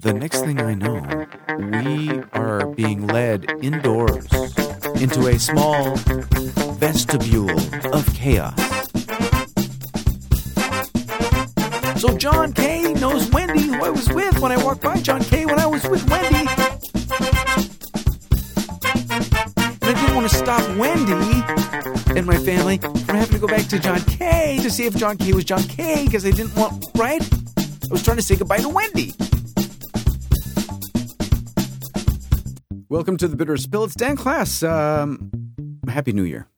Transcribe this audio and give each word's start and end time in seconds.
The 0.00 0.12
next 0.12 0.42
thing 0.42 0.60
I 0.60 0.74
know, 0.74 1.26
we 1.58 2.22
are 2.32 2.68
being 2.68 3.08
led 3.08 3.50
indoors 3.60 4.32
into 5.02 5.26
a 5.26 5.36
small 5.40 5.96
vestibule 6.76 7.50
of 7.92 8.06
chaos. 8.14 8.54
So 12.00 12.16
John 12.16 12.52
Kay 12.52 12.94
knows 12.94 13.28
Wendy, 13.30 13.62
who 13.62 13.82
I 13.82 13.90
was 13.90 14.08
with 14.10 14.38
when 14.38 14.52
I 14.52 14.62
walked 14.62 14.82
by 14.82 14.98
John 14.98 15.20
Kay 15.20 15.46
when 15.46 15.58
I 15.58 15.66
was 15.66 15.82
with 15.88 16.08
Wendy. 16.08 16.46
And 16.46 16.48
I 19.82 19.94
didn't 20.00 20.14
want 20.14 20.30
to 20.30 20.36
stop 20.36 20.62
Wendy 20.76 21.42
and 22.16 22.24
my 22.24 22.36
family 22.36 22.78
from 22.78 23.16
having 23.16 23.32
to 23.32 23.38
go 23.40 23.48
back 23.48 23.66
to 23.66 23.80
John 23.80 24.00
Kay 24.02 24.60
to 24.62 24.70
see 24.70 24.86
if 24.86 24.94
John 24.94 25.16
Kay 25.16 25.32
was 25.32 25.44
John 25.44 25.64
Kay 25.64 26.04
because 26.04 26.24
I 26.24 26.30
didn't 26.30 26.54
want, 26.54 26.86
right? 26.94 27.28
I 27.58 27.90
was 27.90 28.04
trying 28.04 28.18
to 28.18 28.22
say 28.22 28.36
goodbye 28.36 28.58
to 28.58 28.68
Wendy. 28.68 29.12
Welcome 32.90 33.18
to 33.18 33.28
the 33.28 33.36
Bitterest 33.36 33.70
Pill. 33.70 33.84
It's 33.84 33.94
Dan 33.94 34.16
Klass. 34.16 34.66
Um, 34.66 35.30
Happy 35.88 36.10
New 36.14 36.22
Year. 36.22 36.48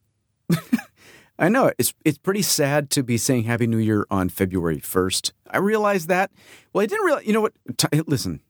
I 1.40 1.48
know 1.48 1.72
it's 1.76 1.92
it's 2.04 2.18
pretty 2.18 2.42
sad 2.42 2.88
to 2.90 3.02
be 3.02 3.16
saying 3.16 3.44
Happy 3.44 3.66
New 3.66 3.78
Year 3.78 4.06
on 4.12 4.28
February 4.28 4.78
first. 4.78 5.32
I 5.50 5.58
realized 5.58 6.06
that. 6.06 6.30
Well, 6.72 6.84
I 6.84 6.86
didn't 6.86 7.04
realize. 7.04 7.26
You 7.26 7.32
know 7.32 7.40
what? 7.40 7.54
T- 7.76 8.02
listen, 8.06 8.42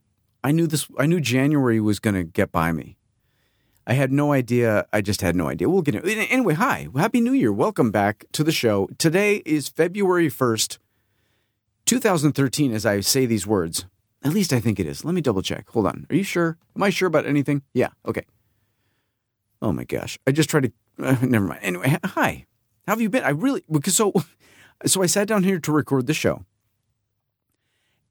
I 0.45 0.53
knew 0.53 0.67
this. 0.67 0.89
I 0.99 1.07
knew 1.07 1.21
January 1.21 1.81
was 1.81 2.01
going 2.01 2.17
to 2.17 2.23
get 2.23 2.53
by 2.53 2.71
me. 2.71 2.99
I 3.87 3.95
had 3.95 4.13
no 4.13 4.35
idea. 4.35 4.85
I 4.93 5.01
just 5.01 5.23
had 5.23 5.35
no 5.35 5.49
idea. 5.49 5.71
We'll 5.71 5.81
get 5.81 5.95
it 5.95 6.05
anyway. 6.05 6.53
Hi, 6.55 6.89
Happy 6.95 7.23
New 7.23 7.33
Year. 7.33 7.51
Welcome 7.51 7.91
back 7.91 8.27
to 8.33 8.45
the 8.45 8.53
show. 8.53 8.91
Today 8.99 9.37
is 9.47 9.71
February 9.71 10.29
first, 10.29 10.79
two 11.87 11.99
thousand 11.99 12.33
thirteen. 12.33 12.75
As 12.75 12.85
I 12.85 13.01
say 13.01 13.25
these 13.25 13.47
words, 13.47 13.87
at 14.23 14.33
least 14.33 14.53
I 14.53 14.61
think 14.61 14.79
it 14.79 14.87
is. 14.87 15.05
Let 15.05 15.15
me 15.15 15.21
double 15.21 15.43
check. 15.43 15.69
Hold 15.71 15.87
on. 15.87 16.07
Are 16.11 16.17
you 16.17 16.23
sure? 16.23 16.59
Am 16.77 16.83
I 16.83 16.91
sure 16.91 17.09
about 17.09 17.27
anything? 17.27 17.63
Yeah. 17.73 17.89
Okay. 18.07 18.25
Oh 19.63 19.73
my 19.73 19.85
gosh. 19.85 20.19
I 20.27 20.33
just 20.33 20.51
tried 20.51 20.65
to. 20.65 20.73
Uh, 21.03 21.17
never 21.23 21.47
mind. 21.47 21.61
Anyway, 21.63 21.97
hi. 22.05 22.47
How 22.87 22.93
have 22.93 23.01
you 23.01 23.09
been? 23.09 23.25
I 23.25 23.31
really 23.31 23.65
because 23.71 23.97
so 23.97 24.13
so 24.87 25.03
I 25.03 25.07
sat 25.07 25.29
down 25.29 25.45
here 25.45 25.59
to 25.61 25.73
record 25.73 26.07
the 26.07 26.15
show. 26.15 26.45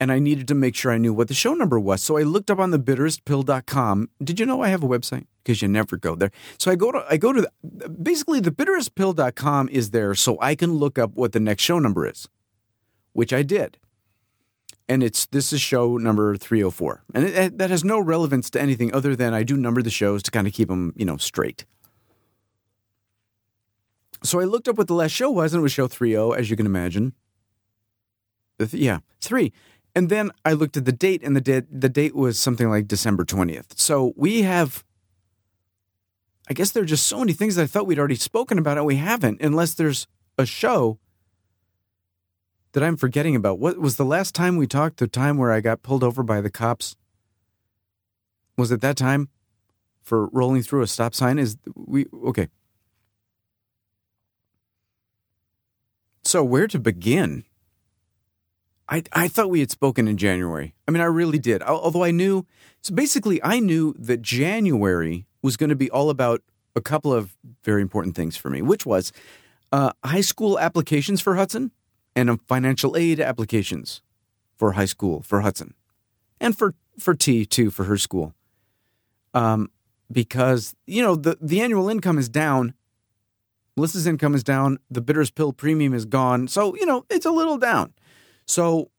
And 0.02 0.14
I 0.14 0.20
needed 0.20 0.48
to 0.48 0.56
make 0.56 0.76
sure 0.78 0.94
I 0.94 0.98
knew 0.98 1.14
what 1.14 1.28
the 1.28 1.34
show 1.34 1.54
number 1.54 1.78
was. 1.78 2.02
So 2.02 2.18
I 2.18 2.22
looked 2.22 2.50
up 2.50 2.58
on 2.58 2.72
the 2.72 2.80
bitterestpill.com. 2.80 4.10
Did 4.24 4.40
you 4.40 4.46
know 4.46 4.62
I 4.62 4.70
have 4.70 4.82
a 4.82 4.88
website? 4.88 5.26
Because 5.44 5.62
you 5.62 5.68
never 5.68 5.98
go 5.98 6.16
there. 6.16 6.32
So 6.58 6.72
I 6.72 6.76
go 6.76 6.94
to 6.94 7.06
I 7.10 7.18
go 7.18 7.34
to 7.34 7.42
the, 7.42 7.90
basically 7.90 8.40
the 8.40 8.52
bitterestpill.com 8.52 9.68
is 9.70 9.92
there 9.92 10.16
so 10.16 10.38
I 10.42 10.56
can 10.56 10.76
look 10.76 10.98
up 10.98 11.16
what 11.16 11.34
the 11.34 11.42
next 11.42 11.64
show 11.64 11.80
number 11.80 12.08
is. 12.08 12.30
Which 13.12 13.34
I 13.34 13.44
did. 13.44 13.78
And 14.90 15.04
it's 15.04 15.28
this 15.28 15.54
is 15.54 15.62
show 15.62 15.98
number 15.98 16.36
304. 16.36 17.04
And 17.14 17.24
it, 17.24 17.36
it, 17.36 17.58
that 17.60 17.70
has 17.70 17.84
no 17.84 18.00
relevance 18.00 18.50
to 18.50 18.62
anything 18.62 18.94
other 18.94 19.16
than 19.16 19.36
I 19.36 19.44
do 19.44 19.56
number 19.56 19.84
the 19.84 19.92
shows 19.92 20.24
to 20.24 20.32
kind 20.32 20.48
of 20.48 20.54
keep 20.54 20.68
them, 20.68 20.94
you 20.98 21.06
know, 21.06 21.18
straight. 21.18 21.66
So 24.24 24.40
I 24.40 24.46
looked 24.46 24.68
up 24.68 24.78
what 24.78 24.88
the 24.88 24.96
last 24.96 25.12
show 25.12 25.30
was, 25.30 25.54
and 25.54 25.60
it 25.60 25.64
was 25.64 25.72
show 25.72 25.88
30, 25.88 26.34
as 26.36 26.50
you 26.50 26.58
can 26.58 26.66
imagine. 26.66 27.14
Th- 28.58 28.74
yeah, 28.74 29.00
three. 29.22 29.54
And 29.96 30.10
then 30.10 30.32
I 30.44 30.54
looked 30.54 30.76
at 30.76 30.86
the 30.86 30.92
date, 30.92 31.22
and 31.24 31.36
the, 31.36 31.42
da- 31.42 31.68
the 31.72 31.88
date 31.88 32.16
was 32.16 32.38
something 32.38 32.70
like 32.70 32.88
December 32.88 33.24
20th. 33.24 33.80
So 33.80 34.14
we 34.18 34.42
have, 34.42 34.84
I 36.50 36.54
guess 36.54 36.72
there 36.72 36.84
are 36.84 36.88
just 36.88 37.08
so 37.08 37.20
many 37.20 37.34
things 37.34 37.56
that 37.56 37.64
I 37.64 37.68
thought 37.68 37.88
we'd 37.88 38.00
already 38.00 38.16
spoken 38.16 38.58
about, 38.58 38.78
and 38.78 38.86
we 38.86 38.98
haven't, 38.98 39.42
unless 39.42 39.74
there's 39.74 40.08
a 40.38 40.46
show 40.46 41.00
that 42.74 42.84
I'm 42.84 42.98
forgetting 42.98 43.36
about. 43.36 43.60
What 43.60 43.80
was 43.80 43.98
the 43.98 44.06
last 44.06 44.36
time 44.36 44.58
we 44.58 44.68
talked? 44.68 44.98
The 44.98 45.08
time 45.08 45.38
where 45.38 45.52
I 45.52 45.62
got 45.62 45.82
pulled 45.82 46.04
over 46.04 46.24
by 46.24 46.42
the 46.42 46.50
cops? 46.50 46.96
Was 48.58 48.72
it 48.72 48.82
that 48.82 48.98
time 48.98 49.30
for 50.02 50.28
rolling 50.28 50.62
through 50.62 50.82
a 50.82 50.88
stop 50.88 51.16
sign? 51.16 51.40
Is 51.40 51.58
we 51.76 52.06
okay? 52.26 52.50
So, 56.24 56.44
where 56.44 56.68
to 56.68 56.80
begin? 56.80 57.46
I, 58.88 59.04
I 59.14 59.28
thought 59.28 59.50
we 59.50 59.60
had 59.60 59.72
spoken 59.72 60.08
in 60.08 60.18
January. 60.18 60.74
I 60.88 60.92
mean, 60.92 61.02
I 61.02 61.06
really 61.06 61.40
did. 61.40 61.62
Although 61.62 62.04
I 62.04 62.12
knew, 62.12 62.46
so 62.82 62.94
basically, 62.94 63.42
I 63.44 63.60
knew 63.60 63.96
that 64.00 64.22
January 64.22 65.28
was 65.42 65.58
going 65.58 65.70
to 65.70 65.76
be 65.76 65.90
all 65.92 66.10
about 66.10 66.42
a 66.76 66.82
couple 66.82 67.14
of 67.14 67.38
very 67.64 67.82
important 67.82 68.16
things 68.16 68.36
for 68.36 68.50
me, 68.50 68.62
which 68.62 68.86
was 68.86 69.12
uh, 69.72 69.92
high 70.04 70.22
school 70.22 70.60
applications 70.60 71.22
for 71.22 71.36
Hudson 71.36 71.72
and 72.16 72.42
financial 72.48 72.98
aid 72.98 73.20
applications 73.20 74.02
for 74.56 74.74
high 74.74 74.86
school 74.86 75.22
for 75.22 75.42
Hudson 75.42 75.74
and 76.40 76.58
for, 76.58 76.76
for 77.00 77.14
T 77.14 77.46
too, 77.46 77.72
for 77.72 77.86
her 77.86 77.98
school. 77.98 78.34
Um, 79.34 79.70
because, 80.12 80.74
you 80.88 81.04
know, 81.04 81.16
the, 81.16 81.38
the 81.40 81.62
annual 81.62 81.88
income 81.88 82.18
is 82.18 82.30
down 82.30 82.74
Melissa's 83.80 84.08
income 84.08 84.36
is 84.36 84.44
down. 84.44 84.78
The 84.92 85.00
Bitterest 85.00 85.36
Pill 85.36 85.54
premium 85.54 85.94
is 85.94 86.04
gone. 86.04 86.50
So, 86.50 86.76
you 86.76 86.86
know, 86.86 87.06
it's 87.10 87.26
a 87.26 87.32
little 87.32 87.58
down. 87.58 87.94
So 88.46 88.92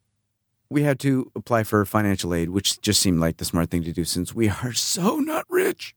we 0.70 0.84
had 0.84 0.98
to 1.00 1.30
apply 1.36 1.64
for 1.64 1.84
financial 1.84 2.32
aid, 2.32 2.48
which 2.48 2.80
just 2.80 3.00
seemed 3.00 3.20
like 3.20 3.36
the 3.36 3.44
smart 3.44 3.70
thing 3.70 3.82
to 3.84 3.92
do 3.92 4.04
since 4.04 4.34
we 4.34 4.48
are 4.48 4.72
so 4.72 5.16
not 5.16 5.44
rich. 5.50 5.94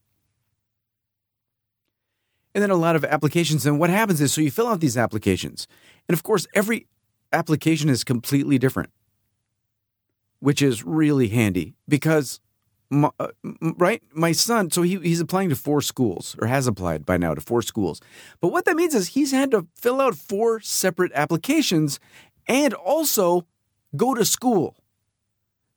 And 2.53 2.61
then 2.61 2.71
a 2.71 2.75
lot 2.75 2.97
of 2.97 3.05
applications. 3.05 3.65
And 3.65 3.79
what 3.79 3.89
happens 3.89 4.19
is 4.19 4.33
so 4.33 4.41
you 4.41 4.51
fill 4.51 4.67
out 4.67 4.81
these 4.81 4.97
applications. 4.97 5.65
And 6.09 6.13
of 6.13 6.23
course, 6.23 6.45
every 6.53 6.85
application 7.33 7.89
is 7.89 8.03
completely 8.03 8.57
different, 8.57 8.89
which 10.39 10.61
is 10.61 10.85
really 10.85 11.29
handy 11.29 11.75
because 11.87 12.39
my, 12.89 13.09
uh, 13.19 13.27
right? 13.77 14.01
My 14.13 14.31
son, 14.31 14.71
so 14.71 14.83
he, 14.83 14.99
he's 14.99 15.19
applying 15.19 15.49
to 15.49 15.55
four 15.55 15.81
schools 15.81 16.35
or 16.39 16.47
has 16.47 16.67
applied 16.67 17.05
by 17.05 17.17
now 17.17 17.33
to 17.33 17.41
four 17.41 17.61
schools. 17.61 17.99
But 18.39 18.49
what 18.49 18.65
that 18.65 18.75
means 18.75 18.93
is 18.93 19.09
he's 19.09 19.31
had 19.31 19.51
to 19.51 19.67
fill 19.75 19.99
out 19.99 20.15
four 20.15 20.59
separate 20.59 21.11
applications 21.13 21.99
and 22.47 22.73
also 22.73 23.45
go 23.95 24.13
to 24.13 24.23
school. 24.23 24.77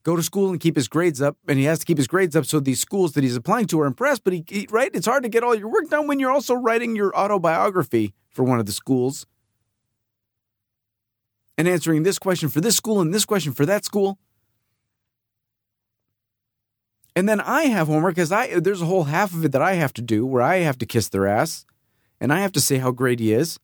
Go 0.03 0.15
to 0.15 0.23
school 0.23 0.51
and 0.51 0.61
keep 0.61 0.77
his 0.77 0.87
grades 0.87 1.21
up, 1.21 1.37
and 1.49 1.59
he 1.59 1.65
has 1.65 1.81
to 1.81 1.85
keep 1.85 1.99
his 1.99 2.07
grades 2.07 2.37
up 2.37 2.45
so 2.45 2.61
these 2.61 2.79
schools 2.79 3.15
that 3.15 3.25
he's 3.25 3.35
applying 3.35 3.67
to 3.67 3.81
are 3.81 3.87
impressed. 3.87 4.23
But 4.23 4.35
he, 4.35 4.45
he 4.47 4.69
right, 4.71 4.91
it's 4.95 5.07
hard 5.07 5.25
to 5.25 5.29
get 5.29 5.43
all 5.43 5.55
your 5.55 5.69
work 5.69 5.89
done 5.89 6.07
when 6.07 6.21
you're 6.21 6.31
also 6.31 6.55
writing 6.55 6.95
your 6.95 7.17
autobiography 7.17 8.15
for 8.31 8.45
one 8.45 8.61
of 8.61 8.67
the 8.67 8.73
schools 8.73 9.27
and 11.59 11.69
answering 11.69 12.03
this 12.03 12.19
question 12.19 12.49
for 12.49 12.61
this 12.61 12.77
school 12.77 13.01
and 13.01 13.13
this 13.15 13.25
question 13.25 13.53
for 13.53 13.67
that 13.67 13.85
school. 13.85 14.19
And 17.15 17.29
then 17.29 17.41
I 17.41 17.63
have 17.63 17.87
homework 17.87 18.15
because 18.15 18.31
I 18.31 18.61
there's 18.61 18.83
a 18.83 18.87
whole 18.87 19.05
half 19.05 19.33
of 19.33 19.45
it 19.45 19.53
that 19.53 19.63
I 19.63 19.75
have 19.75 19.95
to 19.95 20.03
do 20.03 20.27
where 20.27 20.43
I 20.43 20.57
have 20.57 20.79
to 20.79 20.87
kiss 20.87 21.09
their 21.09 21.27
ass 21.27 21.65
and 22.21 22.33
I 22.33 22.41
have 22.41 22.53
to 22.53 22.61
say 22.61 22.79
how 22.79 22.91
great 22.91 23.21
he 23.21 23.33
is. 23.33 23.59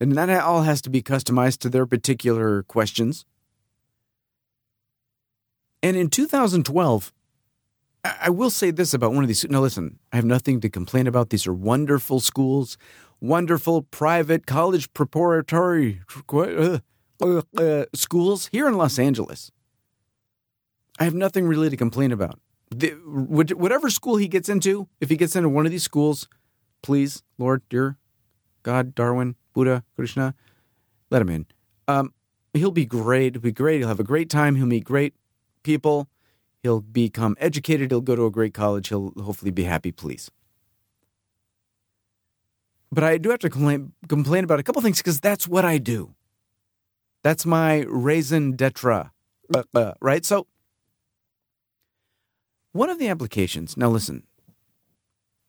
And 0.00 0.16
that 0.16 0.28
all 0.42 0.62
has 0.62 0.82
to 0.82 0.90
be 0.90 1.00
customized 1.00 1.58
to 1.58 1.68
their 1.68 1.86
particular 1.86 2.64
questions. 2.64 3.24
And 5.80 5.96
in 5.96 6.10
2012, 6.10 7.12
I 8.04 8.30
will 8.30 8.50
say 8.50 8.72
this 8.72 8.94
about 8.94 9.12
one 9.12 9.22
of 9.22 9.28
these. 9.28 9.48
Now, 9.48 9.60
listen, 9.60 10.00
I 10.12 10.16
have 10.16 10.24
nothing 10.24 10.60
to 10.60 10.68
complain 10.68 11.06
about. 11.06 11.30
These 11.30 11.46
are 11.46 11.54
wonderful 11.54 12.18
schools, 12.18 12.76
wonderful 13.22 13.82
private 13.82 14.46
college 14.46 14.92
preparatory 14.92 16.00
uh, 16.32 16.78
uh, 17.22 17.42
uh, 17.56 17.84
schools 17.94 18.48
here 18.48 18.66
in 18.66 18.74
Los 18.76 18.98
Angeles. 18.98 19.52
I 20.98 21.04
have 21.04 21.14
nothing 21.14 21.46
really 21.46 21.70
to 21.70 21.76
complain 21.76 22.12
about. 22.12 22.40
The, 22.70 22.90
whatever 23.04 23.90
school 23.90 24.16
he 24.16 24.28
gets 24.28 24.48
into, 24.48 24.88
if 25.00 25.08
he 25.08 25.16
gets 25.16 25.36
into 25.36 25.48
one 25.48 25.66
of 25.66 25.72
these 25.72 25.84
schools, 25.84 26.28
please, 26.82 27.22
Lord, 27.38 27.62
dear 27.68 27.96
God, 28.62 28.94
Darwin, 28.94 29.36
Buddha, 29.54 29.84
Krishna, 29.94 30.34
let 31.10 31.22
him 31.22 31.28
in. 31.28 31.46
Um, 31.86 32.12
he'll 32.54 32.70
be 32.70 32.86
great. 32.86 33.34
He'll 33.34 33.42
be 33.42 33.52
great. 33.52 33.78
He'll 33.78 33.88
have 33.88 34.00
a 34.00 34.04
great 34.04 34.30
time. 34.30 34.56
He'll 34.56 34.66
meet 34.66 34.84
great 34.84 35.14
people. 35.62 36.08
He'll 36.62 36.80
become 36.80 37.36
educated. 37.40 37.90
He'll 37.90 38.00
go 38.00 38.16
to 38.16 38.26
a 38.26 38.30
great 38.30 38.54
college. 38.54 38.88
He'll 38.88 39.12
hopefully 39.22 39.50
be 39.50 39.64
happy, 39.64 39.92
please. 39.92 40.30
But 42.92 43.04
I 43.04 43.16
do 43.16 43.30
have 43.30 43.38
to 43.40 43.48
complain, 43.48 43.92
complain 44.06 44.44
about 44.44 44.60
a 44.60 44.62
couple 44.62 44.82
things 44.82 44.98
because 44.98 45.18
that's 45.18 45.48
what 45.48 45.64
I 45.64 45.78
do. 45.78 46.14
That's 47.22 47.46
my 47.46 47.86
raison 47.88 48.54
d'etre, 48.54 49.10
uh, 49.54 49.62
uh, 49.74 49.92
right? 50.00 50.24
So 50.26 50.46
one 52.72 52.90
of 52.90 52.98
the 52.98 53.08
applications, 53.08 53.78
now 53.78 53.88
listen, 53.88 54.24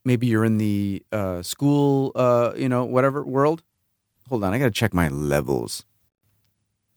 maybe 0.05 0.25
you're 0.25 0.45
in 0.45 0.57
the 0.57 1.03
uh, 1.11 1.41
school, 1.41 2.13
uh, 2.15 2.53
you 2.55 2.69
know, 2.69 2.85
whatever 2.85 3.25
world. 3.25 3.61
Hold 4.29 4.45
on, 4.45 4.53
I 4.53 4.57
got 4.57 4.65
to 4.65 4.71
check 4.71 4.93
my 4.93 5.09
levels. 5.09 5.83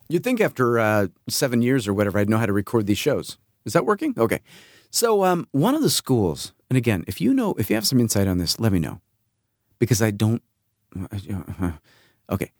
You'd 0.09 0.23
think 0.23 0.41
after 0.41 0.79
uh, 0.79 1.09
seven 1.29 1.61
years 1.61 1.89
or 1.89 1.95
whatever, 1.95 2.21
I'd 2.21 2.31
know 2.31 2.39
how 2.39 2.47
to 2.47 2.53
record 2.53 2.87
these 2.87 2.99
shows. 2.99 3.39
Is 3.65 3.73
that 3.73 3.85
working? 3.85 4.15
Okay. 4.17 4.41
So, 4.91 5.25
um, 5.25 5.49
one 5.51 5.75
of 5.75 5.83
the 5.83 5.91
schools, 5.91 6.53
and 6.71 6.77
again, 6.77 7.03
if 7.09 7.21
you 7.21 7.35
know, 7.35 7.55
if 7.59 7.69
you 7.69 7.75
have 7.75 7.87
some 7.87 7.99
insight 7.99 8.29
on 8.29 8.39
this, 8.39 8.61
let 8.61 8.73
me 8.73 8.79
know. 8.79 9.01
Because 9.79 10.03
I 10.03 10.11
don't. 10.11 10.43
Okay. 12.29 12.51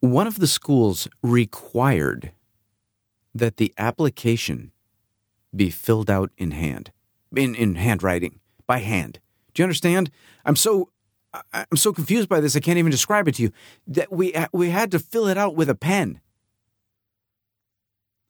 One 0.00 0.26
of 0.26 0.38
the 0.38 0.46
schools 0.46 1.06
required 1.22 2.32
that 3.34 3.58
the 3.58 3.74
application 3.76 4.72
be 5.54 5.68
filled 5.68 6.08
out 6.08 6.30
in 6.38 6.52
hand, 6.52 6.90
in, 7.36 7.54
in 7.54 7.74
handwriting, 7.74 8.40
by 8.66 8.78
hand. 8.78 9.20
Do 9.52 9.60
you 9.60 9.64
understand? 9.64 10.10
I'm 10.46 10.56
so 10.56 10.90
I'm 11.52 11.76
so 11.76 11.92
confused 11.92 12.28
by 12.28 12.40
this. 12.40 12.56
I 12.56 12.60
can't 12.60 12.78
even 12.78 12.90
describe 12.90 13.28
it 13.28 13.36
to 13.36 13.42
you. 13.42 13.52
That 13.86 14.12
we 14.12 14.34
we 14.52 14.70
had 14.70 14.90
to 14.92 14.98
fill 14.98 15.28
it 15.28 15.38
out 15.38 15.54
with 15.54 15.68
a 15.68 15.74
pen. 15.74 16.20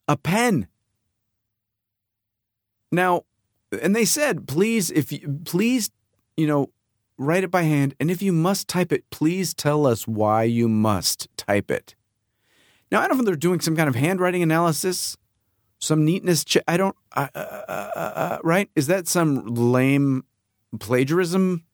A 0.09 0.17
pen. 0.17 0.67
Now, 2.93 3.23
and 3.81 3.95
they 3.95 4.05
said, 4.05 4.49
please, 4.49 4.91
if 4.91 5.13
you 5.13 5.41
please, 5.45 5.91
you 6.37 6.47
know, 6.47 6.71
write 7.21 7.45
it 7.45 7.51
by 7.51 7.63
hand, 7.63 7.95
and 8.01 8.11
if 8.11 8.23
you 8.23 8.33
must 8.33 8.67
type 8.67 8.93
it, 8.93 9.09
please 9.11 9.53
tell 9.53 9.87
us 9.87 10.09
why 10.09 10.43
you 10.43 10.69
must 10.69 11.29
type 11.37 11.71
it. 11.71 11.95
Now, 12.91 13.01
I 13.01 13.07
don't 13.07 13.19
know 13.19 13.23
if 13.23 13.27
they're 13.27 13.37
doing 13.37 13.61
some 13.61 13.77
kind 13.77 13.89
of 13.89 13.95
handwriting 13.95 14.43
analysis, 14.43 15.17
some 15.79 16.05
neatness. 16.05 16.45
Ch- 16.45 16.59
I 16.67 16.77
don't. 16.77 16.97
Uh, 17.15 17.29
uh, 17.35 17.39
uh, 17.39 18.39
right? 18.43 18.71
Is 18.75 18.87
that 18.87 19.07
some 19.07 19.45
lame 19.55 20.25
plagiarism 20.79 21.65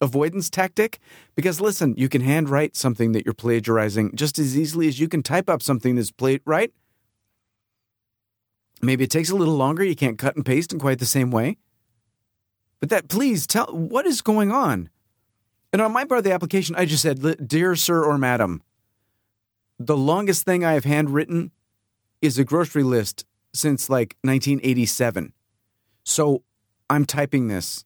avoidance 0.00 0.48
tactic? 0.48 0.98
Because 1.34 1.60
listen, 1.60 1.94
you 1.96 2.08
can 2.08 2.22
handwrite 2.22 2.74
something 2.74 3.12
that 3.12 3.24
you're 3.24 3.34
plagiarizing 3.34 4.16
just 4.16 4.38
as 4.38 4.56
easily 4.56 4.88
as 4.88 4.98
you 4.98 5.08
can 5.08 5.22
type 5.22 5.48
up 5.50 5.62
something 5.62 5.96
that's 5.96 6.10
played 6.10 6.40
right. 6.46 6.72
Maybe 8.82 9.04
it 9.04 9.10
takes 9.10 9.30
a 9.30 9.36
little 9.36 9.54
longer. 9.54 9.84
You 9.84 9.96
can't 9.96 10.18
cut 10.18 10.34
and 10.34 10.44
paste 10.44 10.72
in 10.72 10.78
quite 10.78 10.98
the 10.98 11.06
same 11.06 11.30
way. 11.30 11.58
But 12.80 12.90
that, 12.90 13.08
please 13.08 13.46
tell, 13.46 13.66
what 13.66 14.06
is 14.06 14.20
going 14.20 14.50
on? 14.50 14.90
And 15.74 15.82
on 15.82 15.90
my 15.90 16.04
part 16.04 16.18
of 16.18 16.24
the 16.24 16.30
application, 16.30 16.76
I 16.76 16.84
just 16.84 17.02
said, 17.02 17.48
Dear 17.48 17.74
Sir 17.74 18.04
or 18.04 18.16
Madam, 18.16 18.62
the 19.76 19.96
longest 19.96 20.44
thing 20.44 20.64
I 20.64 20.74
have 20.74 20.84
handwritten 20.84 21.50
is 22.22 22.38
a 22.38 22.44
grocery 22.44 22.84
list 22.84 23.26
since 23.52 23.90
like 23.90 24.16
1987. 24.22 25.32
So 26.04 26.44
I'm 26.88 27.04
typing 27.04 27.48
this. 27.48 27.84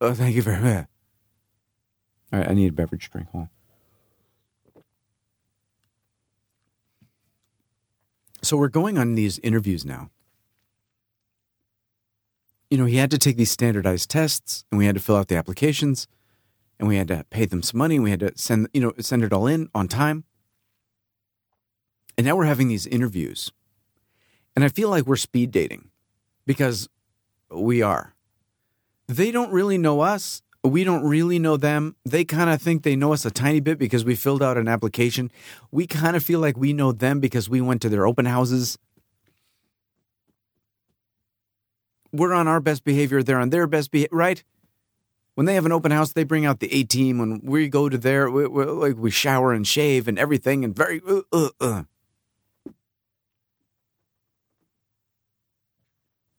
Oh, 0.00 0.14
thank 0.14 0.36
you 0.36 0.42
very 0.42 0.60
much. 0.60 0.86
All 2.32 2.38
right, 2.38 2.48
I 2.48 2.54
need 2.54 2.68
a 2.68 2.72
beverage 2.72 3.10
drink. 3.10 3.26
Hold 3.30 3.48
on. 4.76 4.82
So 8.42 8.56
we're 8.56 8.68
going 8.68 8.98
on 8.98 9.16
these 9.16 9.40
interviews 9.40 9.84
now. 9.84 10.10
You 12.70 12.78
know, 12.78 12.84
he 12.84 12.98
had 12.98 13.10
to 13.10 13.18
take 13.18 13.36
these 13.36 13.50
standardized 13.50 14.08
tests 14.08 14.64
and 14.70 14.78
we 14.78 14.86
had 14.86 14.94
to 14.94 15.00
fill 15.00 15.16
out 15.16 15.26
the 15.26 15.34
applications 15.34 16.06
and 16.78 16.88
we 16.88 16.96
had 16.96 17.08
to 17.08 17.24
pay 17.30 17.46
them 17.46 17.62
some 17.62 17.78
money 17.78 17.96
and 17.96 18.04
we 18.04 18.10
had 18.10 18.20
to 18.20 18.32
send, 18.36 18.68
you 18.72 18.80
know, 18.80 18.92
send 18.98 19.22
it 19.24 19.32
all 19.32 19.46
in 19.46 19.68
on 19.74 19.88
time. 19.88 20.24
And 22.16 22.26
now 22.26 22.36
we're 22.36 22.44
having 22.44 22.68
these 22.68 22.86
interviews. 22.86 23.52
And 24.54 24.64
I 24.64 24.68
feel 24.68 24.88
like 24.88 25.06
we're 25.06 25.16
speed 25.16 25.50
dating 25.50 25.90
because 26.46 26.88
we 27.50 27.82
are. 27.82 28.14
They 29.06 29.30
don't 29.30 29.52
really 29.52 29.78
know 29.78 30.00
us 30.00 30.42
we 30.66 30.84
don't 30.84 31.04
really 31.04 31.38
know 31.38 31.56
them. 31.56 31.96
They 32.04 32.24
kind 32.24 32.50
of 32.50 32.60
think 32.60 32.82
they 32.82 32.96
know 32.96 33.12
us 33.12 33.24
a 33.24 33.30
tiny 33.30 33.60
bit 33.60 33.78
because 33.78 34.04
we 34.04 34.14
filled 34.14 34.42
out 34.42 34.58
an 34.58 34.68
application. 34.68 35.30
We 35.70 35.86
kind 35.86 36.16
of 36.16 36.22
feel 36.22 36.40
like 36.40 36.56
we 36.56 36.72
know 36.72 36.92
them 36.92 37.20
because 37.20 37.48
we 37.48 37.60
went 37.60 37.82
to 37.82 37.88
their 37.88 38.06
open 38.06 38.26
houses. 38.26 38.78
We're 42.12 42.32
on 42.32 42.48
our 42.48 42.60
best 42.60 42.84
behavior, 42.84 43.22
they're 43.22 43.40
on 43.40 43.50
their 43.50 43.66
best 43.66 43.90
behavior, 43.90 44.16
right? 44.16 44.42
When 45.36 45.44
they 45.44 45.54
have 45.54 45.66
an 45.66 45.72
open 45.72 45.92
house, 45.92 46.14
they 46.14 46.24
bring 46.24 46.46
out 46.46 46.60
the 46.60 46.72
A 46.72 46.84
team. 46.84 47.18
When 47.18 47.42
we 47.44 47.68
go 47.68 47.90
to 47.90 47.98
their, 47.98 48.30
we, 48.30 48.46
we, 48.46 48.64
like 48.64 48.96
we 48.96 49.10
shower 49.10 49.52
and 49.52 49.66
shave 49.66 50.08
and 50.08 50.18
everything, 50.18 50.64
and 50.64 50.74
very. 50.74 51.02
Uh, 51.06 51.20
uh, 51.30 51.50
uh. 51.60 51.82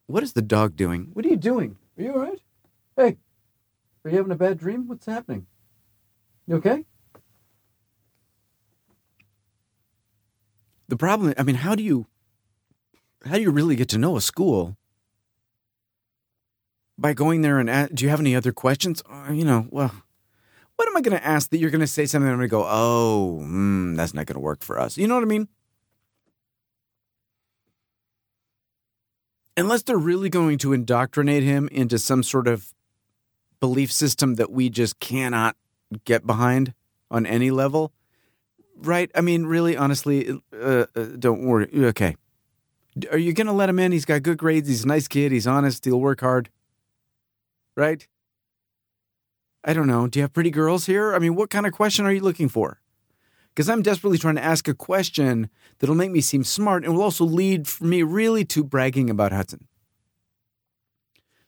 What 0.08 0.24
is 0.24 0.34
the 0.34 0.42
dog 0.42 0.76
doing? 0.76 1.12
What 1.14 1.26
are 1.26 1.30
you 1.30 1.38
doing? 1.38 1.78
Are 1.96 2.04
you 2.04 2.12
all 2.12 2.20
right? 2.20 2.42
Hey. 2.96 3.18
Are 4.04 4.10
you 4.10 4.18
having 4.18 4.32
a 4.32 4.36
bad 4.36 4.58
dream? 4.58 4.88
What's 4.88 5.06
happening? 5.06 5.46
You 6.48 6.56
okay? 6.56 6.84
The 10.88 10.98
problem, 10.98 11.36
I 11.38 11.44
mean, 11.44 11.58
how 11.58 11.76
do 11.76 11.84
you 11.84 12.08
how 13.26 13.36
do 13.36 13.42
you 13.42 13.52
really 13.52 13.76
get 13.76 13.90
to 13.90 14.00
know 14.00 14.18
a 14.18 14.22
school? 14.22 14.76
By 16.98 17.14
going 17.14 17.42
there 17.42 17.60
and 17.60 17.70
ask, 17.70 17.94
do 17.94 18.04
you 18.04 18.10
have 18.10 18.20
any 18.20 18.36
other 18.36 18.52
questions? 18.52 19.04
Uh, 19.08 19.32
you 19.32 19.46
know, 19.46 19.68
well, 19.70 19.94
what 20.78 20.88
am 20.88 20.98
I 20.98 21.02
going 21.02 21.18
to 21.18 21.26
ask 21.26 21.50
that 21.50 21.58
you're 21.58 21.70
going 21.70 21.82
to 21.82 21.88
say 21.88 22.06
something 22.06 22.28
and 22.28 22.34
I'm 22.34 22.40
going 22.40 22.50
to 22.50 22.52
go, 22.52 22.66
oh, 22.68 23.42
mm, 23.44 23.96
that's 23.96 24.14
not 24.14 24.26
going 24.26 24.36
to 24.36 24.40
work 24.40 24.64
for 24.64 24.80
us. 24.80 24.98
You 24.98 25.08
know 25.08 25.16
what 25.16 25.24
I 25.24 25.28
mean? 25.28 25.48
Unless 29.56 29.84
they're 29.84 29.98
really 29.98 30.30
going 30.30 30.60
to 30.60 30.74
indoctrinate 30.74 31.42
him 31.42 31.68
into 31.72 31.98
some 31.98 32.22
sort 32.22 32.48
of 32.48 32.74
belief 33.60 33.92
system 33.92 34.36
that 34.36 34.52
we 34.52 34.70
just 34.70 35.00
cannot 35.00 35.56
get 36.06 36.28
behind 36.28 36.76
on 37.10 37.26
any 37.26 37.50
level. 37.50 37.92
Right? 38.76 39.10
I 39.16 39.22
mean, 39.22 39.48
really, 39.48 39.76
honestly, 39.76 40.30
uh, 40.54 40.86
uh, 40.96 41.06
don't 41.18 41.44
worry. 41.46 41.70
Okay. 41.74 42.16
Are 43.12 43.18
you 43.18 43.34
going 43.34 43.48
to 43.48 43.54
let 43.54 43.70
him 43.70 43.80
in? 43.80 43.92
He's 43.92 44.06
got 44.06 44.22
good 44.22 44.38
grades. 44.38 44.68
He's 44.68 44.84
a 44.84 44.88
nice 44.88 45.08
kid. 45.08 45.32
He's 45.32 45.48
honest. 45.48 45.86
He'll 45.86 46.00
work 46.00 46.22
hard. 46.22 46.50
Right? 47.78 48.08
I 49.64 49.74
don't 49.74 49.88
know. 49.88 50.08
Do 50.08 50.20
you 50.20 50.24
have 50.24 50.34
pretty 50.34 50.50
girls 50.50 50.88
here? 50.88 51.14
I 51.14 51.20
mean, 51.20 51.36
what 51.36 51.50
kind 51.50 51.66
of 51.66 51.74
question 51.74 52.06
are 52.06 52.12
you 52.12 52.22
looking 52.22 52.50
for? 52.50 52.82
Because 53.50 53.70
I'm 53.70 53.82
desperately 53.82 54.18
trying 54.18 54.36
to 54.36 54.44
ask 54.44 54.68
a 54.68 54.74
question 54.74 55.50
that'll 55.80 55.96
make 55.96 56.12
me 56.12 56.22
seem 56.22 56.44
smart 56.44 56.84
and 56.84 56.94
will 56.94 57.04
also 57.04 57.24
lead 57.24 57.68
me 57.80 58.04
really 58.04 58.44
to 58.46 58.64
bragging 58.64 59.10
about 59.10 59.32
Hudson. 59.32 59.68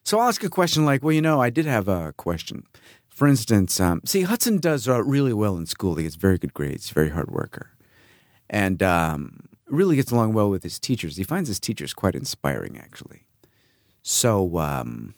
So 0.04 0.18
I'll 0.18 0.28
ask 0.28 0.42
a 0.44 0.48
question 0.48 0.84
like, 0.84 1.02
well, 1.02 1.12
you 1.12 1.20
know, 1.20 1.40
I 1.40 1.50
did 1.50 1.66
have 1.66 1.88
a 1.88 2.12
question. 2.16 2.64
For 3.08 3.26
instance, 3.26 3.78
um, 3.80 4.00
see, 4.04 4.22
Hudson 4.22 4.58
does 4.58 4.88
uh, 4.88 5.02
really 5.02 5.32
well 5.32 5.56
in 5.56 5.66
school. 5.66 5.96
He 5.96 6.04
gets 6.04 6.16
very 6.16 6.38
good 6.38 6.54
grades, 6.54 6.90
very 6.90 7.10
hard 7.10 7.30
worker, 7.30 7.70
and 8.48 8.82
um, 8.82 9.48
really 9.66 9.96
gets 9.96 10.10
along 10.10 10.32
well 10.32 10.48
with 10.48 10.62
his 10.62 10.78
teachers. 10.78 11.16
He 11.16 11.24
finds 11.24 11.48
his 11.48 11.60
teachers 11.60 11.92
quite 11.92 12.14
inspiring, 12.14 12.78
actually. 12.78 13.24
So, 14.02 14.58
um, 14.58 15.14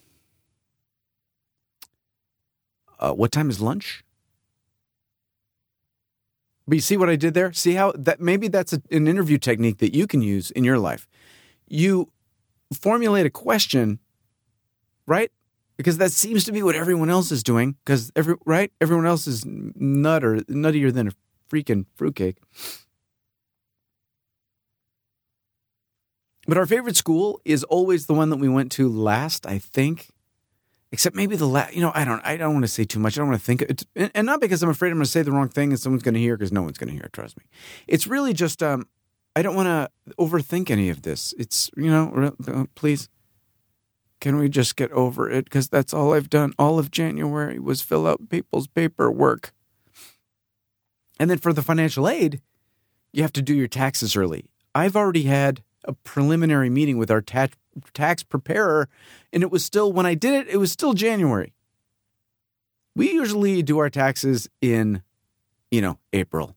uh, 3.03 3.13
what 3.13 3.33
time 3.33 3.51
is 3.51 3.61
lunch? 3.61 4.05
But 6.67 6.77
you 6.77 6.81
see 6.81 6.97
what 6.97 7.11
I 7.11 7.17
did 7.17 7.35
there? 7.35 7.53
See 7.53 7.75
how 7.75 7.93
that 7.97 8.21
maybe 8.21 8.49
that's 8.49 8.73
a, 8.73 8.81
an 8.91 9.09
interview 9.09 9.37
technique 9.37 9.79
that 9.79 9.95
you 9.95 10.07
can 10.07 10.23
use 10.23 10.51
in 10.53 10.65
your 10.65 10.79
life. 10.79 11.07
You 11.67 12.13
formulate 12.73 13.27
a 13.27 13.31
question 13.31 13.99
right? 15.07 15.31
Because 15.77 15.99
that 15.99 16.13
seems 16.13 16.45
to 16.45 16.53
be 16.53 16.63
what 16.63 16.75
everyone 16.75 17.11
else 17.11 17.33
is 17.33 17.43
doing. 17.43 17.77
Because 17.85 18.13
every 18.15 18.37
right, 18.45 18.73
everyone 18.81 19.07
else 19.07 19.27
is 19.27 19.45
nutter 19.47 20.37
nuttier 20.49 20.93
than 20.93 21.09
a 21.09 21.13
freaking 21.51 21.87
fruitcake. 21.95 22.39
But 26.47 26.59
our 26.59 26.67
favorite 26.67 26.97
school 26.97 27.41
is 27.45 27.63
always 27.65 28.07
the 28.07 28.15
one 28.15 28.31
that 28.31 28.39
we 28.39 28.49
went 28.49 28.73
to 28.73 28.89
last, 28.89 29.47
I 29.47 29.59
think. 29.59 30.09
Except 30.93 31.17
maybe 31.17 31.37
the 31.37 31.47
last, 31.47 31.75
you 31.75 31.81
know, 31.81 31.91
I 31.95 32.05
don't, 32.05 32.21
I 32.25 32.37
don't 32.37 32.53
want 32.53 32.65
to 32.65 32.69
say 32.69 32.85
too 32.85 32.99
much. 32.99 33.17
I 33.17 33.23
don't 33.23 33.29
want 33.29 33.41
to 33.41 33.45
think, 33.45 33.63
it's, 33.63 33.85
and 33.97 34.27
not 34.27 34.43
because 34.43 34.63
I'm 34.63 34.69
afraid 34.69 34.91
I'm 34.91 34.99
going 34.99 35.05
to 35.07 35.11
say 35.11 35.23
the 35.23 35.33
wrong 35.33 35.49
thing 35.49 35.71
and 35.71 35.81
someone's 35.81 36.03
going 36.03 36.15
to 36.15 36.21
hear, 36.21 36.37
because 36.37 36.53
no 36.53 36.61
one's 36.63 36.77
going 36.77 36.89
to 36.89 36.95
hear. 36.95 37.05
it. 37.07 37.13
Trust 37.15 37.39
me. 37.39 37.45
It's 37.89 38.07
really 38.07 38.35
just, 38.35 38.63
um, 38.63 38.87
I 39.35 39.41
don't 39.41 39.57
want 39.57 39.69
to 39.69 40.15
overthink 40.17 40.71
any 40.71 40.91
of 40.91 41.01
this. 41.01 41.33
It's, 41.39 41.71
you 41.77 41.91
know, 41.91 42.35
uh, 42.47 42.65
please, 42.75 43.09
can 44.21 44.37
we 44.37 44.51
just 44.51 44.77
get 44.77 44.93
over 44.93 45.31
it? 45.31 45.47
Because 45.47 45.71
that's 45.71 45.95
all 45.95 46.13
I've 46.13 46.29
done 46.29 46.53
all 46.59 46.79
of 46.79 46.91
January 46.91 47.59
was 47.59 47.81
fill 47.81 48.07
out 48.07 48.29
people's 48.29 48.67
paperwork. 48.67 49.55
And 51.19 51.31
then 51.31 51.39
for 51.39 51.55
the 51.55 51.63
financial 51.63 52.07
aid, 52.07 52.43
you 53.15 53.23
have 53.23 53.33
to 53.33 53.43
do 53.43 53.55
your 53.55 53.67
taxes 53.67 54.15
early. 54.15 54.51
I've 54.75 54.95
already 54.95 55.23
had 55.23 55.63
a 55.85 55.93
preliminary 55.93 56.71
meeting 56.71 56.99
with 56.99 57.11
our 57.11 57.21
tax 57.21 57.57
tax 57.95 58.23
preparer, 58.23 58.89
and 59.33 59.43
it 59.43 59.51
was 59.51 59.65
still 59.65 59.93
when 59.93 60.07
I 60.07 60.15
did 60.15 60.35
it, 60.35 60.49
it 60.49 60.59
was 60.59 60.71
still 60.71 60.93
January. 60.93 61.55
We 62.95 63.13
usually 63.13 63.63
do 63.63 63.79
our 63.79 63.89
taxes 63.89 64.49
in, 64.61 65.03
you 65.71 65.81
know, 65.81 65.99
April 66.13 66.55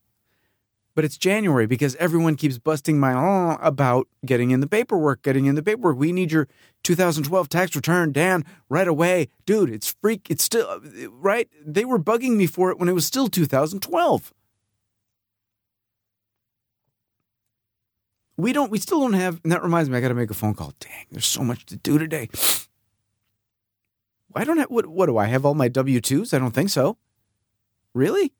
but 0.96 1.04
it's 1.04 1.18
January 1.18 1.66
because 1.66 1.94
everyone 1.96 2.34
keeps 2.34 2.58
busting 2.58 2.98
my 2.98 3.12
uh, 3.12 3.58
about 3.60 4.08
getting 4.24 4.50
in 4.50 4.60
the 4.60 4.66
paperwork, 4.66 5.22
getting 5.22 5.44
in 5.44 5.54
the 5.54 5.62
paperwork. 5.62 5.98
We 5.98 6.10
need 6.10 6.32
your 6.32 6.48
2012 6.82 7.48
tax 7.50 7.76
return, 7.76 8.12
Dan, 8.12 8.44
right 8.70 8.88
away. 8.88 9.28
Dude, 9.44 9.70
it's 9.70 9.92
freak. 9.92 10.28
It's 10.30 10.42
still, 10.42 10.80
right? 11.10 11.48
They 11.64 11.84
were 11.84 11.98
bugging 11.98 12.36
me 12.36 12.46
for 12.46 12.70
it 12.70 12.78
when 12.78 12.88
it 12.88 12.94
was 12.94 13.04
still 13.04 13.28
2012. 13.28 14.32
We 18.38 18.52
don't, 18.52 18.70
we 18.70 18.78
still 18.78 19.00
don't 19.00 19.14
have, 19.14 19.40
and 19.42 19.52
that 19.52 19.62
reminds 19.62 19.88
me, 19.88 19.96
I 19.96 20.00
got 20.00 20.08
to 20.08 20.14
make 20.14 20.30
a 20.30 20.34
phone 20.34 20.54
call. 20.54 20.74
Dang, 20.78 21.06
there's 21.10 21.26
so 21.26 21.42
much 21.42 21.64
to 21.66 21.76
do 21.76 21.98
today. 21.98 22.28
I 24.34 24.44
don't 24.44 24.58
have, 24.58 24.70
what, 24.70 24.86
what 24.86 25.06
do 25.06 25.16
I 25.16 25.26
have 25.26 25.46
all 25.46 25.54
my 25.54 25.68
W 25.68 26.00
2s? 26.00 26.34
I 26.34 26.38
don't 26.38 26.50
think 26.50 26.68
so. 26.68 26.98
Really? 27.94 28.34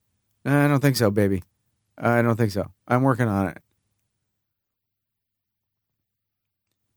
I 0.44 0.68
don't 0.68 0.80
think 0.80 0.96
so, 0.96 1.10
baby. 1.10 1.42
I 1.96 2.20
don't 2.20 2.36
think 2.36 2.50
so. 2.50 2.70
I'm 2.86 3.02
working 3.02 3.26
on 3.26 3.48
it. 3.48 3.58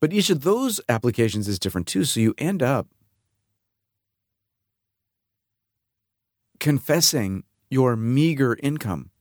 But 0.02 0.14
each 0.14 0.30
of 0.30 0.44
those 0.44 0.82
applications 0.90 1.48
is 1.48 1.60
different 1.60 1.88
too. 1.88 2.06
So 2.06 2.20
you 2.20 2.34
end 2.38 2.62
up 2.62 2.88
confessing 6.60 7.44
your 7.70 7.96
meager 7.96 8.58
income 8.62 9.12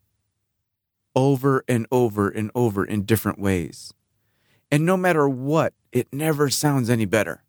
over 1.15 1.65
and 1.69 1.87
over 1.91 2.29
and 2.29 2.51
in 2.99 3.05
different 3.05 3.39
ways. 3.39 3.93
And 4.71 4.85
no 4.85 4.97
matter 4.97 5.29
what, 5.29 5.73
it 5.93 6.09
never 6.13 6.51
sounds 6.51 6.91
any 6.91 7.07
better 7.07 7.43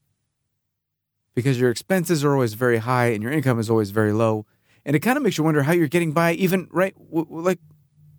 because 1.35 1.59
your 1.59 1.69
expenses 1.69 2.23
are 2.23 2.33
always 2.33 2.53
very 2.53 2.77
high 2.77 3.07
and 3.07 3.21
your 3.21 3.31
income 3.31 3.59
is 3.59 3.69
always 3.69 3.91
very 3.91 4.13
low. 4.13 4.45
And 4.85 4.95
it 4.95 4.99
kind 4.99 5.17
of 5.17 5.23
makes 5.23 5.37
you 5.37 5.43
wonder 5.43 5.63
how 5.63 5.73
you're 5.73 5.87
getting 5.87 6.13
by, 6.13 6.33
even 6.33 6.67
right, 6.71 6.95
w- 7.11 7.27
like 7.29 7.59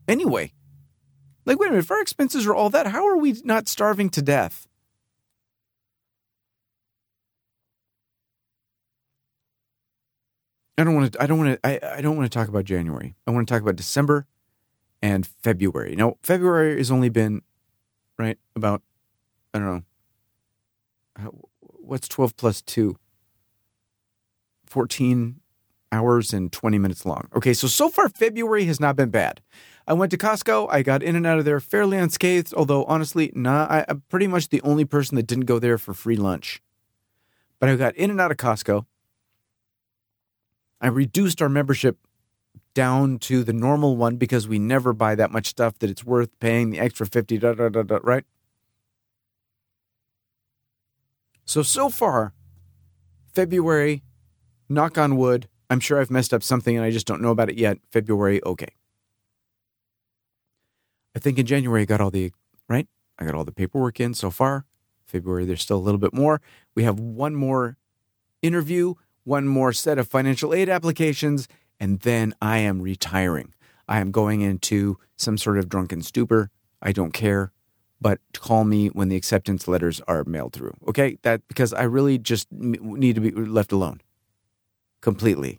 anyway. 0.06 0.52
Like, 1.46 1.58
wait 1.58 1.68
a 1.68 1.70
minute, 1.70 1.84
if 1.84 1.90
our 1.90 2.02
expenses 2.02 2.46
are 2.46 2.54
all 2.54 2.68
that, 2.70 2.88
how 2.88 3.06
are 3.06 3.16
we 3.16 3.40
not 3.44 3.66
starving 3.66 4.10
to 4.10 4.22
death? 4.22 4.66
I 10.76 10.84
don't 10.84 10.94
want 10.94 11.12
to. 11.12 11.22
I 11.22 11.26
don't 11.26 11.38
want 11.38 11.62
to. 11.62 11.66
I, 11.66 11.98
I 11.98 12.00
don't 12.00 12.16
want 12.16 12.30
to 12.30 12.38
talk 12.38 12.48
about 12.48 12.64
January. 12.64 13.14
I 13.26 13.32
want 13.32 13.46
to 13.46 13.52
talk 13.52 13.60
about 13.60 13.76
December 13.76 14.26
and 15.02 15.26
February. 15.26 15.94
Now, 15.96 16.16
February 16.22 16.76
has 16.76 16.90
only 16.90 17.08
been 17.08 17.42
right 18.18 18.38
about. 18.54 18.82
I 19.52 19.58
don't 19.58 19.84
know. 21.18 21.30
What's 21.60 22.08
twelve 22.08 22.36
plus 22.36 22.62
two? 22.62 22.96
Fourteen 24.64 25.40
hours 25.90 26.32
and 26.32 26.52
twenty 26.52 26.78
minutes 26.78 27.04
long. 27.04 27.28
Okay, 27.34 27.52
so 27.52 27.66
so 27.66 27.88
far 27.88 28.08
February 28.08 28.64
has 28.66 28.78
not 28.78 28.94
been 28.94 29.10
bad. 29.10 29.40
I 29.86 29.92
went 29.94 30.12
to 30.12 30.18
Costco. 30.18 30.68
I 30.70 30.82
got 30.82 31.02
in 31.02 31.16
and 31.16 31.26
out 31.26 31.40
of 31.40 31.44
there 31.44 31.58
fairly 31.58 31.96
unscathed. 31.96 32.54
Although 32.54 32.84
honestly, 32.84 33.32
nah, 33.34 33.66
I, 33.68 33.84
I'm 33.88 34.02
pretty 34.08 34.28
much 34.28 34.50
the 34.50 34.62
only 34.62 34.84
person 34.84 35.16
that 35.16 35.26
didn't 35.26 35.46
go 35.46 35.58
there 35.58 35.78
for 35.78 35.92
free 35.92 36.16
lunch. 36.16 36.62
But 37.58 37.68
I 37.68 37.76
got 37.76 37.96
in 37.96 38.10
and 38.10 38.20
out 38.20 38.30
of 38.30 38.36
Costco. 38.36 38.86
I 40.80 40.86
reduced 40.86 41.42
our 41.42 41.48
membership 41.48 41.98
down 42.74 43.18
to 43.18 43.42
the 43.42 43.52
normal 43.52 43.96
one 43.96 44.16
because 44.16 44.46
we 44.46 44.58
never 44.58 44.92
buy 44.92 45.14
that 45.14 45.30
much 45.30 45.46
stuff 45.46 45.78
that 45.78 45.90
it's 45.90 46.04
worth 46.04 46.38
paying 46.40 46.70
the 46.70 46.78
extra 46.78 47.06
50 47.06 47.38
da, 47.38 47.52
da, 47.54 47.68
da, 47.68 47.82
da, 47.82 47.98
right? 48.02 48.24
So 51.44 51.62
so 51.62 51.88
far 51.88 52.32
february 53.32 54.02
knock 54.68 54.98
on 54.98 55.16
wood 55.16 55.48
i'm 55.68 55.78
sure 55.78 56.00
i've 56.00 56.10
messed 56.10 56.34
up 56.34 56.42
something 56.42 56.76
and 56.76 56.84
i 56.84 56.90
just 56.90 57.06
don't 57.06 57.22
know 57.22 57.30
about 57.30 57.48
it 57.48 57.56
yet. 57.56 57.78
February 57.90 58.42
okay. 58.44 58.68
I 61.14 61.18
think 61.18 61.38
in 61.38 61.46
january 61.46 61.82
i 61.82 61.84
got 61.84 62.00
all 62.00 62.10
the 62.10 62.32
right? 62.68 62.86
I 63.18 63.24
got 63.24 63.34
all 63.34 63.44
the 63.44 63.52
paperwork 63.52 63.98
in 64.00 64.14
so 64.14 64.30
far. 64.30 64.64
February 65.06 65.44
there's 65.44 65.62
still 65.62 65.76
a 65.76 65.82
little 65.82 65.98
bit 65.98 66.14
more. 66.14 66.40
We 66.76 66.84
have 66.84 67.00
one 67.00 67.34
more 67.34 67.76
interview 68.42 68.94
one 69.24 69.46
more 69.46 69.72
set 69.72 69.98
of 69.98 70.08
financial 70.08 70.54
aid 70.54 70.68
applications, 70.68 71.46
and 71.80 72.00
then 72.00 72.34
I 72.40 72.58
am 72.58 72.82
retiring. 72.82 73.54
I 73.88 73.98
am 73.98 74.12
going 74.12 74.42
into 74.42 74.98
some 75.16 75.38
sort 75.38 75.58
of 75.58 75.68
drunken 75.68 76.02
stupor. 76.02 76.50
I 76.80 76.92
don't 76.92 77.12
care, 77.12 77.52
but 78.00 78.20
call 78.34 78.64
me 78.64 78.88
when 78.88 79.08
the 79.08 79.16
acceptance 79.16 79.66
letters 79.66 80.00
are 80.06 80.22
mailed 80.24 80.52
through. 80.52 80.76
Okay? 80.86 81.18
That 81.22 81.48
because 81.48 81.72
I 81.72 81.82
really 81.82 82.18
just 82.18 82.46
need 82.52 83.14
to 83.14 83.20
be 83.20 83.30
left 83.32 83.72
alone 83.72 84.00
completely. 85.00 85.58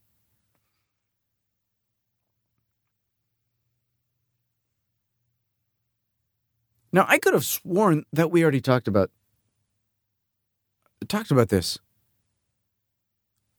Now, 6.93 7.05
I 7.07 7.19
could 7.19 7.33
have 7.33 7.45
sworn 7.45 8.05
that 8.11 8.31
we 8.31 8.43
already 8.43 8.61
talked 8.61 8.87
about 8.87 9.11
talked 11.07 11.31
about 11.31 11.49
this 11.49 11.79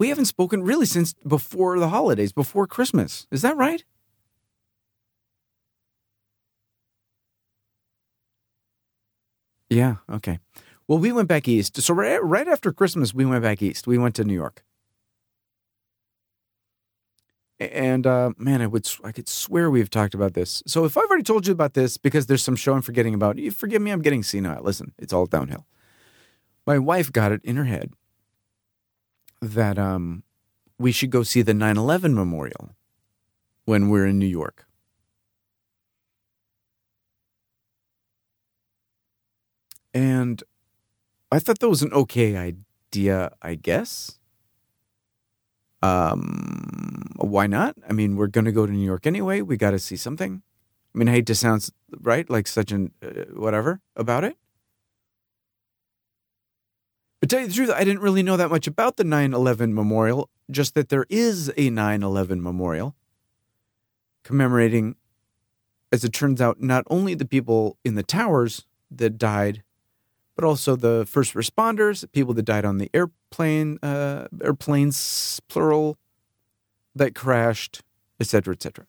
we 0.03 0.09
haven't 0.09 0.25
spoken 0.25 0.65
really 0.65 0.85
since 0.85 1.15
before 1.25 1.79
the 1.79 1.91
holidays, 1.91 2.33
before 2.33 2.67
Christmas. 2.67 3.29
Is 3.31 3.43
that 3.43 3.57
right? 3.57 3.85
Yeah, 9.71 9.99
okay. 10.11 10.41
Well, 10.89 10.99
we 10.99 11.13
went 11.13 11.29
back 11.29 11.47
east. 11.47 11.81
So 11.81 11.95
right, 11.95 12.21
right 12.21 12.49
after 12.49 12.73
Christmas, 12.73 13.15
we 13.15 13.25
went 13.25 13.45
back 13.45 13.63
east. 13.63 13.87
We 13.87 13.97
went 13.97 14.17
to 14.17 14.25
New 14.25 14.35
York. 14.35 14.65
And 17.61 18.05
uh, 18.05 18.33
man, 18.37 18.61
I 18.61 18.67
would 18.67 18.91
I 19.05 19.13
could 19.13 19.29
swear 19.29 19.71
we've 19.71 19.89
talked 19.89 20.15
about 20.15 20.35
this. 20.35 20.65
So 20.67 20.85
if 20.85 20.97
I've 20.97 21.05
already 21.05 21.23
told 21.23 21.47
you 21.47 21.53
about 21.53 21.75
this 21.75 21.97
because 21.97 22.27
there's 22.27 22.43
some 22.43 22.57
show 22.57 22.75
I'm 22.75 22.83
forgetting 22.83 23.15
about, 23.15 23.39
you 23.39 23.53
forgive 23.53 23.81
me, 23.81 23.93
I'm 23.93 24.03
getting 24.03 24.25
senile. 24.25 24.65
Listen, 24.65 24.95
it's 24.99 25.13
all 25.13 25.27
downhill. 25.27 25.65
My 26.67 26.81
wife 26.81 27.13
got 27.13 27.31
it 27.31 27.41
in 27.45 27.55
her 27.55 27.67
head 27.67 27.93
that 29.43 29.79
um, 29.79 30.23
we 30.79 30.93
should 30.93 31.11
go 31.11 31.23
see 31.25 31.43
the 31.43 31.53
9 31.53 31.77
11 31.77 32.15
memorial 32.15 32.71
when 33.65 33.89
we're 33.89 34.07
in 34.07 34.19
New 34.19 34.27
York. 34.27 34.67
And 39.93 40.43
I 41.31 41.39
thought 41.39 41.59
that 41.59 41.69
was 41.69 41.83
an 41.83 41.93
okay 41.93 42.37
idea, 42.37 43.33
I 43.43 43.57
guess. 43.57 44.19
Um, 45.83 47.09
why 47.17 47.47
not? 47.47 47.75
I 47.89 47.93
mean, 47.93 48.17
we're 48.17 48.29
going 48.29 48.45
to 48.45 48.53
go 48.53 48.67
to 48.67 48.73
New 48.73 48.85
York 48.85 49.07
anyway. 49.07 49.41
We 49.41 49.57
got 49.57 49.73
to 49.73 49.79
see 49.79 49.97
something. 49.97 50.43
I 50.95 50.99
mean, 50.99 51.09
I 51.09 51.13
hate 51.13 51.27
to 51.27 51.35
sound 51.35 51.69
right, 52.01 52.29
like 52.31 52.47
such 52.47 52.71
an 52.71 52.93
uh, 53.03 53.25
whatever 53.35 53.81
about 53.97 54.25
it. 54.25 54.37
But 57.23 57.31
tell 57.31 57.39
you 57.39 57.47
the 57.47 57.55
truth, 57.55 57.71
I 57.71 57.85
didn't 57.85 58.01
really 58.01 58.25
know 58.25 58.37
that 58.37 58.51
much 58.51 58.67
about 58.67 58.97
the 58.97 59.05
9 59.05 59.33
11 59.33 59.73
memorial, 59.73 60.29
just 60.51 60.75
that 60.75 60.89
there 60.89 61.07
is 61.09 61.53
a 61.57 61.71
9 61.71 62.03
11 62.03 62.43
memorial 62.43 62.97
commemorating, 64.25 64.97
as 65.93 66.03
it 66.03 66.13
turns 66.13 66.41
out, 66.41 66.61
not 66.61 66.83
only 66.91 67.15
the 67.15 67.25
people 67.25 67.79
in 67.85 67.95
the 67.95 68.03
towers 68.03 68.67
that 68.91 69.19
died, 69.19 69.63
but 70.35 70.45
also 70.45 70.75
the 70.75 71.07
first 71.09 71.35
responders, 71.35 72.05
people 72.11 72.35
that 72.35 72.43
died 72.43 72.65
on 72.65 72.79
the 72.79 72.91
airplane, 72.93 73.79
uh, 73.85 74.27
airplanes, 74.43 75.41
plural, 75.47 75.99
that 76.93 77.15
crashed, 77.15 77.83
etc., 78.19 78.55
etc. 78.55 78.85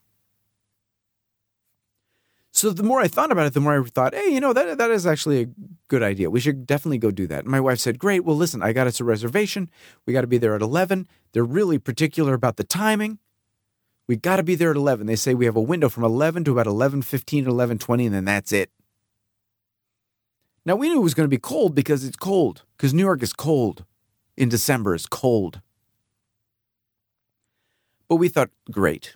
So 2.55 2.69
the 2.69 2.83
more 2.83 3.01
I 3.01 3.07
thought 3.07 3.31
about 3.31 3.48
it, 3.48 3.55
the 3.55 3.60
more 3.60 3.81
I 3.81 3.83
thought, 3.83 4.13
hey, 4.13 4.31
you 4.31 4.39
know, 4.39 4.53
that 4.53 4.77
that 4.77 4.91
is 4.91 5.07
actually 5.07 5.41
a 5.41 5.48
good 5.88 6.03
idea. 6.03 6.29
We 6.29 6.39
should 6.39 6.67
definitely 6.67 7.00
go 7.00 7.10
do 7.10 7.25
that. 7.25 7.39
And 7.39 7.48
my 7.48 7.60
wife 7.60 7.79
said, 7.79 7.98
great. 7.98 8.24
Well, 8.24 8.36
listen, 8.36 8.62
I 8.62 8.74
got 8.74 8.86
us 8.86 9.00
a 9.00 9.03
reservation. 9.03 9.72
We 10.05 10.13
got 10.13 10.22
to 10.22 10.27
be 10.27 10.38
there 10.38 10.53
at 10.53 10.62
11. 10.62 11.07
They're 11.31 11.43
really 11.43 11.79
particular 11.79 12.36
about 12.36 12.57
the 12.57 12.63
timing. 12.63 13.17
We 14.05 14.17
got 14.17 14.36
to 14.36 14.43
be 14.43 14.53
there 14.53 14.69
at 14.69 14.75
11. 14.75 15.07
They 15.07 15.15
say 15.15 15.33
we 15.33 15.45
have 15.45 15.55
a 15.55 15.62
window 15.62 15.89
from 15.89 16.03
11 16.03 16.43
to 16.43 16.51
about 16.51 16.67
11:15 16.67 17.48
or 17.48 17.50
11:20 17.50 18.05
and 18.05 18.13
then 18.13 18.25
that's 18.25 18.51
it. 18.51 18.69
Now 20.63 20.75
we 20.75 20.89
knew 20.89 21.00
it 21.00 21.03
was 21.03 21.15
going 21.15 21.25
to 21.25 21.36
be 21.36 21.39
cold 21.39 21.74
because 21.74 22.03
it's 22.03 22.17
cold 22.17 22.65
because 22.77 22.93
New 22.93 23.01
York 23.03 23.24
is 23.24 23.33
cold. 23.33 23.83
In 24.38 24.50
December 24.50 24.93
is 24.93 25.07
cold. 25.07 25.62
But 28.07 28.17
we 28.17 28.27
thought, 28.27 28.51
great 28.69 29.15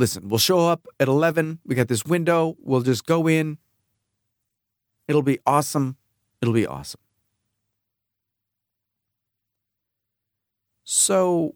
listen, 0.00 0.28
we'll 0.28 0.38
show 0.38 0.66
up 0.66 0.88
at 0.98 1.06
11. 1.06 1.60
We 1.64 1.74
got 1.74 1.86
this 1.86 2.04
window. 2.04 2.56
We'll 2.58 2.80
just 2.80 3.06
go 3.06 3.28
in. 3.28 3.58
It'll 5.06 5.22
be 5.22 5.38
awesome. 5.46 5.96
It'll 6.40 6.54
be 6.54 6.66
awesome. 6.66 7.00
So, 10.84 11.54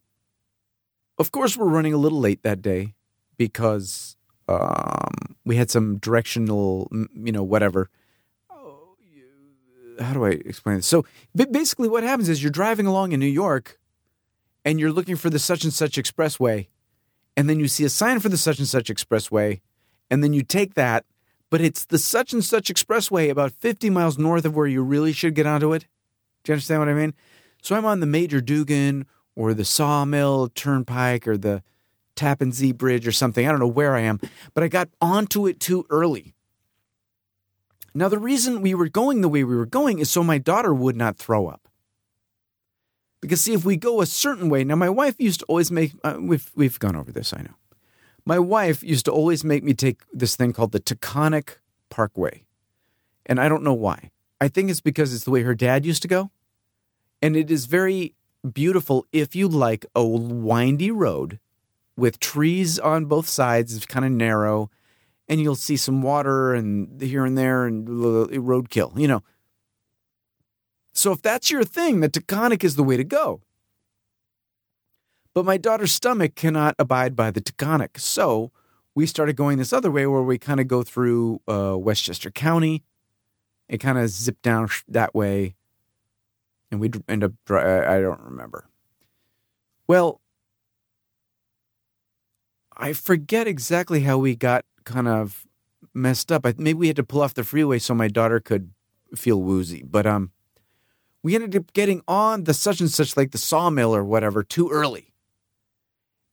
of 1.19 1.33
course, 1.33 1.57
we're 1.57 1.67
running 1.67 1.95
a 1.95 1.97
little 1.97 2.21
late 2.21 2.43
that 2.43 2.61
day 2.63 2.95
because 3.37 4.17
um, 4.47 5.37
we 5.45 5.57
had 5.57 5.71
some 5.71 5.99
directional, 5.99 6.89
you 7.15 7.33
know, 7.33 7.43
whatever. 7.43 7.89
How 10.01 10.13
do 10.13 10.25
I 10.25 10.31
explain 10.31 10.77
this? 10.77 10.87
So, 10.87 11.05
basically, 11.35 11.89
what 11.89 12.03
happens 12.03 12.29
is 12.29 12.43
you're 12.43 12.53
driving 12.53 12.87
along 12.87 13.13
in 13.13 13.21
New 13.21 13.27
York 13.27 13.79
and 14.65 14.79
you're 14.79 14.93
looking 14.93 15.17
for 15.17 15.31
the 15.31 15.39
such 15.39 15.65
and 15.65 15.73
such 15.73 15.97
expressway 15.97 16.69
and 17.37 17.49
then 17.49 17.61
you 17.61 17.69
see 17.69 17.85
a 17.85 17.89
sign 17.89 18.21
for 18.21 18.29
the 18.29 18.37
such 18.37 18.59
and 18.59 18.69
such 18.69 18.89
expressway, 18.89 19.61
and 20.11 20.23
then 20.23 20.33
you 20.33 20.43
take 20.43 20.75
that, 20.75 21.05
but 21.51 21.61
it's 21.61 21.85
the 21.85 21.99
such 21.99 22.33
and 22.33 22.45
such 22.45 22.69
expressway 22.69 23.31
about 23.31 23.53
50 23.53 23.91
miles 23.91 24.19
north 24.19 24.45
of 24.45 24.55
where 24.55 24.67
you 24.67 24.83
really 24.83 25.13
should 25.13 25.35
get 25.35 25.47
onto 25.47 25.73
it. 25.73 25.87
Do 26.43 26.51
you 26.51 26.55
understand 26.55 26.81
what 26.81 26.89
I 26.89 26.95
mean? 26.95 27.15
So 27.63 27.75
I'm 27.75 27.87
on 27.87 28.01
the 28.01 28.07
Major 28.07 28.41
Deegan 28.41 29.05
or 29.35 29.55
the 29.55 29.65
Sawmill 29.65 30.49
Turnpike 30.49 31.27
or 31.27 31.37
the 31.37 31.63
Tappan 32.15 32.53
Zee 32.53 32.73
Bridge 32.73 33.07
or 33.07 33.13
something. 33.13 33.47
I 33.47 33.51
don't 33.51 33.61
know 33.61 33.67
where 33.67 33.97
I 33.97 34.01
am, 34.01 34.21
but 34.53 34.63
I 34.63 34.69
got 34.69 34.89
onto 35.01 35.47
it 35.47 35.61
too 35.61 35.87
early. 35.91 36.35
Now, 37.95 38.09
the 38.09 38.19
reason 38.19 38.61
we 38.61 38.75
were 38.75 38.89
going 38.89 39.21
the 39.21 39.29
way 39.29 39.45
we 39.45 39.57
were 39.57 39.67
going 39.67 40.01
is 40.01 40.11
so 40.11 40.25
my 40.25 40.39
daughter 40.39 40.75
would 40.75 40.97
not 40.97 41.17
throw 41.17 41.47
up. 41.47 41.64
Because 43.25 43.41
see, 43.41 43.55
if 43.55 43.65
we 43.65 43.79
go 43.79 44.03
a 44.03 44.07
certain 44.07 44.51
way, 44.51 44.65
now 44.65 44.77
my 44.77 44.91
wife 44.91 45.15
used 45.19 45.41
to 45.41 45.47
always 45.47 45.71
make. 45.71 45.93
Uh, 46.05 46.19
we've 46.21 46.51
we've 46.55 46.79
gone 46.79 46.95
over 46.95 47.11
this, 47.11 47.33
I 47.33 47.41
know. 47.41 47.55
My 48.27 48.39
wife 48.39 48.83
used 48.83 49.07
to 49.07 49.13
always 49.13 49.43
make 49.43 49.65
me 49.65 49.73
take 49.73 50.03
this 50.13 50.37
thing 50.37 50.53
called 50.53 50.73
the 50.73 50.79
Taconic 50.81 51.57
Parkway, 51.89 52.45
and 53.25 53.41
I 53.41 53.49
don't 53.49 53.63
know 53.63 53.73
why. 53.73 54.11
I 54.43 54.49
think 54.49 54.69
it's 54.69 54.83
because 54.83 55.15
it's 55.15 55.25
the 55.25 55.31
way 55.31 55.41
her 55.41 55.55
dad 55.55 55.87
used 55.87 56.03
to 56.03 56.09
go. 56.09 56.33
And 57.23 57.35
it 57.35 57.51
is 57.51 57.65
very 57.65 58.15
beautiful 58.53 59.07
if 59.11 59.35
you 59.35 59.49
like 59.49 59.87
a 59.95 60.05
windy 60.05 60.91
road 60.91 61.39
with 61.97 62.21
trees 62.21 62.79
on 62.79 63.07
both 63.07 63.27
sides. 63.27 63.75
It's 63.75 63.87
kind 63.87 64.05
of 64.05 64.13
narrow, 64.13 64.71
and 65.31 65.41
you'll 65.41 65.55
see 65.55 65.79
some 65.79 66.03
water 66.03 66.53
and 66.53 67.01
here 67.01 67.25
and 67.25 67.39
there 67.39 67.65
and 67.65 67.89
roadkill, 67.89 68.99
you 68.99 69.09
know. 69.09 69.23
So 70.95 71.13
if 71.13 71.21
that's 71.21 71.51
your 71.51 71.65
thing, 71.65 72.01
the 72.01 72.09
Taconic 72.09 72.63
is 72.63 72.77
the 72.77 72.85
way 72.85 72.97
to 72.97 73.05
go. 73.05 73.43
But 75.35 75.45
my 75.45 75.57
daughter's 75.57 75.93
stomach 75.93 76.37
cannot 76.37 76.77
abide 76.79 77.17
by 77.17 77.33
the 77.33 77.41
Taconic. 77.41 77.99
So 77.99 78.53
we 78.95 79.05
started 79.07 79.35
going 79.35 79.59
this 79.59 79.73
other 79.73 79.91
way 79.91 80.07
where 80.07 80.23
we 80.23 80.39
kind 80.39 80.61
of 80.61 80.69
go 80.69 80.85
through 80.85 81.41
uh, 81.49 81.77
Westchester 81.77 82.31
County 82.31 82.85
and 83.69 83.81
kind 83.81 83.99
of 83.99 84.09
zip 84.09 84.41
down 84.41 84.69
that 84.87 85.15
way. 85.15 85.57
And 86.71 86.81
we 86.81 86.91
end 87.09 87.25
up, 87.25 87.33
I 87.51 88.01
don't 88.01 88.21
remember. 88.21 88.69
Well, 89.89 90.21
I 92.77 92.93
forget 92.93 93.49
exactly 93.49 94.01
how 94.01 94.19
we 94.19 94.37
got 94.37 94.65
kind 94.85 95.09
of 95.09 95.45
messed 95.93 96.31
up. 96.31 96.45
Maybe 96.45 96.75
we 96.75 96.87
had 96.87 96.97
to 96.97 97.05
pull 97.05 97.23
off 97.23 97.35
the 97.35 97.45
freeway 97.45 97.81
so 97.81 97.95
my 97.95 98.09
daughter 98.09 98.39
could 98.39 98.71
feel 99.15 99.43
woozy. 99.43 99.83
But 99.85 100.07
um, 100.07 100.31
we 101.25 101.35
ended 101.35 101.57
up 101.57 101.73
getting 101.73 102.03
on 102.07 102.45
the 102.45 102.53
such 102.53 102.81
and 102.81 102.91
such, 102.91 103.17
like 103.17 103.33
the 103.33 103.39
sawmill 103.39 103.97
or 103.97 104.05
whatever, 104.05 104.45
too 104.45 104.69
early. 104.69 105.15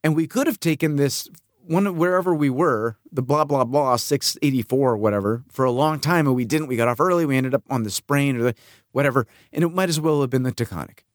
And 0.03 0.15
we 0.17 0.27
could 0.27 0.47
have 0.47 0.59
taken 0.59 0.97
this 0.97 1.29
one 1.65 1.95
wherever 1.95 2.35
we 2.35 2.49
were, 2.49 2.97
the 3.09 3.21
blah 3.21 3.45
blah 3.45 3.63
blah 3.63 3.95
684 3.95 4.91
or 4.91 4.97
whatever, 4.97 5.43
for 5.49 5.63
a 5.63 5.71
long 5.71 6.01
time, 6.01 6.27
and 6.27 6.35
we 6.35 6.43
didn't. 6.43 6.67
We 6.67 6.75
got 6.75 6.89
off 6.89 6.99
early. 6.99 7.25
We 7.25 7.37
ended 7.37 7.55
up 7.55 7.63
on 7.69 7.83
the 7.83 7.89
sprain 7.89 8.35
or 8.35 8.43
the 8.43 8.55
whatever, 8.91 9.27
and 9.53 9.63
it 9.63 9.69
might 9.69 9.87
as 9.87 9.99
well 9.99 10.19
have 10.21 10.29
been 10.29 10.43
the 10.43 10.51
Taconic 10.51 11.05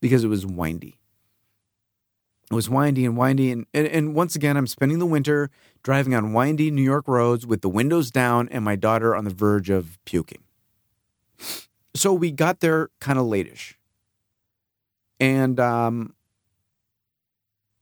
because 0.00 0.22
it 0.22 0.28
was 0.28 0.44
windy. 0.44 1.00
It 2.50 2.54
was 2.54 2.68
windy 2.68 3.06
and 3.06 3.16
windy, 3.16 3.50
and, 3.50 3.64
and 3.72 3.86
and 3.86 4.14
once 4.14 4.36
again, 4.36 4.58
I'm 4.58 4.66
spending 4.66 4.98
the 4.98 5.06
winter 5.06 5.48
driving 5.82 6.14
on 6.14 6.34
windy 6.34 6.70
New 6.70 6.82
York 6.82 7.08
roads 7.08 7.46
with 7.46 7.62
the 7.62 7.70
windows 7.70 8.10
down 8.10 8.50
and 8.50 8.62
my 8.62 8.76
daughter 8.76 9.16
on 9.16 9.24
the 9.24 9.32
verge 9.32 9.70
of 9.70 9.98
puking. 10.04 10.42
So 11.98 12.12
we 12.14 12.30
got 12.30 12.60
there 12.60 12.90
kind 13.00 13.18
of 13.18 13.26
lateish, 13.26 13.74
and 15.18 15.58
um, 15.58 16.14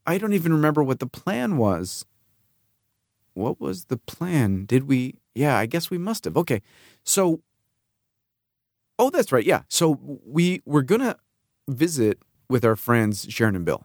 I 0.07 0.17
don't 0.17 0.33
even 0.33 0.53
remember 0.53 0.83
what 0.83 1.01
the 1.01 1.07
plan 1.07 1.59
was. 1.59 2.07
What 3.35 3.61
was 3.61 3.85
the 3.87 3.99
plan? 3.99 4.65
Did 4.65 4.89
we? 4.89 5.17
Yeah, 5.35 5.59
I 5.59 5.67
guess 5.67 5.91
we 5.91 5.99
must 5.99 6.25
have. 6.25 6.35
Okay. 6.37 6.63
So, 7.05 7.43
oh, 8.99 9.11
that's 9.11 9.33
right. 9.33 9.45
Yeah. 9.45 9.63
So 9.69 9.99
we 10.25 10.63
were 10.65 10.83
going 10.83 11.03
to 11.03 11.19
visit 11.69 12.19
with 12.49 12.65
our 12.65 12.77
friends 12.77 13.27
Sharon 13.29 13.55
and 13.55 13.67
Bill. 13.67 13.85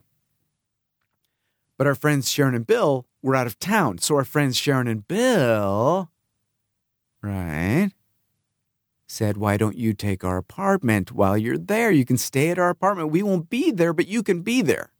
But 1.78 1.88
our 1.88 1.96
friends 1.96 2.30
Sharon 2.30 2.56
and 2.56 2.66
Bill 2.66 3.06
were 3.22 3.36
out 3.36 3.48
of 3.48 3.60
town. 3.60 3.98
So 3.98 4.16
our 4.16 4.24
friends 4.24 4.56
Sharon 4.56 4.88
and 4.88 5.06
Bill, 5.06 6.10
right, 7.22 7.92
said, 9.12 9.38
Why 9.38 9.58
don't 9.58 9.78
you 9.78 9.94
take 9.94 10.24
our 10.24 10.38
apartment 10.38 11.12
while 11.12 11.38
you're 11.38 11.58
there? 11.58 11.92
You 11.92 12.06
can 12.06 12.18
stay 12.18 12.50
at 12.50 12.58
our 12.58 12.70
apartment. 12.70 13.12
We 13.12 13.22
won't 13.22 13.50
be 13.50 13.72
there, 13.72 13.94
but 13.94 14.08
you 14.08 14.24
can 14.24 14.42
be 14.42 14.62
there. 14.62 14.92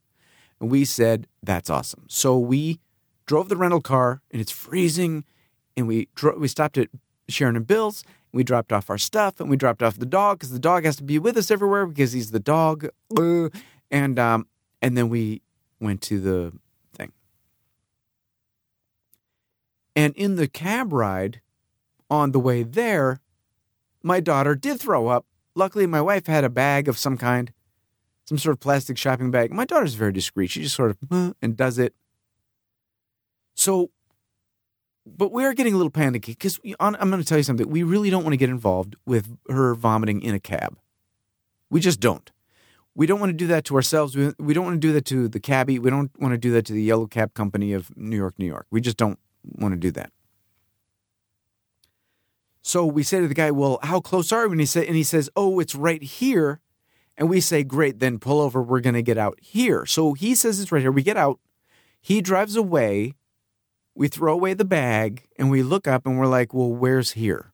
And 0.62 0.70
we 0.70 0.86
said, 0.86 1.28
that's 1.42 1.72
awesome. 1.72 2.06
So 2.08 2.38
we 2.38 2.80
drove 3.26 3.50
the 3.50 3.58
rental 3.58 3.82
car 3.82 4.22
and 4.30 4.40
it's 4.40 4.52
freezing. 4.52 5.26
And 5.76 5.88
we, 5.88 6.08
dro- 6.14 6.38
we 6.38 6.48
stopped 6.48 6.78
at 6.78 6.90
Sharon 7.28 7.56
and 7.56 7.66
Bill's. 7.66 8.04
And 8.06 8.38
we 8.38 8.44
dropped 8.44 8.72
off 8.72 8.92
our 8.92 9.00
stuff 9.00 9.40
and 9.40 9.50
we 9.50 9.58
dropped 9.58 9.82
off 9.82 9.98
the 9.98 10.06
dog 10.06 10.38
because 10.38 10.52
the 10.52 10.60
dog 10.60 10.86
has 10.86 10.98
to 10.98 11.04
be 11.04 11.18
with 11.18 11.36
us 11.36 11.50
everywhere 11.50 11.88
because 11.88 12.12
he's 12.12 12.30
the 12.30 12.40
dog. 12.40 12.88
And, 13.90 14.20
um, 14.20 14.46
and 14.84 14.96
then 14.96 15.10
we 15.10 15.42
went 15.80 16.02
to 16.04 16.20
the 16.20 16.54
thing. 16.94 17.12
And 19.96 20.14
in 20.16 20.36
the 20.36 20.48
cab 20.48 20.94
ride 20.94 21.42
on 22.08 22.34
the 22.34 22.40
way 22.40 22.62
there, 22.62 23.20
my 24.04 24.20
daughter 24.20 24.56
did 24.56 24.80
throw 24.80 25.08
up. 25.08 25.26
Luckily, 25.56 25.86
my 25.86 26.02
wife 26.02 26.28
had 26.28 26.44
a 26.44 26.50
bag 26.50 26.88
of 26.88 26.98
some 26.98 27.18
kind 27.18 27.52
some 28.26 28.38
sort 28.38 28.54
of 28.54 28.60
plastic 28.62 28.98
shopping 28.98 29.30
bag. 29.30 29.52
My 29.52 29.66
daughter's 29.66 29.96
very 29.96 30.14
discreet. 30.14 30.52
She 30.52 30.62
just 30.62 30.76
sort 30.76 30.92
of 30.92 31.36
and 31.42 31.58
does 31.58 31.78
it. 31.78 31.94
So, 33.56 33.92
but 35.06 35.34
we 35.34 35.44
are 35.44 35.54
getting 35.54 35.74
a 35.74 35.78
little 35.78 35.92
panicky 35.92 36.32
because 36.32 36.60
I'm 36.80 36.94
going 36.94 37.22
to 37.22 37.28
tell 37.28 37.38
you 37.38 37.44
something. 37.44 37.70
We 37.70 37.84
really 37.84 38.10
don't 38.10 38.24
want 38.24 38.34
to 38.34 38.38
get 38.38 38.50
involved 38.50 38.96
with 39.06 39.38
her 39.50 39.76
vomiting 39.76 40.22
in 40.22 40.34
a 40.34 40.40
cab. 40.40 40.78
We 41.70 41.82
just 41.82 42.00
don't. 42.00 42.32
We 42.96 43.06
don't 43.06 43.20
want 43.20 43.32
to 43.32 43.38
do 43.38 43.48
that 43.48 43.66
to 43.66 43.76
ourselves. 43.76 44.16
We, 44.16 44.34
we 44.40 44.54
don't 44.54 44.66
want 44.66 44.76
to 44.76 44.88
do 44.88 44.94
that 44.94 45.06
to 45.06 45.28
the 45.28 45.40
cabbie. 45.40 45.80
We 45.80 45.90
don't 45.90 46.12
want 46.20 46.34
to 46.34 46.38
do 46.38 46.52
that 46.52 46.66
to 46.68 46.74
the 46.74 46.84
Yellow 46.84 47.08
Cab 47.08 47.34
Company 47.34 47.74
of 47.74 47.96
New 47.98 48.18
York, 48.18 48.36
New 48.38 48.46
York. 48.46 48.68
We 48.70 48.82
just 48.82 48.98
don't 48.98 49.20
want 49.44 49.74
to 49.74 49.80
do 49.80 49.92
that. 49.92 50.12
So 52.62 52.86
we 52.86 53.04
say 53.04 53.20
to 53.20 53.28
the 53.28 53.34
guy, 53.34 53.52
"Well, 53.52 53.80
how 53.84 54.00
close 54.00 54.32
are 54.32 54.48
we?" 54.48 54.54
And 54.54 54.60
he 54.60 54.66
say, 54.66 54.86
and 54.86 54.96
he 54.96 55.04
says, 55.04 55.30
"Oh, 55.36 55.60
it's 55.60 55.76
right 55.76 56.02
here." 56.02 56.60
And 57.18 57.30
we 57.30 57.40
say, 57.40 57.64
great, 57.64 58.00
then 58.00 58.18
pull 58.18 58.42
over. 58.42 58.64
We're 58.64 58.80
going 58.80 58.96
to 58.96 59.04
get 59.04 59.18
out 59.18 59.38
here. 59.42 59.86
So 59.86 60.14
he 60.14 60.34
says 60.34 60.60
it's 60.60 60.72
right 60.72 60.82
here. 60.82 60.92
We 60.92 61.04
get 61.04 61.18
out. 61.18 61.40
He 62.00 62.20
drives 62.22 62.56
away. 62.56 63.14
We 63.94 64.08
throw 64.08 64.34
away 64.34 64.56
the 64.56 64.66
bag 64.66 65.28
and 65.38 65.52
we 65.52 65.62
look 65.62 65.88
up 65.88 66.08
and 66.08 66.18
we're 66.18 66.26
like, 66.26 66.54
well, 66.54 66.74
where's 66.74 67.12
here? 67.12 67.54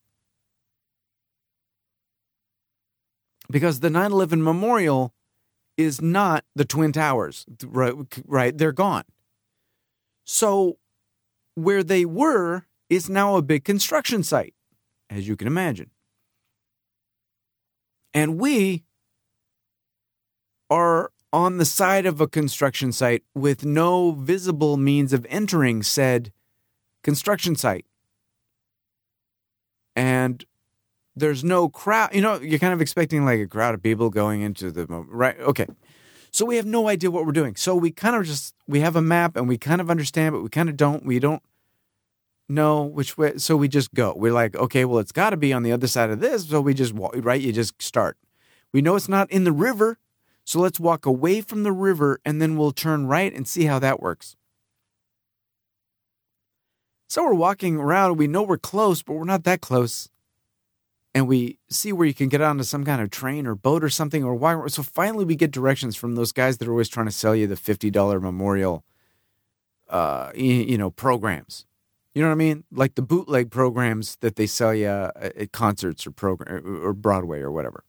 Because 3.50 3.80
the 3.80 3.90
9 3.90 4.12
11 4.12 4.44
memorial 4.44 5.14
is 5.76 6.02
not 6.02 6.46
the 6.56 6.66
Twin 6.66 6.92
Towers, 6.92 7.46
right? 7.66 7.94
right? 8.26 8.58
They're 8.58 8.72
gone. 8.72 9.04
So 10.24 10.78
where 11.56 11.84
they 11.84 12.06
were 12.06 12.68
is 12.90 13.10
now 13.10 13.36
a 13.36 13.42
big 13.42 13.64
construction 13.64 14.24
site, 14.24 14.54
as 15.10 15.28
you 15.28 15.36
can 15.36 15.48
imagine. 15.48 15.90
And 18.14 18.40
we 18.40 18.84
are 20.70 21.12
on 21.32 21.58
the 21.58 21.66
side 21.66 22.06
of 22.06 22.20
a 22.20 22.28
construction 22.28 22.92
site 22.92 23.24
with 23.36 23.66
no 23.66 24.12
visible 24.12 24.78
means 24.78 25.14
of 25.14 25.26
entering 25.30 25.84
said 25.84 26.32
construction 27.04 27.56
site. 27.56 27.86
And 29.96 30.44
there's 31.16 31.44
no 31.44 31.70
crowd. 31.70 32.14
You 32.14 32.22
know, 32.22 32.40
you're 32.40 32.60
kind 32.60 32.74
of 32.74 32.82
expecting 32.82 33.26
like 33.26 33.40
a 33.40 33.48
crowd 33.48 33.74
of 33.74 33.84
people 33.84 34.10
going 34.10 34.42
into 34.42 34.72
the 34.72 34.86
right. 34.86 35.40
Okay. 35.40 35.66
So 36.32 36.46
we 36.46 36.58
have 36.58 36.66
no 36.66 36.88
idea 36.88 37.10
what 37.10 37.26
we're 37.26 37.32
doing. 37.32 37.56
So 37.56 37.76
we 37.76 37.92
kind 37.92 38.16
of 38.16 38.24
just 38.26 38.54
we 38.68 38.82
have 38.82 38.96
a 38.96 39.02
map 39.02 39.36
and 39.36 39.48
we 39.48 39.58
kind 39.58 39.82
of 39.82 39.90
understand, 39.90 40.34
but 40.34 40.44
we 40.44 40.50
kind 40.50 40.70
of 40.70 40.78
don't. 40.78 41.06
We 41.06 41.20
don't 41.20 41.42
know 42.50 42.84
which 42.84 43.18
way. 43.18 43.38
So 43.38 43.58
we 43.58 43.68
just 43.68 43.94
go. 43.94 44.14
We're 44.16 44.34
like, 44.34 44.56
okay, 44.56 44.86
well, 44.86 45.00
it's 45.00 45.12
got 45.12 45.32
to 45.32 45.38
be 45.38 45.54
on 45.54 45.64
the 45.64 45.72
other 45.72 45.88
side 45.88 46.10
of 46.10 46.20
this. 46.20 46.48
So 46.48 46.62
we 46.62 46.74
just 46.74 46.94
walk. 46.94 47.14
Right? 47.18 47.42
You 47.42 47.52
just 47.52 47.82
start. 47.82 48.18
We 48.74 48.82
know 48.82 48.96
it's 48.96 49.10
not 49.10 49.32
in 49.32 49.44
the 49.44 49.52
river. 49.52 49.98
So 50.44 50.62
let's 50.62 50.80
walk 50.80 51.06
away 51.06 51.42
from 51.42 51.64
the 51.64 51.74
river 51.74 52.22
and 52.24 52.42
then 52.42 52.56
we'll 52.56 52.72
turn 52.72 53.06
right 53.06 53.34
and 53.34 53.46
see 53.46 53.66
how 53.66 53.80
that 53.80 54.00
works. 54.00 54.38
So 57.10 57.24
we're 57.26 57.34
walking 57.34 57.78
around. 57.78 58.18
We 58.18 58.28
know 58.28 58.44
we're 58.44 58.58
close, 58.58 59.04
but 59.04 59.14
we're 59.14 59.26
not 59.26 59.44
that 59.44 59.60
close. 59.60 60.10
And 61.14 61.28
we 61.28 61.60
see 61.70 61.92
where 61.92 62.08
you 62.08 62.14
can 62.14 62.30
get 62.30 62.42
onto 62.42 62.64
some 62.64 62.86
kind 62.86 63.02
of 63.02 63.10
train 63.10 63.46
or 63.46 63.56
boat 63.56 63.84
or 63.84 63.90
something 63.90 64.24
or 64.24 64.36
why. 64.36 64.68
So 64.68 64.84
finally, 64.84 65.26
we 65.26 65.36
get 65.36 65.52
directions 65.52 65.98
from 65.98 66.16
those 66.16 66.32
guys 66.32 66.58
that 66.58 66.68
are 66.68 66.72
always 66.72 66.90
trying 66.90 67.08
to 67.08 67.12
sell 67.12 67.36
you 67.36 67.46
the 67.46 67.56
$50 67.56 68.22
memorial, 68.22 68.86
uh, 69.90 70.32
you 70.34 70.78
know, 70.78 70.92
programs. 70.92 71.67
You 72.18 72.24
know 72.24 72.30
what 72.30 72.34
I 72.34 72.38
mean? 72.38 72.64
Like 72.72 72.96
the 72.96 73.04
bootleg 73.04 73.52
programs 73.52 74.16
that 74.22 74.38
they 74.38 74.48
sell 74.48 74.74
you 74.74 74.88
at 74.88 75.52
concerts 75.52 76.08
or 76.08 76.10
program 76.10 76.84
or 76.84 76.92
Broadway 76.92 77.42
or 77.42 77.52
whatever. 77.52 77.84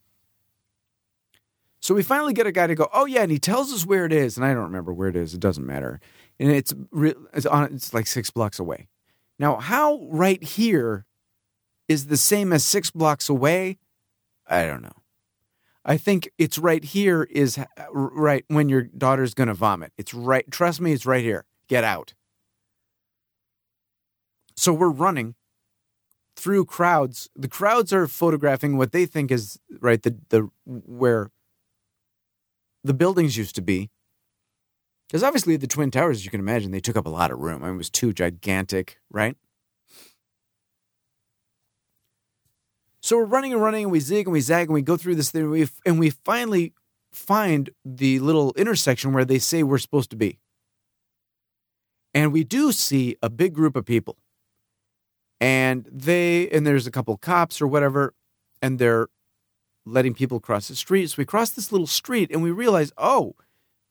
So 1.80 1.94
we 1.94 2.02
finally 2.02 2.34
get 2.34 2.46
a 2.46 2.52
guy 2.52 2.66
to 2.66 2.74
go, 2.74 2.90
oh 2.92 3.06
yeah, 3.06 3.22
and 3.22 3.32
he 3.32 3.38
tells 3.38 3.72
us 3.72 3.86
where 3.86 4.04
it 4.04 4.12
is, 4.12 4.36
and 4.36 4.44
I 4.44 4.52
don't 4.52 4.64
remember 4.64 4.92
where 4.92 5.08
it 5.08 5.16
is. 5.16 5.32
It 5.32 5.40
doesn't 5.40 5.64
matter, 5.64 5.98
and 6.38 6.52
it's 6.52 6.74
it's 7.32 7.46
on 7.46 7.72
it's 7.72 7.94
like 7.94 8.06
six 8.06 8.30
blocks 8.30 8.58
away. 8.58 8.88
Now, 9.38 9.56
how 9.56 10.06
right 10.10 10.42
here 10.44 11.06
is 11.88 12.08
the 12.08 12.18
same 12.18 12.52
as 12.52 12.66
six 12.66 12.90
blocks 12.90 13.30
away? 13.30 13.78
I 14.46 14.66
don't 14.66 14.82
know. 14.82 15.04
I 15.86 15.96
think 15.96 16.30
it's 16.36 16.58
right 16.58 16.84
here 16.84 17.22
is 17.30 17.58
right 17.90 18.44
when 18.48 18.68
your 18.68 18.82
daughter's 18.82 19.32
going 19.32 19.48
to 19.48 19.54
vomit. 19.54 19.94
It's 19.96 20.12
right. 20.12 20.44
Trust 20.50 20.82
me, 20.82 20.92
it's 20.92 21.06
right 21.06 21.24
here. 21.24 21.46
Get 21.66 21.82
out. 21.82 22.12
So 24.58 24.72
we're 24.72 24.90
running 24.90 25.36
through 26.34 26.64
crowds. 26.64 27.30
The 27.36 27.46
crowds 27.46 27.92
are 27.92 28.08
photographing 28.08 28.76
what 28.76 28.90
they 28.90 29.06
think 29.06 29.30
is 29.30 29.60
right 29.80 30.02
the 30.02 30.16
the 30.30 30.50
where 30.66 31.30
the 32.82 32.92
buildings 32.92 33.36
used 33.36 33.54
to 33.54 33.62
be. 33.62 33.90
Because 35.06 35.22
obviously, 35.22 35.56
the 35.56 35.68
Twin 35.68 35.92
Towers, 35.92 36.18
as 36.18 36.24
you 36.24 36.32
can 36.32 36.40
imagine, 36.40 36.72
they 36.72 36.80
took 36.80 36.96
up 36.96 37.06
a 37.06 37.10
lot 37.10 37.30
of 37.30 37.38
room. 37.38 37.62
I 37.62 37.66
mean, 37.66 37.76
it 37.76 37.78
was 37.78 37.88
too 37.88 38.12
gigantic, 38.12 38.98
right? 39.10 39.36
So 43.00 43.16
we're 43.16 43.26
running 43.26 43.52
and 43.52 43.62
running, 43.62 43.84
and 43.84 43.92
we 43.92 44.00
zig 44.00 44.26
and 44.26 44.32
we 44.32 44.40
zag, 44.40 44.66
and 44.66 44.74
we 44.74 44.82
go 44.82 44.96
through 44.96 45.14
this 45.14 45.30
thing, 45.30 45.42
and 45.42 45.50
we, 45.52 45.68
and 45.86 46.00
we 46.00 46.10
finally 46.10 46.74
find 47.12 47.70
the 47.84 48.18
little 48.18 48.52
intersection 48.54 49.12
where 49.12 49.24
they 49.24 49.38
say 49.38 49.62
we're 49.62 49.78
supposed 49.78 50.10
to 50.10 50.16
be. 50.16 50.40
And 52.12 52.32
we 52.32 52.42
do 52.42 52.72
see 52.72 53.16
a 53.22 53.30
big 53.30 53.54
group 53.54 53.76
of 53.76 53.86
people. 53.86 54.18
And 55.40 55.88
they, 55.90 56.48
and 56.48 56.66
there's 56.66 56.86
a 56.86 56.90
couple 56.90 57.16
cops 57.16 57.62
or 57.62 57.66
whatever, 57.66 58.14
and 58.60 58.78
they're 58.78 59.08
letting 59.86 60.14
people 60.14 60.40
cross 60.40 60.68
the 60.68 60.74
street. 60.74 61.10
So 61.10 61.16
we 61.18 61.24
cross 61.24 61.50
this 61.50 61.72
little 61.72 61.86
street 61.86 62.30
and 62.30 62.42
we 62.42 62.50
realize, 62.50 62.92
oh, 62.98 63.34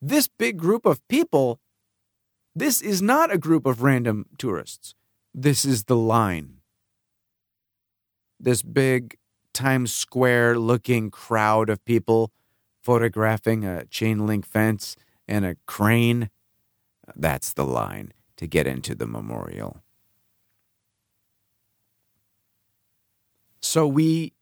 this 0.01 0.27
big 0.27 0.57
group 0.57 0.85
of 0.85 1.05
people, 1.07 1.59
this 2.55 2.81
is 2.81 3.01
not 3.01 3.33
a 3.33 3.37
group 3.37 3.65
of 3.65 3.81
random 3.81 4.25
tourists. 4.37 4.93
This 5.33 5.65
is 5.65 5.85
the 5.85 5.95
line. 5.95 6.57
This 8.39 8.61
big 8.61 9.17
Times 9.53 9.91
Square 9.91 10.59
looking 10.59 11.09
crowd 11.09 11.69
of 11.69 11.83
people 11.85 12.31
photographing 12.83 13.65
a 13.65 13.85
chain 13.85 14.25
link 14.27 14.45
fence 14.45 14.95
and 15.27 15.45
a 15.45 15.55
crane. 15.65 16.29
That's 17.15 17.53
the 17.53 17.65
line 17.65 18.13
to 18.37 18.47
get 18.47 18.67
into 18.67 18.93
the 18.93 19.07
memorial. 19.07 19.81
So 23.67 23.87
we 23.87 24.33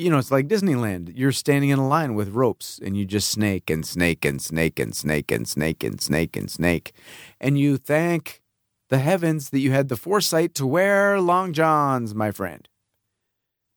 you 0.00 0.08
know, 0.10 0.16
it's 0.16 0.30
like 0.30 0.48
Disneyland. 0.48 1.12
You're 1.14 1.30
standing 1.30 1.68
in 1.68 1.78
a 1.78 1.86
line 1.86 2.14
with 2.14 2.30
ropes 2.30 2.80
and 2.82 2.96
you 2.96 3.04
just 3.04 3.28
snake 3.28 3.68
and 3.68 3.84
snake 3.84 4.24
and 4.24 4.40
snake 4.40 4.80
and 4.80 4.96
snake 4.96 5.30
and 5.30 5.46
snake 5.46 5.84
and 5.84 6.00
snake 6.00 6.36
and 6.36 6.50
snake. 6.50 6.92
And 7.38 7.58
you 7.58 7.76
thank 7.76 8.40
the 8.88 8.98
heavens 8.98 9.50
that 9.50 9.58
you 9.58 9.72
had 9.72 9.88
the 9.88 9.96
foresight 9.96 10.54
to 10.54 10.66
wear 10.66 11.20
long 11.20 11.52
johns, 11.52 12.14
my 12.14 12.30
friend. 12.30 12.66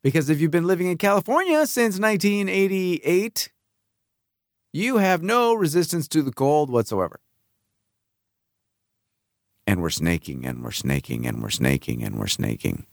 Because 0.01 0.29
if 0.29 0.39
you've 0.39 0.51
been 0.51 0.67
living 0.67 0.87
in 0.87 0.97
California 0.97 1.65
since 1.67 1.99
1988, 1.99 3.51
you 4.71 4.97
have 4.97 5.21
no 5.21 5.53
resistance 5.53 6.07
to 6.09 6.21
the 6.21 6.31
cold 6.31 6.69
whatsoever. 6.69 7.19
And 9.67 9.81
we're 9.81 9.89
snaking 9.89 10.45
and 10.45 10.63
we're 10.63 10.71
snaking 10.71 11.25
and 11.25 11.43
we're 11.43 11.49
snaking 11.49 12.01
and 12.01 12.17
we're 12.17 12.27
snaking 12.27 12.85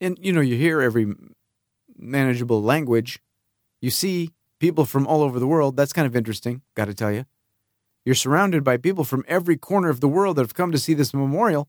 and 0.00 0.18
you 0.20 0.32
know, 0.32 0.40
you 0.40 0.56
hear 0.56 0.80
every 0.80 1.14
manageable 1.96 2.62
language. 2.62 3.20
You 3.80 3.90
see 3.90 4.30
people 4.58 4.84
from 4.84 5.06
all 5.06 5.22
over 5.22 5.38
the 5.38 5.46
world. 5.46 5.76
That's 5.76 5.92
kind 5.92 6.06
of 6.06 6.16
interesting, 6.16 6.62
got 6.74 6.86
to 6.86 6.94
tell 6.94 7.12
you. 7.12 7.26
You're 8.04 8.14
surrounded 8.14 8.64
by 8.64 8.76
people 8.76 9.04
from 9.04 9.24
every 9.26 9.56
corner 9.56 9.88
of 9.88 10.00
the 10.00 10.08
world 10.08 10.36
that 10.36 10.42
have 10.42 10.54
come 10.54 10.72
to 10.72 10.78
see 10.78 10.94
this 10.94 11.14
memorial. 11.14 11.68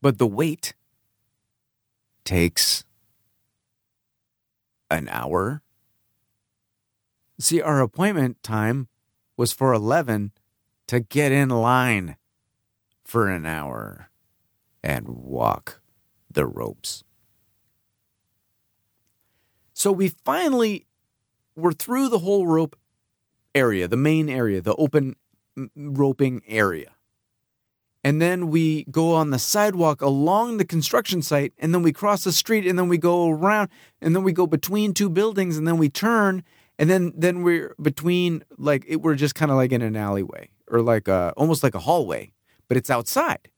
But 0.00 0.18
the 0.18 0.26
wait 0.26 0.74
takes 2.24 2.84
an 4.90 5.08
hour. 5.08 5.62
See, 7.40 7.60
our 7.60 7.80
appointment 7.80 8.42
time 8.42 8.88
was 9.36 9.52
for 9.52 9.72
11 9.72 10.32
to 10.86 11.00
get 11.00 11.32
in 11.32 11.48
line 11.48 12.16
for 13.04 13.28
an 13.28 13.46
hour 13.46 14.10
and 14.86 15.08
walk 15.08 15.80
the 16.30 16.46
ropes. 16.46 17.02
So 19.74 19.90
we 19.90 20.10
finally 20.24 20.86
were 21.56 21.72
through 21.72 22.08
the 22.08 22.20
whole 22.20 22.46
rope 22.46 22.78
area, 23.52 23.88
the 23.88 23.96
main 23.96 24.28
area, 24.28 24.60
the 24.60 24.76
open 24.76 25.16
roping 25.74 26.42
area. 26.46 26.92
And 28.04 28.22
then 28.22 28.46
we 28.46 28.84
go 28.84 29.12
on 29.12 29.30
the 29.30 29.40
sidewalk 29.40 30.00
along 30.00 30.58
the 30.58 30.64
construction 30.64 31.20
site, 31.20 31.52
and 31.58 31.74
then 31.74 31.82
we 31.82 31.92
cross 31.92 32.22
the 32.22 32.30
street, 32.30 32.64
and 32.64 32.78
then 32.78 32.88
we 32.88 32.96
go 32.96 33.28
around, 33.28 33.68
and 34.00 34.14
then 34.14 34.22
we 34.22 34.32
go 34.32 34.46
between 34.46 34.94
two 34.94 35.10
buildings, 35.10 35.58
and 35.58 35.66
then 35.66 35.78
we 35.78 35.88
turn, 35.88 36.44
and 36.78 36.88
then 36.88 37.12
then 37.16 37.42
we're 37.42 37.74
between 37.82 38.44
like 38.56 38.84
it, 38.86 39.02
we're 39.02 39.16
just 39.16 39.34
kind 39.34 39.50
of 39.50 39.56
like 39.56 39.72
in 39.72 39.82
an 39.82 39.96
alleyway 39.96 40.50
or 40.70 40.80
like 40.80 41.08
a 41.08 41.32
almost 41.36 41.64
like 41.64 41.74
a 41.74 41.80
hallway, 41.80 42.32
but 42.68 42.76
it's 42.76 42.90
outside. 42.90 43.48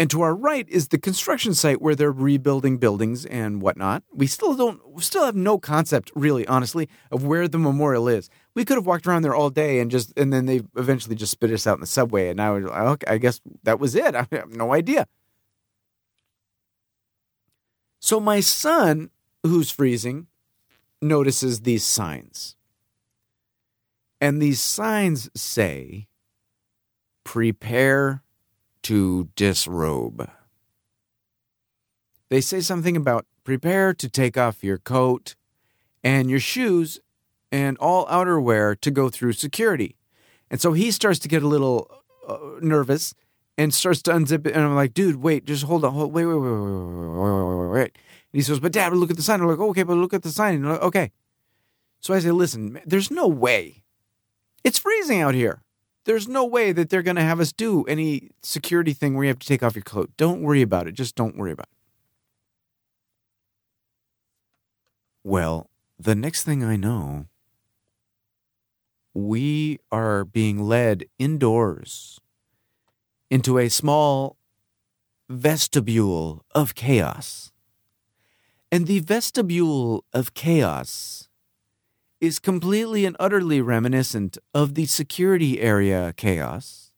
And 0.00 0.08
to 0.12 0.22
our 0.22 0.34
right 0.34 0.66
is 0.66 0.88
the 0.88 0.98
construction 0.98 1.52
site 1.52 1.82
where 1.82 1.94
they're 1.94 2.10
rebuilding 2.10 2.78
buildings 2.78 3.26
and 3.26 3.60
whatnot. 3.60 4.02
We 4.10 4.26
still 4.26 4.54
don't, 4.54 4.80
still 5.02 5.26
have 5.26 5.36
no 5.36 5.58
concept, 5.58 6.10
really, 6.14 6.46
honestly, 6.46 6.88
of 7.10 7.26
where 7.26 7.46
the 7.46 7.58
memorial 7.58 8.08
is. 8.08 8.30
We 8.54 8.64
could 8.64 8.78
have 8.78 8.86
walked 8.86 9.06
around 9.06 9.20
there 9.20 9.34
all 9.34 9.50
day 9.50 9.78
and 9.78 9.90
just, 9.90 10.18
and 10.18 10.32
then 10.32 10.46
they 10.46 10.62
eventually 10.74 11.16
just 11.16 11.32
spit 11.32 11.50
us 11.50 11.66
out 11.66 11.74
in 11.74 11.82
the 11.82 11.86
subway. 11.86 12.30
And 12.30 12.40
I 12.40 12.50
was 12.50 12.64
like, 12.64 12.80
okay, 12.80 13.12
I 13.12 13.18
guess 13.18 13.42
that 13.64 13.78
was 13.78 13.94
it. 13.94 14.14
I 14.14 14.26
have 14.32 14.48
no 14.48 14.72
idea. 14.72 15.06
So 17.98 18.20
my 18.20 18.40
son, 18.40 19.10
who's 19.42 19.70
freezing, 19.70 20.28
notices 21.02 21.60
these 21.60 21.84
signs. 21.84 22.56
And 24.18 24.40
these 24.40 24.62
signs 24.62 25.28
say, 25.38 26.08
prepare 27.22 28.22
to 28.84 29.28
disrobe. 29.36 30.28
They 32.28 32.40
say 32.40 32.60
something 32.60 32.96
about 32.96 33.26
prepare 33.44 33.92
to 33.94 34.08
take 34.08 34.38
off 34.38 34.62
your 34.62 34.78
coat 34.78 35.34
and 36.04 36.30
your 36.30 36.40
shoes 36.40 37.00
and 37.50 37.76
all 37.78 38.06
outerwear 38.06 38.80
to 38.80 38.90
go 38.90 39.08
through 39.08 39.32
security. 39.32 39.96
And 40.50 40.60
so 40.60 40.72
he 40.72 40.90
starts 40.90 41.18
to 41.20 41.28
get 41.28 41.42
a 41.42 41.48
little 41.48 41.90
uh, 42.26 42.38
nervous 42.60 43.14
and 43.58 43.74
starts 43.74 44.02
to 44.02 44.12
unzip 44.12 44.46
it. 44.46 44.54
And 44.54 44.64
I'm 44.64 44.74
like, 44.74 44.94
dude, 44.94 45.16
wait, 45.16 45.44
just 45.44 45.64
hold 45.64 45.84
on. 45.84 45.92
Hold, 45.92 46.12
wait, 46.12 46.24
wait, 46.24 46.34
wait, 46.34 46.50
wait, 46.50 47.58
wait, 47.58 47.68
wait, 47.68 47.82
And 47.82 47.92
he 48.32 48.42
says, 48.42 48.60
but 48.60 48.72
dad, 48.72 48.92
look 48.92 49.10
at 49.10 49.16
the 49.16 49.22
sign. 49.22 49.40
I'm 49.40 49.48
like, 49.48 49.58
okay, 49.58 49.82
but 49.82 49.94
look 49.94 50.14
at 50.14 50.22
the 50.22 50.30
sign. 50.30 50.54
And 50.54 50.68
like, 50.68 50.82
okay. 50.82 51.12
So 52.00 52.14
I 52.14 52.20
say, 52.20 52.30
listen, 52.30 52.80
there's 52.86 53.10
no 53.10 53.26
way. 53.26 53.82
It's 54.64 54.78
freezing 54.78 55.20
out 55.20 55.34
here 55.34 55.62
there's 56.04 56.28
no 56.28 56.44
way 56.44 56.72
that 56.72 56.90
they're 56.90 57.02
going 57.02 57.16
to 57.16 57.22
have 57.22 57.40
us 57.40 57.52
do 57.52 57.84
any 57.84 58.30
security 58.42 58.92
thing 58.92 59.14
where 59.14 59.24
you 59.24 59.28
have 59.28 59.38
to 59.38 59.46
take 59.46 59.62
off 59.62 59.76
your 59.76 59.82
coat. 59.82 60.10
Don't 60.16 60.42
worry 60.42 60.62
about 60.62 60.86
it. 60.86 60.92
Just 60.92 61.14
don't 61.14 61.36
worry 61.36 61.52
about 61.52 61.66
it. 61.66 61.76
Well, 65.22 65.68
the 65.98 66.14
next 66.14 66.44
thing 66.44 66.64
I 66.64 66.76
know, 66.76 67.26
we 69.12 69.78
are 69.92 70.24
being 70.24 70.62
led 70.62 71.04
indoors 71.18 72.20
into 73.30 73.58
a 73.58 73.68
small 73.68 74.36
vestibule 75.28 76.44
of 76.54 76.74
chaos. 76.74 77.52
And 78.72 78.86
the 78.86 79.00
vestibule 79.00 80.04
of 80.12 80.34
chaos 80.34 81.28
is 82.20 82.38
completely 82.38 83.04
and 83.04 83.16
utterly 83.18 83.60
reminiscent 83.60 84.36
of 84.54 84.74
the 84.74 84.86
security 84.86 85.60
area 85.60 86.12
chaos 86.16 86.92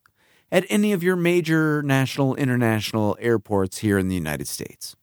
at 0.51 0.67
any 0.69 0.93
of 0.93 1.03
your 1.03 1.17
major 1.17 1.83
national 1.83 2.35
international 2.35 3.17
airports 3.21 3.79
here 3.79 3.99
in 3.99 4.09
the 4.09 4.15
United 4.15 4.49
States. 4.49 4.97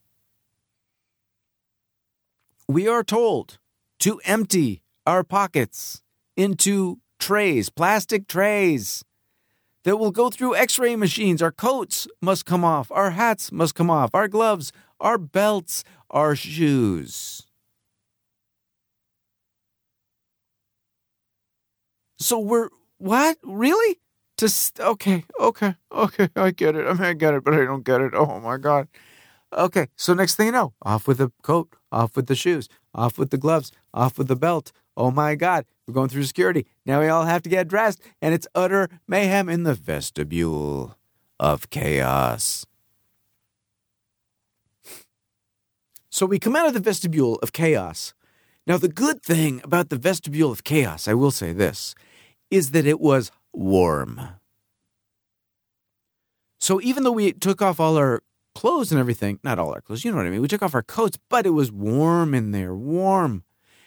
We 2.68 2.86
are 2.86 3.02
told 3.02 3.58
to 4.00 4.20
empty 4.24 4.82
our 5.06 5.24
pockets 5.24 6.02
into 6.36 7.00
trays, 7.18 7.68
plastic 7.68 8.28
trays 8.28 9.04
that 9.84 9.96
will 9.96 10.12
go 10.12 10.30
through 10.30 10.54
x 10.54 10.78
ray 10.78 10.94
machines. 10.96 11.42
Our 11.42 11.50
coats 11.50 12.06
must 12.20 12.44
come 12.44 12.64
off, 12.64 12.92
our 12.92 13.10
hats 13.10 13.50
must 13.50 13.74
come 13.74 13.90
off, 13.90 14.10
our 14.14 14.28
gloves, 14.28 14.72
our 15.00 15.18
belts, 15.18 15.82
our 16.10 16.36
shoes. 16.36 17.46
So 22.20 22.38
we're 22.38 22.68
what? 22.98 23.38
Really? 23.42 23.98
Just 24.36 24.78
okay, 24.78 25.24
okay, 25.38 25.74
okay. 25.90 26.28
I 26.36 26.50
get 26.50 26.76
it. 26.76 26.86
I 26.86 26.92
mean, 26.92 27.02
I 27.02 27.12
get 27.14 27.34
it, 27.34 27.44
but 27.44 27.54
I 27.54 27.64
don't 27.64 27.84
get 27.84 28.00
it. 28.00 28.12
Oh 28.14 28.38
my 28.40 28.56
god. 28.58 28.88
Okay, 29.52 29.88
so 29.96 30.14
next 30.14 30.36
thing 30.36 30.46
you 30.46 30.52
know, 30.52 30.74
off 30.82 31.08
with 31.08 31.18
the 31.18 31.32
coat, 31.42 31.74
off 31.90 32.14
with 32.14 32.26
the 32.26 32.36
shoes, 32.36 32.68
off 32.94 33.18
with 33.18 33.30
the 33.30 33.38
gloves, 33.38 33.72
off 33.92 34.16
with 34.16 34.28
the 34.28 34.36
belt. 34.36 34.70
Oh 34.96 35.10
my 35.10 35.34
God, 35.34 35.64
we're 35.86 35.94
going 35.94 36.08
through 36.08 36.24
security. 36.24 36.66
Now 36.86 37.00
we 37.00 37.08
all 37.08 37.24
have 37.24 37.42
to 37.42 37.50
get 37.50 37.68
dressed, 37.68 38.00
and 38.22 38.32
it's 38.32 38.46
utter 38.54 38.88
mayhem 39.08 39.48
in 39.48 39.64
the 39.64 39.74
vestibule 39.74 40.96
of 41.40 41.70
chaos. 41.70 42.64
So 46.10 46.26
we 46.26 46.38
come 46.38 46.54
out 46.54 46.66
of 46.66 46.74
the 46.74 46.80
vestibule 46.80 47.36
of 47.36 47.52
chaos. 47.52 48.14
Now, 48.66 48.76
the 48.76 48.88
good 48.88 49.22
thing 49.22 49.60
about 49.64 49.88
the 49.88 49.96
vestibule 49.96 50.52
of 50.52 50.64
chaos, 50.64 51.08
I 51.08 51.14
will 51.14 51.30
say 51.30 51.52
this, 51.52 51.94
is 52.50 52.72
that 52.72 52.86
it 52.86 53.00
was 53.00 53.30
warm. 53.52 54.20
So 56.58 56.80
even 56.82 57.04
though 57.04 57.12
we 57.12 57.32
took 57.32 57.62
off 57.62 57.80
all 57.80 57.96
our 57.96 58.22
clothes 58.54 58.92
and 58.92 59.00
everything, 59.00 59.38
not 59.42 59.58
all 59.58 59.72
our 59.72 59.80
clothes, 59.80 60.04
you 60.04 60.10
know 60.10 60.18
what 60.18 60.26
I 60.26 60.30
mean, 60.30 60.42
we 60.42 60.48
took 60.48 60.62
off 60.62 60.74
our 60.74 60.82
coats, 60.82 61.18
but 61.28 61.46
it 61.46 61.50
was 61.50 61.72
warm 61.72 62.34
in 62.34 62.50
there, 62.50 62.74
warm. 62.74 63.44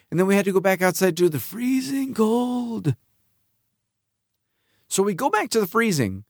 And 0.09 0.19
then 0.19 0.27
we 0.27 0.35
had 0.35 0.45
to 0.45 0.51
go 0.53 0.59
back 0.59 0.81
outside 0.81 1.17
to 1.17 1.29
the 1.29 1.39
freezing 1.39 2.13
cold. 2.13 2.95
So 4.87 5.03
we 5.03 5.13
go 5.13 5.29
back 5.29 5.49
to 5.49 5.59
the 5.59 5.67
freezing, 5.67 6.23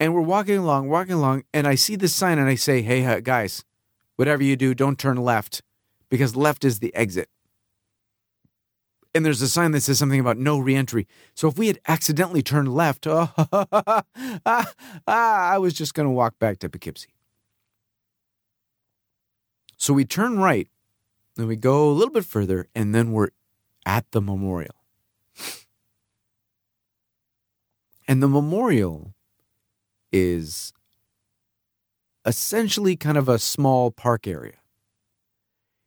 And 0.00 0.14
we're 0.14 0.22
walking 0.22 0.56
along, 0.56 0.88
walking 0.88 1.12
along, 1.12 1.44
and 1.52 1.66
I 1.66 1.74
see 1.74 1.94
this 1.94 2.14
sign 2.14 2.38
and 2.38 2.48
I 2.48 2.54
say, 2.54 2.80
hey, 2.80 3.20
guys, 3.20 3.64
whatever 4.16 4.42
you 4.42 4.56
do, 4.56 4.74
don't 4.74 4.98
turn 4.98 5.18
left 5.18 5.62
because 6.08 6.34
left 6.34 6.64
is 6.64 6.78
the 6.78 6.94
exit. 6.94 7.28
And 9.14 9.26
there's 9.26 9.42
a 9.42 9.48
sign 9.48 9.72
that 9.72 9.80
says 9.80 9.98
something 9.98 10.20
about 10.20 10.38
no 10.38 10.58
reentry. 10.58 11.06
So 11.34 11.48
if 11.48 11.58
we 11.58 11.66
had 11.66 11.80
accidentally 11.88 12.42
turned 12.42 12.72
left, 12.72 13.06
oh, 13.08 13.30
ah, 14.46 14.74
I 15.06 15.58
was 15.58 15.74
just 15.74 15.94
going 15.94 16.06
to 16.06 16.12
walk 16.12 16.38
back 16.38 16.60
to 16.60 16.68
Poughkeepsie. 16.68 17.14
So 19.76 19.92
we 19.94 20.04
turn 20.04 20.38
right, 20.38 20.68
then 21.36 21.48
we 21.48 21.56
go 21.56 21.88
a 21.88 21.92
little 21.92 22.12
bit 22.12 22.24
further, 22.24 22.68
and 22.74 22.94
then 22.94 23.12
we're 23.12 23.30
at 23.84 24.10
the 24.12 24.20
memorial. 24.20 24.74
And 28.08 28.20
the 28.20 28.28
memorial 28.28 29.14
is 30.10 30.72
essentially 32.26 32.96
kind 32.96 33.16
of 33.16 33.28
a 33.28 33.38
small 33.38 33.92
park 33.92 34.26
area. 34.26 34.56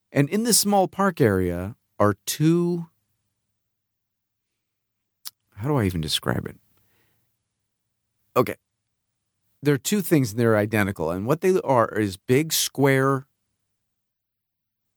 And 0.09 0.29
in 0.29 0.43
this 0.43 0.57
small 0.57 0.87
park 0.87 1.19
area 1.19 1.75
are 1.99 2.15
two. 2.25 2.87
How 5.63 5.69
do 5.69 5.77
I 5.77 5.85
even 5.85 6.01
describe 6.01 6.45
it? 6.45 6.57
Okay. 8.35 8.55
There 9.61 9.73
are 9.73 9.77
two 9.79 10.01
things 10.01 10.31
and 10.31 10.39
they're 10.39 10.57
identical. 10.57 11.09
And 11.09 11.25
what 11.25 11.39
they 11.39 11.57
are 11.61 11.87
is 11.87 12.17
big 12.17 12.51
square. 12.51 13.27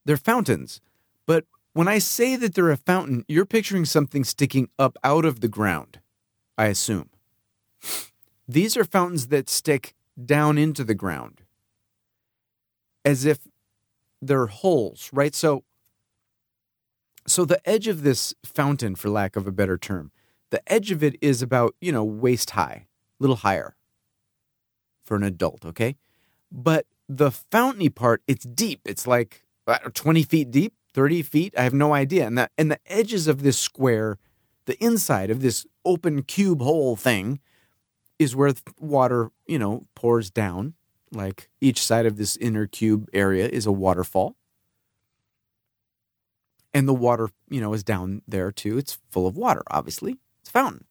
They're 0.03 0.17
fountains. 0.17 0.81
But 1.25 1.45
when 1.71 1.87
I 1.87 1.99
say 1.99 2.35
that 2.35 2.53
they're 2.53 2.69
a 2.69 2.75
fountain, 2.75 3.23
you're 3.29 3.45
picturing 3.45 3.85
something 3.85 4.25
sticking 4.25 4.67
up 4.77 4.97
out 5.05 5.23
of 5.23 5.39
the 5.39 5.47
ground, 5.47 6.01
I 6.57 6.65
assume. 6.65 7.11
These 8.45 8.75
are 8.75 8.83
fountains 8.83 9.27
that 9.27 9.49
stick 9.49 9.95
down 10.21 10.57
into 10.57 10.83
the 10.83 10.95
ground 10.95 11.43
as 13.05 13.23
if 13.23 13.39
they're 14.21 14.47
holes, 14.47 15.09
right? 15.13 15.33
So 15.33 15.63
so 17.25 17.45
the 17.45 17.61
edge 17.67 17.87
of 17.87 18.03
this 18.03 18.33
fountain 18.43 18.95
for 18.95 19.09
lack 19.09 19.37
of 19.37 19.47
a 19.47 19.51
better 19.51 19.77
term, 19.77 20.11
the 20.49 20.61
edge 20.71 20.91
of 20.91 21.03
it 21.03 21.15
is 21.21 21.41
about, 21.41 21.75
you 21.81 21.91
know, 21.91 22.03
waist 22.03 22.51
high, 22.51 22.87
a 23.19 23.23
little 23.23 23.37
higher 23.37 23.75
for 25.03 25.15
an 25.15 25.23
adult, 25.23 25.65
okay? 25.65 25.95
But 26.51 26.85
the 27.09 27.31
fountainy 27.31 27.89
part, 27.89 28.21
it's 28.27 28.45
deep. 28.45 28.81
It's 28.85 29.07
like 29.07 29.43
uh, 29.65 29.77
20 29.93 30.23
feet 30.23 30.51
deep, 30.51 30.73
30 30.93 31.21
feet. 31.21 31.53
I 31.57 31.63
have 31.63 31.73
no 31.73 31.93
idea. 31.93 32.25
And 32.25 32.37
the, 32.37 32.49
and 32.57 32.71
the 32.71 32.79
edges 32.85 33.27
of 33.27 33.43
this 33.43 33.57
square, 33.57 34.17
the 34.65 34.81
inside 34.83 35.29
of 35.29 35.41
this 35.41 35.65
open 35.85 36.23
cube 36.23 36.61
hole 36.61 36.95
thing, 36.95 37.39
is 38.19 38.35
where 38.35 38.53
water, 38.79 39.31
you 39.47 39.59
know, 39.59 39.85
pours 39.95 40.29
down. 40.29 40.73
Like 41.11 41.49
each 41.61 41.81
side 41.85 42.05
of 42.05 42.17
this 42.17 42.35
inner 42.37 42.67
cube 42.67 43.07
area 43.13 43.47
is 43.47 43.65
a 43.65 43.71
waterfall. 43.71 44.35
And 46.73 46.87
the 46.87 46.93
water, 46.93 47.29
you 47.49 47.61
know, 47.61 47.73
is 47.73 47.83
down 47.83 48.21
there 48.27 48.51
too. 48.51 48.77
It's 48.77 48.99
full 49.09 49.25
of 49.25 49.37
water, 49.37 49.63
obviously. 49.71 50.17
Fountain. 50.57 50.85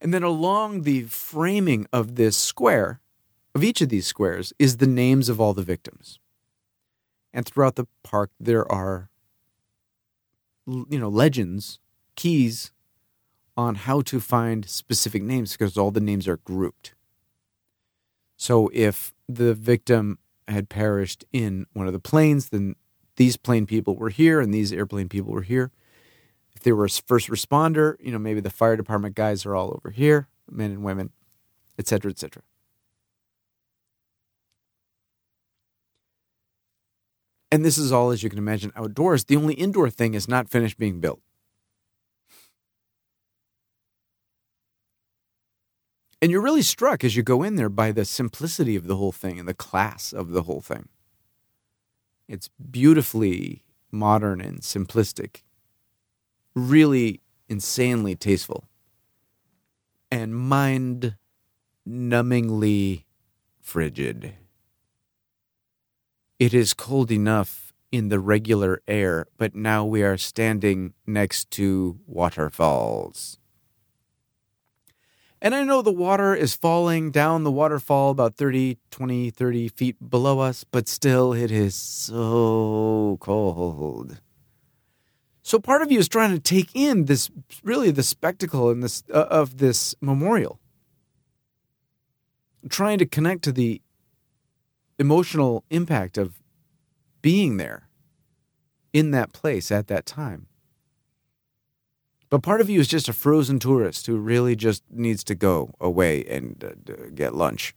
And 0.00 0.12
then 0.12 0.24
along 0.24 0.82
the 0.82 1.04
framing 1.04 1.86
of 1.92 2.16
this 2.16 2.36
square, 2.36 3.00
of 3.54 3.62
each 3.62 3.80
of 3.80 3.90
these 3.90 4.08
squares, 4.08 4.52
is 4.58 4.78
the 4.78 4.88
names 4.88 5.28
of 5.28 5.40
all 5.40 5.54
the 5.54 5.62
victims. 5.62 6.18
And 7.32 7.46
throughout 7.46 7.76
the 7.76 7.86
park, 8.02 8.32
there 8.40 8.66
are, 8.72 9.08
you 10.66 10.98
know, 10.98 11.08
legends, 11.08 11.78
keys 12.16 12.72
on 13.56 13.76
how 13.76 14.00
to 14.00 14.18
find 14.18 14.68
specific 14.68 15.22
names 15.22 15.52
because 15.52 15.78
all 15.78 15.92
the 15.92 16.00
names 16.00 16.26
are 16.26 16.38
grouped. 16.38 16.96
So 18.36 18.68
if 18.74 19.14
the 19.28 19.54
victim 19.54 20.18
had 20.48 20.68
perished 20.68 21.24
in 21.32 21.66
one 21.72 21.86
of 21.86 21.92
the 21.92 22.00
planes, 22.00 22.48
then 22.48 22.74
these 23.14 23.36
plane 23.36 23.64
people 23.64 23.94
were 23.94 24.10
here 24.10 24.40
and 24.40 24.52
these 24.52 24.72
airplane 24.72 25.08
people 25.08 25.32
were 25.32 25.42
here. 25.42 25.70
If 26.58 26.64
they 26.64 26.72
were 26.72 26.86
a 26.86 26.90
first 26.90 27.30
responder, 27.30 27.94
you 28.00 28.10
know, 28.10 28.18
maybe 28.18 28.40
the 28.40 28.50
fire 28.50 28.76
department 28.76 29.14
guys 29.14 29.46
are 29.46 29.54
all 29.54 29.68
over 29.76 29.90
here, 29.90 30.26
men 30.50 30.72
and 30.72 30.82
women, 30.82 31.10
etc., 31.78 32.10
etc. 32.10 32.42
And 37.52 37.64
this 37.64 37.78
is 37.78 37.92
all, 37.92 38.10
as 38.10 38.24
you 38.24 38.28
can 38.28 38.40
imagine, 38.40 38.72
outdoors. 38.74 39.26
The 39.26 39.36
only 39.36 39.54
indoor 39.54 39.88
thing 39.88 40.14
is 40.14 40.26
not 40.26 40.48
finished 40.48 40.78
being 40.78 40.98
built. 40.98 41.20
And 46.20 46.32
you're 46.32 46.42
really 46.42 46.62
struck 46.62 47.04
as 47.04 47.14
you 47.14 47.22
go 47.22 47.44
in 47.44 47.54
there 47.54 47.68
by 47.68 47.92
the 47.92 48.04
simplicity 48.04 48.74
of 48.74 48.88
the 48.88 48.96
whole 48.96 49.12
thing 49.12 49.38
and 49.38 49.46
the 49.46 49.54
class 49.54 50.12
of 50.12 50.30
the 50.32 50.42
whole 50.42 50.60
thing. 50.60 50.88
It's 52.26 52.48
beautifully 52.48 53.62
modern 53.92 54.40
and 54.40 54.58
simplistic, 54.58 55.42
really 56.58 57.20
insanely 57.48 58.14
tasteful, 58.14 58.64
and 60.10 60.34
mind 60.34 61.16
numbingly 61.86 63.04
frigid. 63.60 64.34
It 66.38 66.54
is 66.54 66.74
cold 66.74 67.10
enough 67.10 67.72
in 67.90 68.08
the 68.08 68.20
regular 68.20 68.82
air, 68.86 69.26
but 69.36 69.54
now 69.54 69.84
we 69.84 70.02
are 70.02 70.16
standing 70.16 70.94
next 71.06 71.50
to 71.52 71.98
waterfalls. 72.06 73.38
And 75.40 75.54
I 75.54 75.62
know 75.62 75.82
the 75.82 75.92
water 75.92 76.34
is 76.34 76.54
falling 76.54 77.12
down 77.12 77.44
the 77.44 77.52
waterfall 77.52 78.10
about 78.10 78.36
30, 78.36 78.78
20, 78.90 79.30
30 79.30 79.68
feet 79.68 80.10
below 80.10 80.40
us, 80.40 80.64
but 80.64 80.88
still 80.88 81.32
it 81.32 81.50
is 81.50 81.76
so 81.76 83.18
cold. 83.20 84.20
So 85.48 85.58
part 85.58 85.80
of 85.80 85.90
you 85.90 85.98
is 85.98 86.10
trying 86.10 86.32
to 86.32 86.38
take 86.38 86.68
in 86.74 87.06
this 87.06 87.30
really 87.64 87.90
the 87.90 88.02
spectacle 88.02 88.68
and 88.68 88.82
this 88.82 89.02
uh, 89.10 89.28
of 89.30 89.56
this 89.56 89.94
memorial. 89.98 90.60
Trying 92.68 92.98
to 92.98 93.06
connect 93.06 93.44
to 93.44 93.52
the 93.52 93.80
emotional 94.98 95.64
impact 95.70 96.18
of 96.18 96.42
being 97.22 97.56
there 97.56 97.88
in 98.92 99.10
that 99.12 99.32
place 99.32 99.72
at 99.72 99.86
that 99.86 100.04
time. 100.04 100.48
But 102.28 102.42
part 102.42 102.60
of 102.60 102.68
you 102.68 102.78
is 102.78 102.86
just 102.86 103.08
a 103.08 103.14
frozen 103.14 103.58
tourist 103.58 104.06
who 104.06 104.18
really 104.18 104.54
just 104.54 104.82
needs 104.90 105.24
to 105.24 105.34
go 105.34 105.72
away 105.80 106.26
and 106.26 106.62
uh, 106.62 107.08
get 107.14 107.34
lunch. 107.34 107.74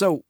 So 0.00 0.24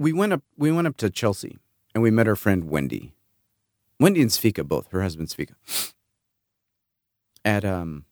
we 0.00 0.12
went 0.12 0.32
up 0.32 0.42
we 0.56 0.72
went 0.72 0.88
up 0.88 0.96
to 0.96 1.10
Chelsea 1.10 1.58
and 1.94 2.02
we 2.02 2.10
met 2.10 2.26
our 2.26 2.34
friend 2.34 2.68
Wendy. 2.68 3.14
Wendy 4.00 4.20
and 4.20 4.32
Svika 4.32 4.66
both, 4.66 4.90
her 4.90 5.00
husband 5.00 5.28
Svika. 5.28 5.54
At 7.44 7.64
um 7.64 8.04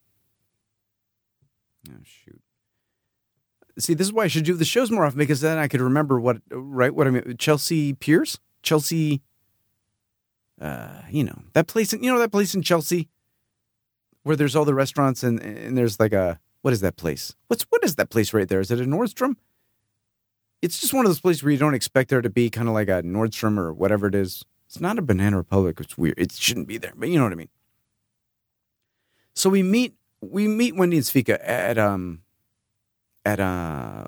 Oh 1.91 1.95
shoot. 2.05 2.41
See, 3.77 3.95
this 3.95 4.07
is 4.07 4.13
why 4.13 4.23
I 4.23 4.29
should 4.29 4.45
do 4.45 4.55
the 4.55 4.65
shows 4.65 4.93
more 4.93 5.05
often 5.05 5.19
because 5.19 5.41
then 5.41 5.59
I 5.59 5.67
could 5.67 5.81
remember 5.81 6.21
what 6.21 6.37
right 6.53 6.95
what 6.95 7.09
I 7.09 7.11
mean. 7.11 7.37
Chelsea 7.39 7.95
Piers, 7.95 8.39
Chelsea. 8.63 9.21
Uh, 10.61 11.03
you 11.11 11.25
know 11.25 11.43
that 11.55 11.67
place. 11.67 11.93
in 11.93 12.05
You 12.05 12.13
know 12.13 12.21
that 12.21 12.31
place 12.31 12.55
in 12.55 12.63
Chelsea 12.63 13.09
where 14.23 14.37
there's 14.37 14.55
all 14.55 14.65
the 14.65 14.77
restaurants 14.77 15.25
and 15.25 15.41
and 15.43 15.77
there's 15.77 15.99
like 15.99 16.13
a 16.13 16.39
what 16.63 16.73
is 16.73 16.81
that 16.81 16.97
place? 16.97 17.35
What's 17.49 17.65
what 17.65 17.85
is 17.85 17.97
that 17.97 18.11
place 18.11 18.33
right 18.33 18.49
there? 18.49 18.61
Is 18.61 18.71
it 18.71 18.81
a 18.81 18.85
Nordstrom? 18.85 19.35
It's 20.63 20.81
just 20.81 20.95
one 20.95 21.05
of 21.05 21.11
those 21.11 21.21
places 21.21 21.43
where 21.43 21.53
you 21.53 21.59
don't 21.59 21.75
expect 21.75 22.09
there 22.09 22.23
to 22.23 22.31
be 22.31 22.49
kind 22.49 22.69
of 22.69 22.75
like 22.75 22.89
a 22.89 23.03
Nordstrom 23.03 23.59
or 23.59 23.73
whatever 23.73 24.07
it 24.07 24.15
is. 24.15 24.45
It's 24.67 24.81
not 24.81 24.99
a 24.99 25.03
Banana 25.03 25.37
Republic. 25.37 25.79
It's 25.81 25.99
weird. 25.99 26.15
It 26.17 26.33
shouldn't 26.33 26.69
be 26.69 26.79
there, 26.79 26.93
but 26.97 27.09
you 27.09 27.19
know 27.19 27.25
what 27.25 27.33
I 27.33 27.37
mean. 27.37 27.49
So 29.35 29.51
we 29.51 29.63
meet 29.63 29.95
we 30.21 30.47
meet 30.47 30.77
Wendy 30.77 30.97
and 30.97 31.05
Svika 31.05 31.39
at 31.43 31.79
um 31.79 32.23
at 33.25 33.41
uh, 33.41 34.05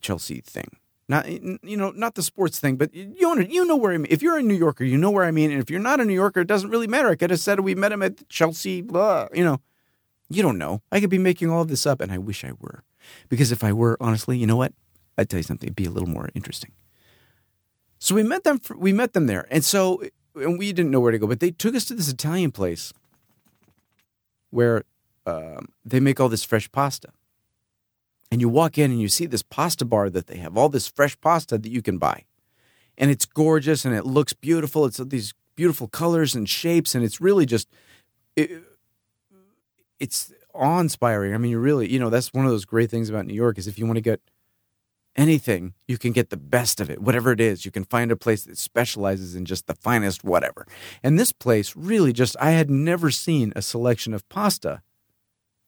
Chelsea 0.00 0.40
thing. 0.40 0.76
Not 1.08 1.28
you 1.28 1.76
know 1.76 1.90
not 1.90 2.14
the 2.16 2.22
sports 2.22 2.58
thing, 2.58 2.76
but 2.76 2.92
you 2.94 3.14
know, 3.20 3.40
you 3.40 3.64
know 3.64 3.76
where 3.76 3.92
I 3.92 3.98
mean. 3.98 4.06
If 4.10 4.22
you're 4.22 4.38
a 4.38 4.42
New 4.42 4.54
Yorker, 4.54 4.84
you 4.84 4.96
know 4.98 5.10
where 5.10 5.24
I 5.24 5.30
mean. 5.30 5.50
And 5.50 5.60
if 5.60 5.70
you're 5.70 5.80
not 5.80 6.00
a 6.00 6.04
New 6.04 6.14
Yorker, 6.14 6.40
it 6.40 6.48
doesn't 6.48 6.70
really 6.70 6.86
matter. 6.86 7.08
I 7.08 7.16
could 7.16 7.30
have 7.30 7.40
said 7.40 7.60
we 7.60 7.74
met 7.74 7.92
him 7.92 8.02
at 8.02 8.28
Chelsea. 8.28 8.82
Blah, 8.82 9.28
you 9.32 9.44
know, 9.44 9.60
you 10.34 10.42
don't 10.42 10.58
know. 10.58 10.82
I 10.90 11.00
could 11.00 11.10
be 11.10 11.18
making 11.18 11.50
all 11.50 11.64
this 11.64 11.86
up, 11.86 12.00
and 12.00 12.12
I 12.12 12.18
wish 12.18 12.44
I 12.44 12.52
were, 12.58 12.84
because 13.28 13.52
if 13.52 13.62
I 13.62 13.72
were, 13.72 13.96
honestly, 14.00 14.38
you 14.38 14.46
know 14.46 14.56
what? 14.56 14.72
I'd 15.18 15.28
tell 15.28 15.38
you 15.38 15.44
something. 15.44 15.66
It'd 15.66 15.76
be 15.76 15.86
a 15.86 15.90
little 15.90 16.08
more 16.08 16.30
interesting. 16.34 16.72
So 17.98 18.14
we 18.14 18.22
met 18.22 18.44
them. 18.44 18.58
For, 18.58 18.76
we 18.76 18.92
met 18.92 19.12
them 19.12 19.26
there, 19.26 19.46
and 19.50 19.64
so 19.64 20.02
and 20.34 20.58
we 20.58 20.72
didn't 20.72 20.90
know 20.90 21.00
where 21.00 21.12
to 21.12 21.18
go, 21.18 21.26
but 21.26 21.40
they 21.40 21.50
took 21.50 21.74
us 21.74 21.84
to 21.86 21.94
this 21.94 22.08
Italian 22.08 22.50
place 22.52 22.92
where 24.50 24.84
um, 25.26 25.68
they 25.84 26.00
make 26.00 26.18
all 26.20 26.28
this 26.30 26.44
fresh 26.44 26.70
pasta. 26.72 27.08
And 28.30 28.40
you 28.40 28.48
walk 28.48 28.78
in 28.78 28.90
and 28.90 29.00
you 29.00 29.08
see 29.08 29.26
this 29.26 29.42
pasta 29.42 29.84
bar 29.84 30.08
that 30.08 30.26
they 30.26 30.38
have, 30.38 30.56
all 30.56 30.70
this 30.70 30.88
fresh 30.88 31.20
pasta 31.20 31.58
that 31.58 31.70
you 31.70 31.82
can 31.82 31.98
buy. 31.98 32.24
and 32.98 33.10
it's 33.10 33.26
gorgeous 33.26 33.84
and 33.84 33.94
it 33.94 34.06
looks 34.06 34.32
beautiful. 34.32 34.86
It's 34.86 34.98
these 34.98 35.34
beautiful 35.56 35.88
colors 35.88 36.34
and 36.34 36.48
shapes, 36.48 36.94
and 36.94 37.04
it's 37.04 37.20
really 37.20 37.46
just 37.46 37.68
it, 38.36 38.62
it's 40.02 40.32
awe 40.52 40.80
inspiring. 40.80 41.32
I 41.32 41.38
mean, 41.38 41.52
you 41.52 41.60
really, 41.60 41.90
you 41.90 42.00
know, 42.00 42.10
that's 42.10 42.34
one 42.34 42.44
of 42.44 42.50
those 42.50 42.64
great 42.64 42.90
things 42.90 43.08
about 43.08 43.24
New 43.24 43.34
York 43.34 43.56
is 43.56 43.68
if 43.68 43.78
you 43.78 43.86
want 43.86 43.98
to 43.98 44.02
get 44.02 44.20
anything, 45.14 45.74
you 45.86 45.96
can 45.96 46.10
get 46.10 46.30
the 46.30 46.36
best 46.36 46.80
of 46.80 46.90
it, 46.90 47.00
whatever 47.00 47.30
it 47.30 47.40
is. 47.40 47.64
You 47.64 47.70
can 47.70 47.84
find 47.84 48.10
a 48.10 48.16
place 48.16 48.42
that 48.44 48.58
specializes 48.58 49.36
in 49.36 49.44
just 49.44 49.68
the 49.68 49.76
finest 49.76 50.24
whatever. 50.24 50.66
And 51.04 51.18
this 51.18 51.30
place 51.30 51.76
really 51.76 52.12
just, 52.12 52.36
I 52.40 52.50
had 52.50 52.68
never 52.68 53.12
seen 53.12 53.52
a 53.54 53.62
selection 53.62 54.12
of 54.12 54.28
pasta, 54.28 54.82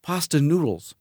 pasta 0.03 0.41
noodles 0.41 0.97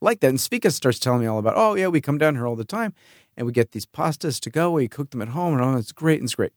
like 0.00 0.18
that. 0.20 0.30
And 0.30 0.38
Svika 0.38 0.72
starts 0.72 0.98
telling 0.98 1.20
me 1.20 1.26
all 1.26 1.38
about, 1.38 1.54
oh, 1.56 1.76
yeah, 1.76 1.86
we 1.86 2.00
come 2.00 2.18
down 2.18 2.34
here 2.34 2.46
all 2.46 2.56
the 2.56 2.64
time 2.64 2.92
and 3.36 3.46
we 3.46 3.52
get 3.52 3.70
these 3.70 3.86
pastas 3.86 4.40
to 4.40 4.50
go. 4.50 4.72
We 4.72 4.88
cook 4.88 5.10
them 5.10 5.22
at 5.22 5.28
home 5.28 5.54
and 5.54 5.62
oh, 5.62 5.76
it's 5.76 5.92
great 5.92 6.18
and 6.18 6.26
it's 6.26 6.34
great. 6.34 6.52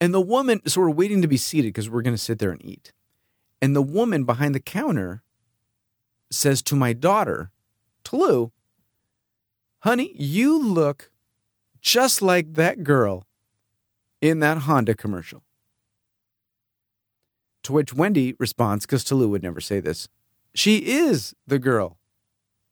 And 0.00 0.14
the 0.14 0.20
woman, 0.20 0.62
so 0.66 0.80
we're 0.80 0.90
waiting 0.90 1.20
to 1.20 1.28
be 1.28 1.36
seated 1.36 1.74
because 1.74 1.90
we're 1.90 2.02
going 2.02 2.14
to 2.14 2.22
sit 2.22 2.38
there 2.38 2.52
and 2.52 2.64
eat. 2.64 2.92
And 3.66 3.74
the 3.74 3.82
woman 3.82 4.22
behind 4.22 4.54
the 4.54 4.60
counter 4.60 5.24
says 6.30 6.62
to 6.62 6.76
my 6.76 6.92
daughter, 6.92 7.50
Tulu, 8.04 8.50
honey, 9.80 10.12
you 10.14 10.56
look 10.62 11.10
just 11.80 12.22
like 12.22 12.54
that 12.54 12.84
girl 12.84 13.26
in 14.20 14.38
that 14.38 14.58
Honda 14.58 14.94
commercial. 14.94 15.42
To 17.64 17.72
which 17.72 17.92
Wendy 17.92 18.36
responds, 18.38 18.86
because 18.86 19.02
Tulu 19.02 19.26
would 19.30 19.42
never 19.42 19.60
say 19.60 19.80
this, 19.80 20.08
she 20.54 20.76
is 20.76 21.34
the 21.44 21.58
girl 21.58 21.98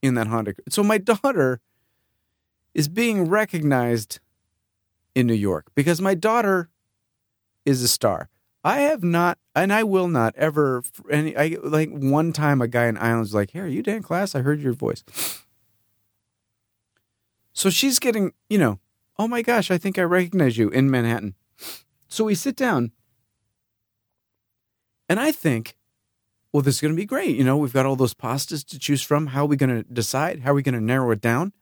in 0.01 0.15
that 0.15 0.29
Honda. 0.29 0.55
So 0.69 0.85
my 0.85 0.99
daughter 0.99 1.61
is 2.73 2.87
being 2.87 3.29
recognized 3.29 4.21
in 5.17 5.27
New 5.27 5.35
York 5.35 5.73
because 5.75 6.01
my 6.01 6.15
daughter 6.15 6.69
is 7.65 7.83
a 7.83 7.89
star. 7.89 8.29
I 8.65 8.81
have 8.81 9.05
not, 9.05 9.39
and 9.55 9.71
I 9.71 9.85
will 9.85 10.09
not 10.09 10.35
ever. 10.37 10.83
Any, 11.11 11.37
I 11.37 11.59
like 11.63 11.91
one 11.91 12.33
time 12.33 12.63
a 12.63 12.67
guy 12.67 12.87
in 12.87 12.97
Islands 12.97 13.29
was 13.29 13.35
like, 13.35 13.51
"Hey, 13.51 13.61
are 13.61 13.67
you 13.67 13.83
Dan 13.83 14.03
Klass? 14.03 14.35
I 14.35 14.41
heard 14.41 14.61
your 14.61 14.73
voice." 14.73 15.05
So 17.53 17.71
she's 17.71 17.99
getting, 17.99 18.33
you 18.49 18.59
know, 18.59 18.81
oh 19.19 19.29
my 19.29 19.43
gosh, 19.43 19.71
I 19.71 19.79
think 19.79 19.99
I 19.99 20.03
recognize 20.03 20.57
you 20.57 20.71
in 20.71 20.91
Manhattan. 20.91 21.35
So 22.09 22.25
we 22.25 22.35
sit 22.35 22.57
down, 22.57 22.93
and 25.11 25.21
I 25.21 25.31
think, 25.31 25.77
well, 26.53 26.63
this 26.63 26.77
is 26.77 26.81
going 26.81 26.95
to 26.95 27.01
be 27.01 27.07
great. 27.07 27.37
You 27.37 27.45
know, 27.45 27.59
we've 27.59 27.73
got 27.73 27.87
all 27.87 27.97
those 27.97 28.15
pastas 28.15 28.65
to 28.67 28.79
choose 28.79 29.03
from. 29.03 29.29
How 29.29 29.43
are 29.43 29.49
we 29.49 29.57
going 29.57 29.77
to 29.77 29.83
decide? 29.83 30.41
How 30.41 30.53
are 30.53 30.55
we 30.55 30.63
going 30.63 30.75
to 30.75 30.81
narrow 30.81 31.11
it 31.11 31.21
down? 31.21 31.53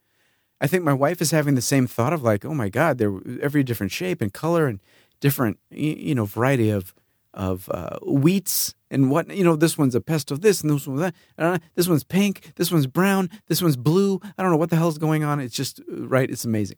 I 0.61 0.69
think 0.69 0.85
my 0.85 0.93
wife 0.93 1.21
is 1.21 1.33
having 1.33 1.57
the 1.57 1.61
same 1.61 1.89
thought 1.89 2.13
of 2.13 2.23
like, 2.23 2.45
oh 2.45 2.55
my 2.55 2.69
God, 2.69 2.99
they're 2.99 3.19
every 3.41 3.65
different 3.65 3.91
shape 3.91 4.23
and 4.23 4.33
color 4.33 4.69
and 4.69 4.79
different 5.23 5.59
you 5.71 6.15
know 6.15 6.27
variety 6.27 6.69
of 6.69 6.93
of 7.33 7.71
uh, 7.71 7.97
wheats 8.03 8.75
and 8.91 9.11
what 9.11 9.35
you 9.35 9.43
know 9.45 9.57
this 9.57 9.79
one's 9.79 9.95
a 9.95 10.01
pesto 10.01 10.37
this 10.37 10.61
and 10.61 10.71
this 10.71 10.87
one's 10.87 11.13
that 11.37 11.63
this 11.77 11.89
one's 11.89 12.05
pink 12.05 12.53
this 12.57 12.71
one's 12.71 12.87
brown 12.87 13.31
this 13.47 13.63
one's 13.63 13.77
blue 13.77 14.21
i 14.37 14.43
don't 14.43 14.51
know 14.51 14.59
what 14.59 14.69
the 14.69 14.77
hell's 14.77 14.99
going 14.99 15.25
on 15.25 15.41
it's 15.41 15.55
just 15.55 15.81
uh, 15.81 16.07
right 16.07 16.31
it's 16.31 16.45
amazing. 16.45 16.77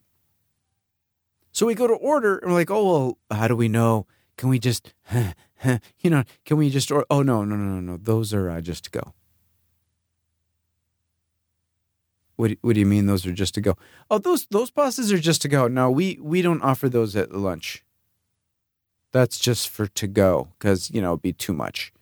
So 1.50 1.66
we 1.66 1.74
go 1.76 1.86
to 1.86 1.94
order 1.94 2.36
and 2.38 2.50
we're 2.50 2.58
like 2.58 2.70
oh 2.70 2.84
well 2.84 3.18
how 3.36 3.48
do 3.48 3.56
we 3.56 3.68
know? 3.68 4.06
Can 4.36 4.48
we 4.48 4.58
just 4.58 4.92
you 5.98 6.10
know 6.10 6.22
can 6.44 6.56
we 6.56 6.68
just 6.68 6.90
or- 6.92 7.06
oh 7.10 7.22
no 7.22 7.44
no 7.44 7.56
no 7.56 7.64
no 7.64 7.80
no 7.80 7.96
those 7.96 8.34
are 8.34 8.50
uh, 8.50 8.60
just 8.60 8.84
to 8.84 8.90
go. 8.90 9.14
What 12.36 12.52
what 12.60 12.74
do 12.74 12.80
you 12.80 12.86
mean 12.86 13.06
those 13.06 13.24
are 13.26 13.32
just 13.32 13.54
to 13.54 13.60
go? 13.60 13.76
Oh 14.10 14.18
those 14.18 14.46
those 14.50 14.70
pastas 14.70 15.12
are 15.12 15.18
just 15.18 15.40
to 15.42 15.48
go. 15.48 15.68
No 15.68 15.90
we 15.90 16.18
we 16.20 16.42
don't 16.42 16.62
offer 16.62 16.88
those 16.88 17.16
at 17.16 17.32
lunch 17.32 17.84
that's 19.14 19.38
just 19.38 19.68
for 19.68 19.86
to 19.86 20.08
go 20.08 20.48
because 20.58 20.90
you 20.90 21.00
know 21.00 21.12
it'd 21.12 21.22
be 21.22 21.32
too 21.32 21.52
much 21.52 21.92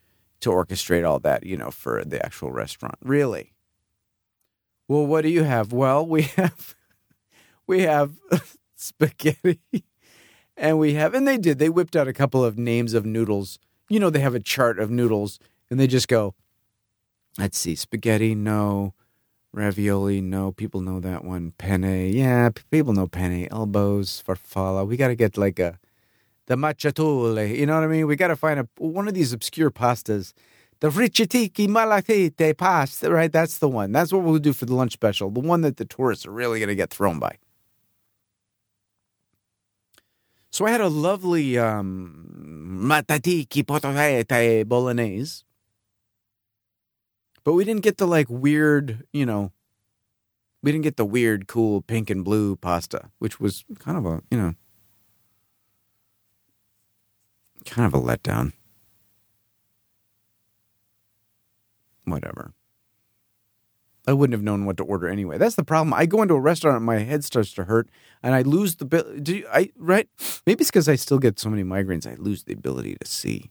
to 0.40 0.48
orchestrate 0.48 1.06
all 1.06 1.20
that 1.20 1.44
you 1.44 1.58
know 1.58 1.70
for 1.70 2.02
the 2.04 2.24
actual 2.24 2.50
restaurant. 2.50 2.96
Really? 3.02 3.52
Well 4.88 5.06
what 5.06 5.20
do 5.20 5.28
you 5.28 5.44
have? 5.44 5.72
Well 5.72 6.04
we 6.06 6.22
have 6.36 6.74
we 7.66 7.82
have 7.82 8.14
spaghetti 8.74 9.60
and 10.56 10.78
we 10.78 10.94
have 10.94 11.12
and 11.12 11.28
they 11.28 11.36
did. 11.36 11.58
They 11.58 11.68
whipped 11.68 11.94
out 11.94 12.08
a 12.08 12.14
couple 12.14 12.42
of 12.42 12.56
names 12.58 12.94
of 12.94 13.04
noodles. 13.04 13.58
You 13.90 14.00
know 14.00 14.08
they 14.08 14.20
have 14.20 14.34
a 14.34 14.40
chart 14.40 14.78
of 14.78 14.90
noodles 14.90 15.38
and 15.70 15.78
they 15.78 15.86
just 15.86 16.08
go 16.08 16.34
let's 17.38 17.58
see 17.58 17.74
spaghetti 17.74 18.34
no 18.34 18.92
ravioli 19.52 20.20
no 20.20 20.50
people 20.50 20.80
know 20.80 20.98
that 20.98 21.24
one 21.24 21.52
penne. 21.58 22.10
Yeah 22.10 22.48
people 22.70 22.94
know 22.94 23.06
penne. 23.06 23.48
Elbows 23.50 24.22
farfalla. 24.26 24.88
We 24.88 24.96
got 24.96 25.08
to 25.08 25.14
get 25.14 25.36
like 25.36 25.58
a 25.58 25.78
the 26.52 26.58
macciatole. 26.58 27.56
You 27.56 27.66
know 27.66 27.74
what 27.74 27.84
I 27.84 27.86
mean? 27.86 28.06
We 28.06 28.14
got 28.14 28.28
to 28.28 28.36
find 28.36 28.60
a 28.60 28.68
one 28.76 29.08
of 29.08 29.14
these 29.14 29.32
obscure 29.32 29.70
pastas. 29.70 30.34
The 30.80 30.90
riccitiki 30.90 31.66
malatite 31.68 32.56
pasta, 32.58 33.10
right? 33.10 33.32
That's 33.32 33.58
the 33.58 33.68
one. 33.68 33.92
That's 33.92 34.12
what 34.12 34.22
we'll 34.22 34.38
do 34.38 34.52
for 34.52 34.66
the 34.66 34.74
lunch 34.74 34.92
special. 34.92 35.30
The 35.30 35.40
one 35.40 35.62
that 35.62 35.76
the 35.76 35.84
tourists 35.84 36.26
are 36.26 36.32
really 36.32 36.58
going 36.58 36.68
to 36.68 36.74
get 36.74 36.90
thrown 36.90 37.18
by. 37.18 37.36
So 40.50 40.66
I 40.66 40.70
had 40.70 40.82
a 40.82 40.88
lovely 40.88 41.56
um, 41.56 42.82
matatiki 42.84 43.64
potete 43.64 44.68
bolognese. 44.68 45.44
But 47.44 47.54
we 47.54 47.64
didn't 47.64 47.82
get 47.82 47.96
the 47.96 48.06
like 48.06 48.28
weird, 48.28 49.04
you 49.12 49.24
know, 49.24 49.52
we 50.62 50.70
didn't 50.70 50.84
get 50.84 50.96
the 50.96 51.04
weird, 51.04 51.48
cool 51.48 51.80
pink 51.80 52.10
and 52.10 52.24
blue 52.24 52.56
pasta, 52.56 53.10
which 53.18 53.40
was 53.40 53.64
kind 53.78 53.96
of 53.96 54.04
a, 54.04 54.22
you 54.30 54.38
know, 54.38 54.54
kind 57.64 57.86
of 57.86 57.94
a 57.94 58.02
letdown. 58.02 58.52
Whatever. 62.04 62.52
I 64.06 64.12
wouldn't 64.12 64.34
have 64.34 64.42
known 64.42 64.66
what 64.66 64.76
to 64.78 64.82
order 64.82 65.08
anyway. 65.08 65.38
That's 65.38 65.54
the 65.54 65.62
problem. 65.62 65.94
I 65.94 66.06
go 66.06 66.22
into 66.22 66.34
a 66.34 66.40
restaurant 66.40 66.78
and 66.78 66.86
my 66.86 66.98
head 66.98 67.22
starts 67.22 67.52
to 67.54 67.64
hurt 67.64 67.88
and 68.22 68.34
I 68.34 68.42
lose 68.42 68.76
the 68.76 68.84
bill. 68.84 69.04
Do 69.22 69.36
you, 69.36 69.46
I 69.52 69.70
right? 69.76 70.08
Maybe 70.44 70.62
it's 70.62 70.70
because 70.70 70.88
I 70.88 70.96
still 70.96 71.20
get 71.20 71.38
so 71.38 71.48
many 71.48 71.62
migraines. 71.62 72.10
I 72.10 72.16
lose 72.16 72.42
the 72.42 72.52
ability 72.52 72.96
to 73.00 73.06
see. 73.06 73.50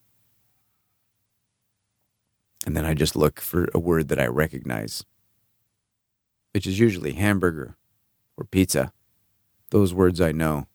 And 2.66 2.76
then 2.76 2.86
I 2.86 2.94
just 2.94 3.16
look 3.16 3.40
for 3.40 3.70
a 3.74 3.80
word 3.80 4.10
that 4.10 4.20
I 4.20 4.28
recognize, 4.28 5.06
which 6.54 6.68
is 6.68 6.80
usually 6.80 7.14
hamburger 7.14 7.78
or 8.38 8.44
pizza. 8.44 8.92
Those 9.70 9.94
words 9.94 10.20
I 10.20 10.34
know. 10.34 10.68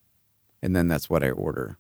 And 0.63 0.75
then 0.75 0.89
that's 0.89 1.11
what 1.11 1.23
I 1.23 1.31
order. 1.31 1.77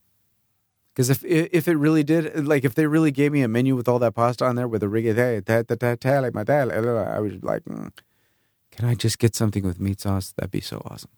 Because 0.96 1.10
if 1.10 1.22
if 1.26 1.68
it 1.68 1.76
really 1.76 2.02
did, 2.02 2.46
like 2.46 2.64
if 2.64 2.74
they 2.74 2.86
really 2.86 3.10
gave 3.10 3.30
me 3.30 3.42
a 3.42 3.48
menu 3.48 3.76
with 3.76 3.86
all 3.86 3.98
that 3.98 4.14
pasta 4.14 4.46
on 4.46 4.56
there 4.56 4.66
with 4.66 4.82
a 4.82 4.86
rigatelle, 4.86 5.44
I 7.14 7.20
was 7.20 7.34
like, 7.42 7.64
mm, 7.64 7.92
can 8.70 8.88
I 8.88 8.94
just 8.94 9.18
get 9.18 9.36
something 9.36 9.62
with 9.62 9.78
meat 9.78 10.00
sauce? 10.00 10.32
That'd 10.32 10.50
be 10.50 10.62
so 10.62 10.80
awesome. 10.86 11.10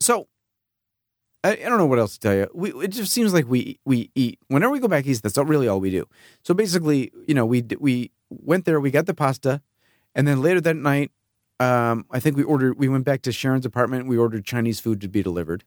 So, 0.00 0.26
I, 1.44 1.52
I, 1.52 1.54
don't 1.56 1.78
know 1.78 1.86
what 1.86 2.00
else 2.00 2.14
to 2.14 2.20
tell 2.20 2.34
you. 2.34 2.48
We 2.54 2.72
it 2.84 2.88
just 2.88 3.12
seems 3.12 3.32
like 3.32 3.46
we 3.46 3.78
we 3.84 4.10
eat 4.16 4.40
whenever 4.48 4.72
we 4.72 4.80
go 4.80 4.88
back 4.88 5.06
east. 5.06 5.22
That's 5.22 5.36
not 5.36 5.46
really 5.46 5.68
all 5.68 5.78
we 5.78 5.92
do. 5.92 6.08
So 6.42 6.54
basically, 6.54 7.12
you 7.28 7.34
know, 7.34 7.46
we 7.46 7.64
we 7.78 8.10
went 8.30 8.64
there, 8.64 8.80
we 8.80 8.90
got 8.90 9.06
the 9.06 9.14
pasta, 9.14 9.62
and 10.12 10.26
then 10.26 10.42
later 10.42 10.60
that 10.60 10.74
night 10.74 11.12
um, 11.58 12.04
I 12.10 12.20
think 12.20 12.36
we 12.36 12.42
ordered. 12.42 12.78
We 12.78 12.88
went 12.88 13.04
back 13.04 13.22
to 13.22 13.32
Sharon's 13.32 13.66
apartment. 13.66 14.06
We 14.06 14.18
ordered 14.18 14.44
Chinese 14.44 14.80
food 14.80 15.00
to 15.00 15.08
be 15.08 15.22
delivered. 15.22 15.64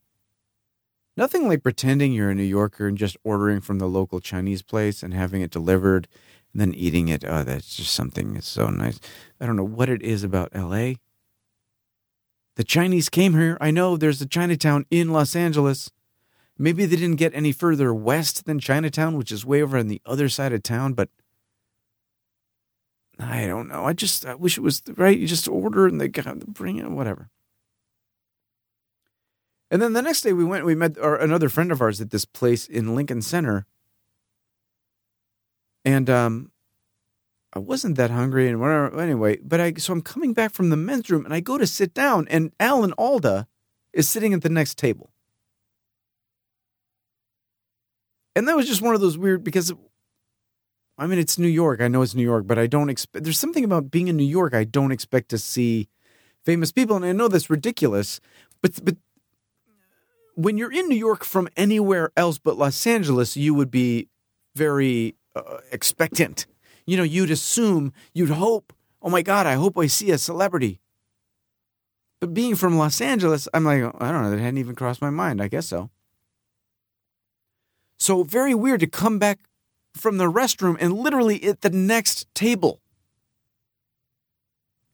Nothing 1.18 1.48
like 1.48 1.64
pretending 1.64 2.14
you're 2.14 2.30
a 2.30 2.36
New 2.36 2.44
Yorker 2.44 2.88
and 2.88 2.98
just 2.98 3.18
ordering 3.24 3.60
from 3.60 3.80
the 3.80 3.88
local 3.88 4.20
Chinese 4.20 4.62
place 4.62 5.04
and 5.04 5.14
having 5.14 5.42
it 5.42 5.52
delivered 5.52 6.08
and 6.54 6.62
then 6.62 6.74
eating 6.74 7.08
it. 7.08 7.26
Oh, 7.28 7.44
that's 7.44 7.76
just 7.76 7.94
something 7.94 8.34
that's 8.34 8.48
so 8.48 8.68
nice. 8.68 9.00
I 9.42 9.46
don't 9.46 9.56
know 9.56 9.64
what 9.64 9.90
it 9.90 10.02
is 10.02 10.24
about 10.24 10.56
LA. 10.56 10.94
The 12.56 12.64
Chinese 12.64 13.10
came 13.10 13.34
here. 13.34 13.58
I 13.60 13.72
know 13.72 13.98
there's 13.98 14.22
a 14.22 14.26
Chinatown 14.26 14.86
in 14.92 15.12
Los 15.12 15.36
Angeles. 15.36 15.92
Maybe 16.58 16.86
they 16.86 16.98
didn't 16.98 17.16
get 17.16 17.34
any 17.34 17.52
further 17.52 17.94
west 17.94 18.46
than 18.46 18.60
Chinatown, 18.60 19.18
which 19.18 19.32
is 19.32 19.46
way 19.46 19.62
over 19.62 19.78
on 19.78 19.88
the 19.88 20.02
other 20.06 20.30
side 20.30 20.52
of 20.52 20.62
town, 20.62 20.94
but 20.94 21.10
I 23.20 23.48
don't 23.48 23.68
know. 23.68 23.84
I 23.84 23.94
just 23.94 24.26
I 24.26 24.36
wish 24.36 24.58
it 24.58 24.62
was 24.62 24.82
right. 24.96 25.18
You 25.18 25.28
just 25.28 25.48
order 25.48 25.86
and 25.88 26.00
they 26.00 26.08
got 26.08 26.40
bring 26.48 26.78
it, 26.78 26.90
whatever. 26.90 27.30
And 29.70 29.82
then 29.82 29.94
the 29.94 30.02
next 30.02 30.22
day 30.22 30.34
we 30.34 30.46
went. 30.46 30.66
We 30.66 30.74
met 30.74 30.98
our, 30.98 31.16
another 31.16 31.50
friend 31.50 31.72
of 31.72 31.82
ours 31.82 32.02
at 32.02 32.12
this 32.12 32.26
place 32.26 32.66
in 32.66 32.96
Lincoln 32.96 33.22
Center, 33.22 33.66
and 35.84 36.10
um, 36.10 36.52
I 37.54 37.60
wasn't 37.60 37.98
that 37.98 38.10
hungry 38.10 38.48
and 38.48 38.60
whatever. 38.60 39.00
Anyway, 39.00 39.38
but 39.44 39.60
I 39.60 39.74
so 39.74 39.94
I'm 39.94 40.02
coming 40.02 40.34
back 40.34 40.54
from 40.54 40.70
the 40.70 40.78
men's 40.78 41.10
room 41.10 41.26
and 41.26 41.34
I 41.34 41.40
go 41.40 41.58
to 41.58 41.68
sit 41.68 41.94
down, 41.94 42.28
and 42.30 42.52
Alan 42.60 42.94
Alda 42.94 43.48
is 43.92 44.08
sitting 44.08 44.34
at 44.34 44.42
the 44.42 44.50
next 44.50 44.78
table. 44.78 45.12
And 48.36 48.48
that 48.48 48.56
was 48.56 48.68
just 48.68 48.82
one 48.82 48.96
of 48.96 49.02
those 49.02 49.18
weird 49.18 49.44
because 49.44 49.74
I 51.00 51.08
mean, 51.08 51.18
it's 51.18 51.40
New 51.40 51.48
York. 51.48 51.80
I 51.80 51.88
know 51.88 52.02
it's 52.02 52.14
New 52.14 52.24
York, 52.24 52.46
but 52.46 52.60
I 52.60 52.68
don't 52.68 52.90
expect. 52.90 53.24
There's 53.24 53.40
something 53.40 53.64
about 53.64 53.90
being 53.90 54.10
in 54.10 54.18
New 54.18 54.26
York. 54.26 54.54
I 54.54 54.66
don't 54.66 54.92
expect 54.92 55.30
to 55.30 55.38
see 55.38 55.88
famous 56.44 56.74
people, 56.74 56.98
and 56.98 57.06
I 57.06 57.14
know 57.14 57.30
that's 57.30 57.50
ridiculous. 57.50 58.20
But 58.62 58.84
but 58.84 58.98
when 60.36 60.58
you're 60.58 60.72
in 60.72 60.90
New 60.90 60.98
York 60.98 61.24
from 61.24 61.48
anywhere 61.56 62.12
else 62.18 62.38
but 62.38 62.58
Los 62.58 62.86
Angeles, 62.86 63.38
you 63.38 63.54
would 63.54 63.72
be 63.72 64.10
very 64.56 65.16
uh, 65.36 65.60
expectant. 65.72 66.48
You 66.86 66.98
know, 66.98 67.04
you'd 67.04 67.32
assume, 67.32 67.94
you'd 68.14 68.32
hope. 68.32 68.74
Oh 69.02 69.10
my 69.10 69.22
God! 69.22 69.48
I 69.48 69.54
hope 69.54 69.78
I 69.78 69.88
see 69.88 70.12
a 70.12 70.18
celebrity. 70.18 70.82
But 72.20 72.34
being 72.34 72.56
from 72.56 72.78
Los 72.78 73.00
Angeles, 73.00 73.48
I'm 73.54 73.64
like, 73.64 73.84
I 74.02 74.12
don't 74.12 74.24
know. 74.24 74.32
That 74.32 74.40
hadn't 74.40 74.58
even 74.58 74.76
crossed 74.76 75.02
my 75.02 75.10
mind. 75.10 75.42
I 75.42 75.48
guess 75.48 75.68
so. 75.68 75.90
So 77.98 78.24
very 78.24 78.54
weird 78.54 78.82
to 78.82 78.88
come 78.88 79.20
back 79.20 79.40
from 79.96 80.18
the 80.18 80.32
restroom 80.32 80.78
and 80.80 80.94
literally 80.94 81.44
at 81.44 81.62
the 81.62 81.70
next 81.70 82.34
table. 82.34 82.82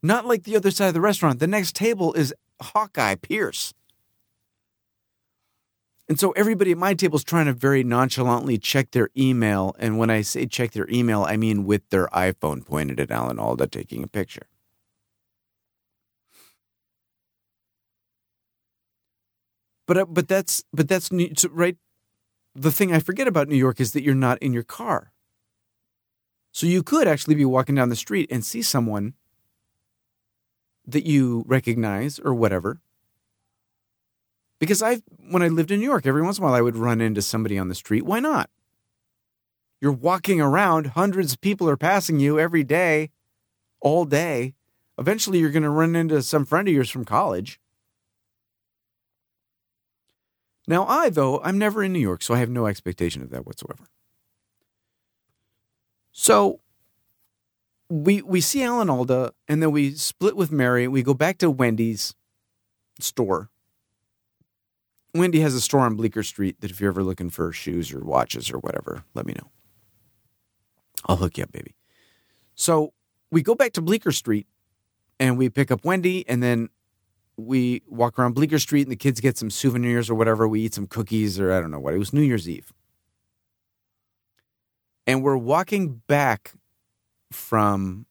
Not 0.02 0.26
like 0.26 0.44
the 0.44 0.56
other 0.56 0.72
side 0.72 0.90
of 0.90 0.94
the 0.94 1.02
restaurant. 1.02 1.40
The 1.40 1.48
next 1.48 1.76
table 1.76 2.14
is 2.14 2.34
Hawkeye 2.62 3.16
Pierce. 3.16 3.74
And 6.08 6.20
so 6.20 6.32
everybody 6.32 6.72
at 6.72 6.78
my 6.78 6.94
table 6.94 7.18
is 7.18 7.24
trying 7.24 7.48
to 7.48 7.54
very 7.54 7.84
nonchalantly 7.84 8.60
check 8.60 8.92
their 8.92 9.10
email. 9.18 9.76
And 9.80 9.98
when 9.98 10.12
I 10.12 10.22
say 10.22 10.46
check 10.46 10.72
their 10.72 10.88
email, 10.90 11.24
I 11.24 11.36
mean 11.36 11.66
with 11.66 11.90
their 11.90 12.08
iPhone 12.08 12.64
pointed 12.64 13.00
at 13.00 13.10
Alan 13.10 13.40
Alda 13.40 13.68
taking 13.68 14.04
a 14.04 14.08
picture. 14.08 14.48
But 19.88 19.98
uh, 19.98 20.06
but 20.06 20.28
that's 20.28 20.64
but 20.74 20.88
that's 20.88 21.12
right. 21.52 21.78
The 22.56 22.72
thing 22.72 22.94
I 22.94 23.00
forget 23.00 23.28
about 23.28 23.50
New 23.50 23.58
York 23.58 23.82
is 23.82 23.92
that 23.92 24.04
you're 24.04 24.16
not 24.16 24.38
in 24.40 24.54
your 24.54 24.64
car. 24.64 25.12
So 26.54 26.66
you 26.66 26.84
could 26.84 27.06
actually 27.06 27.36
be 27.36 27.44
walking 27.44 27.76
down 27.76 27.90
the 27.90 27.98
street 27.98 28.32
and 28.32 28.46
see 28.46 28.62
someone 28.62 29.14
that 30.88 31.06
you 31.06 31.44
recognize 31.48 32.18
or 32.18 32.34
whatever. 32.34 32.80
Because 34.58 34.82
I 34.82 35.02
when 35.30 35.42
I 35.42 35.50
lived 35.50 35.70
in 35.70 35.82
New 35.82 35.86
York, 35.86 36.06
every 36.06 36.22
once 36.22 36.38
in 36.38 36.44
a 36.44 36.48
while 36.48 36.56
I 36.56 36.62
would 36.62 36.78
run 36.78 37.02
into 37.02 37.22
somebody 37.22 37.60
on 37.60 37.68
the 37.68 37.76
street. 37.76 38.06
Why 38.06 38.22
not? 38.22 38.50
You're 39.82 39.92
walking 39.92 40.40
around, 40.40 40.88
hundreds 40.88 41.34
of 41.34 41.42
people 41.42 41.70
are 41.70 41.76
passing 41.76 42.20
you 42.20 42.40
every 42.40 42.64
day, 42.64 43.10
all 43.82 44.06
day. 44.06 44.54
Eventually 44.98 45.40
you're 45.40 45.52
going 45.52 45.64
to 45.64 45.70
run 45.70 45.94
into 45.94 46.24
some 46.24 46.46
friend 46.46 46.70
of 46.70 46.74
yours 46.74 46.90
from 46.90 47.04
college. 47.04 47.60
Now, 50.68 50.86
I, 50.88 51.10
though, 51.10 51.42
I'm 51.42 51.58
never 51.58 51.84
in 51.84 51.94
New 51.94 52.00
York, 52.00 52.24
so 52.24 52.34
I 52.34 52.40
have 52.40 52.50
no 52.50 52.66
expectation 52.66 53.22
of 53.22 53.30
that 53.30 53.46
whatsoever. 53.46 53.86
So 56.12 56.62
we 57.90 58.22
we 58.22 58.42
see 58.42 58.64
Alan 58.64 58.90
Alda, 58.90 59.34
and 59.48 59.62
then 59.62 59.72
we 59.72 59.92
split 59.92 60.36
with 60.36 60.52
Mary. 60.52 60.88
We 60.88 61.04
go 61.04 61.14
back 61.14 61.38
to 61.40 61.52
Wendy's 61.52 62.16
store. 63.00 63.50
Wendy 65.14 65.40
has 65.42 65.54
a 65.54 65.62
store 65.62 65.82
on 65.82 65.96
Bleecker 65.96 66.24
Street 66.24 66.60
that 66.62 66.72
if 66.72 66.82
you're 66.82 66.90
ever 66.90 67.04
looking 67.04 67.30
for 67.30 67.52
shoes 67.52 67.94
or 67.94 68.00
watches 68.00 68.52
or 68.52 68.58
whatever, 68.60 69.04
let 69.14 69.26
me 69.26 69.34
know. 69.34 69.50
I'll 71.06 71.16
hook 71.18 71.38
you 71.38 71.44
up, 71.44 71.52
baby. 71.52 71.76
So 72.56 72.94
we 73.32 73.42
go 73.42 73.56
back 73.56 73.74
to 73.74 73.82
Bleecker 73.82 74.12
Street 74.12 74.48
and 75.20 75.38
we 75.38 75.50
pick 75.50 75.72
up 75.72 75.86
Wendy, 75.86 76.28
and 76.28 76.44
then 76.44 76.70
we 77.38 77.82
walk 77.88 78.18
around 78.18 78.34
Bleecker 78.34 78.60
Street 78.60 78.84
and 78.84 78.92
the 78.92 78.96
kids 78.96 79.20
get 79.20 79.38
some 79.38 79.50
souvenirs 79.50 80.10
or 80.10 80.16
whatever. 80.16 80.48
We 80.48 80.62
eat 80.62 80.74
some 80.74 80.88
cookies 80.88 81.40
or 81.40 81.52
I 81.52 81.60
don't 81.60 81.72
know 81.72 81.80
what. 81.80 81.94
It 81.94 82.00
was 82.00 82.14
New 82.14 82.22
Year's 82.22 82.48
Eve. 82.48 82.72
And 85.08 85.24
we're 85.24 85.38
walking 85.38 86.02
back 86.08 86.54
from 87.32 88.06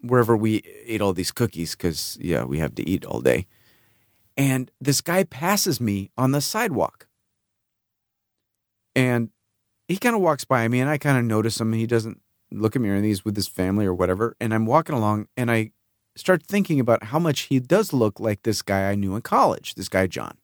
wherever 0.00 0.36
we 0.36 0.62
ate 0.86 1.00
all 1.00 1.12
these 1.12 1.32
cookies 1.32 1.72
because, 1.76 2.18
yeah, 2.20 2.44
we 2.44 2.58
have 2.58 2.74
to 2.74 2.88
eat 2.88 3.04
all 3.04 3.20
day. 3.20 3.46
And 4.36 4.70
this 4.80 5.00
guy 5.00 5.24
passes 5.24 5.80
me 5.80 6.10
on 6.16 6.32
the 6.32 6.40
sidewalk. 6.40 7.06
And 8.96 9.30
he 9.86 9.96
kind 9.96 10.16
of 10.16 10.22
walks 10.22 10.44
by 10.44 10.66
me 10.68 10.80
and 10.80 10.90
I 10.90 10.98
kind 10.98 11.18
of 11.18 11.24
notice 11.24 11.60
him. 11.60 11.72
He 11.72 11.86
doesn't 11.86 12.20
look 12.50 12.74
at 12.74 12.82
me 12.82 12.88
or 12.88 12.92
anything. 12.92 13.10
He's 13.10 13.24
with 13.24 13.36
his 13.36 13.48
family 13.48 13.86
or 13.86 13.94
whatever. 13.94 14.36
And 14.40 14.52
I'm 14.52 14.66
walking 14.66 14.94
along 14.94 15.28
and 15.36 15.50
I 15.50 15.72
start 16.16 16.42
thinking 16.42 16.80
about 16.80 17.04
how 17.04 17.18
much 17.18 17.40
he 17.42 17.58
does 17.60 17.92
look 17.92 18.20
like 18.20 18.42
this 18.42 18.62
guy 18.62 18.90
I 18.90 18.94
knew 18.94 19.16
in 19.16 19.22
college, 19.22 19.74
this 19.74 19.88
guy, 19.88 20.06
John. 20.06 20.36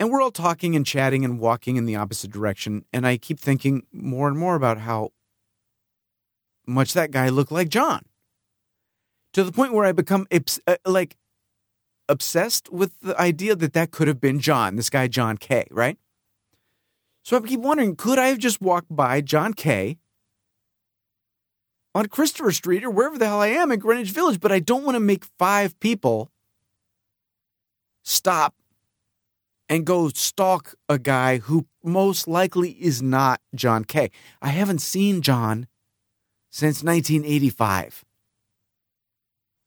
And 0.00 0.10
we're 0.10 0.22
all 0.22 0.32
talking 0.32 0.74
and 0.74 0.84
chatting 0.84 1.24
and 1.24 1.38
walking 1.38 1.76
in 1.76 1.86
the 1.86 1.96
opposite 1.96 2.32
direction. 2.32 2.84
And 2.92 3.06
I 3.06 3.16
keep 3.16 3.38
thinking 3.38 3.86
more 3.92 4.28
and 4.28 4.36
more 4.36 4.56
about 4.56 4.78
how 4.78 5.12
much 6.66 6.94
that 6.94 7.10
guy 7.10 7.28
looked 7.28 7.52
like 7.52 7.68
John 7.68 8.02
to 9.32 9.44
the 9.44 9.52
point 9.52 9.72
where 9.72 9.84
I 9.84 9.92
become 9.92 10.26
uh, 10.66 10.76
like 10.84 11.16
obsessed 12.08 12.72
with 12.72 12.98
the 13.00 13.18
idea 13.20 13.54
that 13.54 13.72
that 13.74 13.90
could 13.90 14.08
have 14.08 14.20
been 14.20 14.40
John, 14.40 14.76
this 14.76 14.90
guy, 14.90 15.06
John 15.06 15.36
K, 15.36 15.66
right? 15.70 15.98
So 17.22 17.36
I 17.36 17.40
keep 17.40 17.60
wondering 17.60 17.96
could 17.96 18.18
I 18.18 18.28
have 18.28 18.38
just 18.38 18.60
walked 18.60 18.94
by 18.94 19.20
John 19.20 19.54
K 19.54 19.98
on 21.94 22.06
Christopher 22.06 22.52
Street 22.52 22.84
or 22.84 22.90
wherever 22.90 23.16
the 23.16 23.26
hell 23.26 23.40
I 23.40 23.48
am 23.48 23.70
in 23.70 23.78
Greenwich 23.78 24.10
Village, 24.10 24.40
but 24.40 24.52
I 24.52 24.58
don't 24.58 24.84
want 24.84 24.96
to 24.96 25.00
make 25.00 25.24
five 25.38 25.78
people 25.80 26.30
stop 28.02 28.54
and 29.68 29.86
go 29.86 30.08
stalk 30.10 30.74
a 30.88 30.98
guy 30.98 31.38
who 31.38 31.66
most 31.82 32.28
likely 32.28 32.70
is 32.72 33.00
not 33.00 33.40
John 33.54 33.84
K. 33.84 34.10
I 34.42 34.48
haven't 34.48 34.80
seen 34.80 35.22
John 35.22 35.66
since 36.50 36.82
1985. 36.82 38.04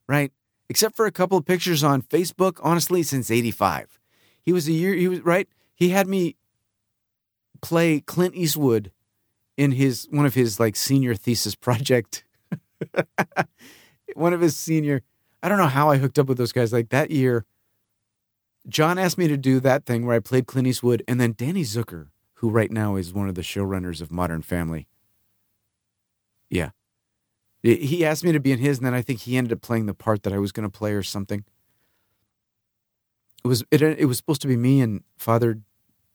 Right? 0.06 0.32
Except 0.68 0.96
for 0.96 1.06
a 1.06 1.12
couple 1.12 1.38
of 1.38 1.44
pictures 1.44 1.82
on 1.82 2.02
Facebook, 2.02 2.58
honestly, 2.62 3.02
since 3.02 3.30
85. 3.30 3.98
He 4.42 4.52
was 4.52 4.68
a 4.68 4.72
year, 4.72 4.94
he 4.94 5.08
was, 5.08 5.20
right? 5.20 5.48
He 5.74 5.90
had 5.90 6.08
me 6.08 6.36
play 7.60 8.00
Clint 8.00 8.34
Eastwood 8.34 8.92
in 9.58 9.72
his 9.72 10.06
one 10.10 10.24
of 10.24 10.34
his 10.34 10.58
like 10.58 10.76
senior 10.76 11.14
thesis 11.14 11.54
project. 11.54 12.24
one 14.14 14.32
of 14.32 14.40
his 14.40 14.56
senior. 14.56 15.02
I 15.42 15.48
don't 15.48 15.58
know 15.58 15.66
how 15.66 15.90
I 15.90 15.98
hooked 15.98 16.18
up 16.18 16.28
with 16.28 16.38
those 16.38 16.52
guys. 16.52 16.72
Like 16.72 16.88
that 16.88 17.10
year, 17.10 17.44
John 18.66 18.98
asked 18.98 19.18
me 19.18 19.28
to 19.28 19.36
do 19.36 19.60
that 19.60 19.84
thing 19.84 20.06
where 20.06 20.16
I 20.16 20.20
played 20.20 20.46
Clint 20.46 20.68
Eastwood, 20.68 21.02
and 21.06 21.20
then 21.20 21.34
Danny 21.36 21.62
Zucker, 21.62 22.08
who 22.34 22.48
right 22.48 22.70
now 22.70 22.96
is 22.96 23.12
one 23.12 23.28
of 23.28 23.34
the 23.34 23.42
showrunners 23.42 24.00
of 24.00 24.10
Modern 24.10 24.42
Family. 24.42 24.86
Yeah. 26.48 26.70
He 27.62 28.06
asked 28.06 28.24
me 28.24 28.30
to 28.30 28.40
be 28.40 28.52
in 28.52 28.60
his, 28.60 28.78
and 28.78 28.86
then 28.86 28.94
I 28.94 29.02
think 29.02 29.20
he 29.20 29.36
ended 29.36 29.52
up 29.52 29.60
playing 29.60 29.86
the 29.86 29.94
part 29.94 30.22
that 30.22 30.32
I 30.32 30.38
was 30.38 30.52
going 30.52 30.68
to 30.68 30.78
play 30.78 30.92
or 30.92 31.02
something. 31.02 31.44
It 33.44 33.48
was 33.48 33.64
it, 33.70 33.82
it 33.82 34.06
was 34.06 34.16
supposed 34.16 34.42
to 34.42 34.48
be 34.48 34.56
me 34.56 34.80
and 34.80 35.02
Father 35.16 35.58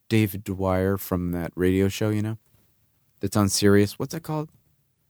David 0.08 0.44
Dwyer 0.44 0.98
from 0.98 1.32
that 1.32 1.52
radio 1.56 1.90
show, 1.90 2.10
you 2.10 2.22
know, 2.22 2.38
that's 3.24 3.38
on 3.38 3.48
Sirius. 3.48 3.98
What's 3.98 4.14
that 4.14 4.22
called? 4.22 4.50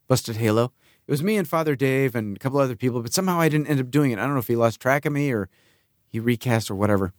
Busted 0.08 0.36
Halo. 0.36 0.72
It 1.08 1.12
was 1.12 1.24
me 1.24 1.36
and 1.36 1.48
Father 1.48 1.76
Dave 1.76 2.14
and 2.14 2.38
a 2.38 2.40
couple 2.40 2.60
other 2.60 2.76
people, 2.76 3.02
but 3.02 3.12
somehow 3.12 3.40
I 3.40 3.50
didn't 3.50 3.68
end 3.68 3.80
up 3.80 3.90
doing 3.90 4.12
it. 4.12 4.20
I 4.20 4.22
don't 4.22 4.34
know 4.34 4.40
if 4.40 4.48
he 4.48 4.56
lost 4.56 4.80
track 4.80 5.06
of 5.08 5.12
me 5.12 5.32
or 5.32 5.50
he 6.08 6.20
recast 6.20 6.70
or 6.70 6.76
whatever. 6.76 7.12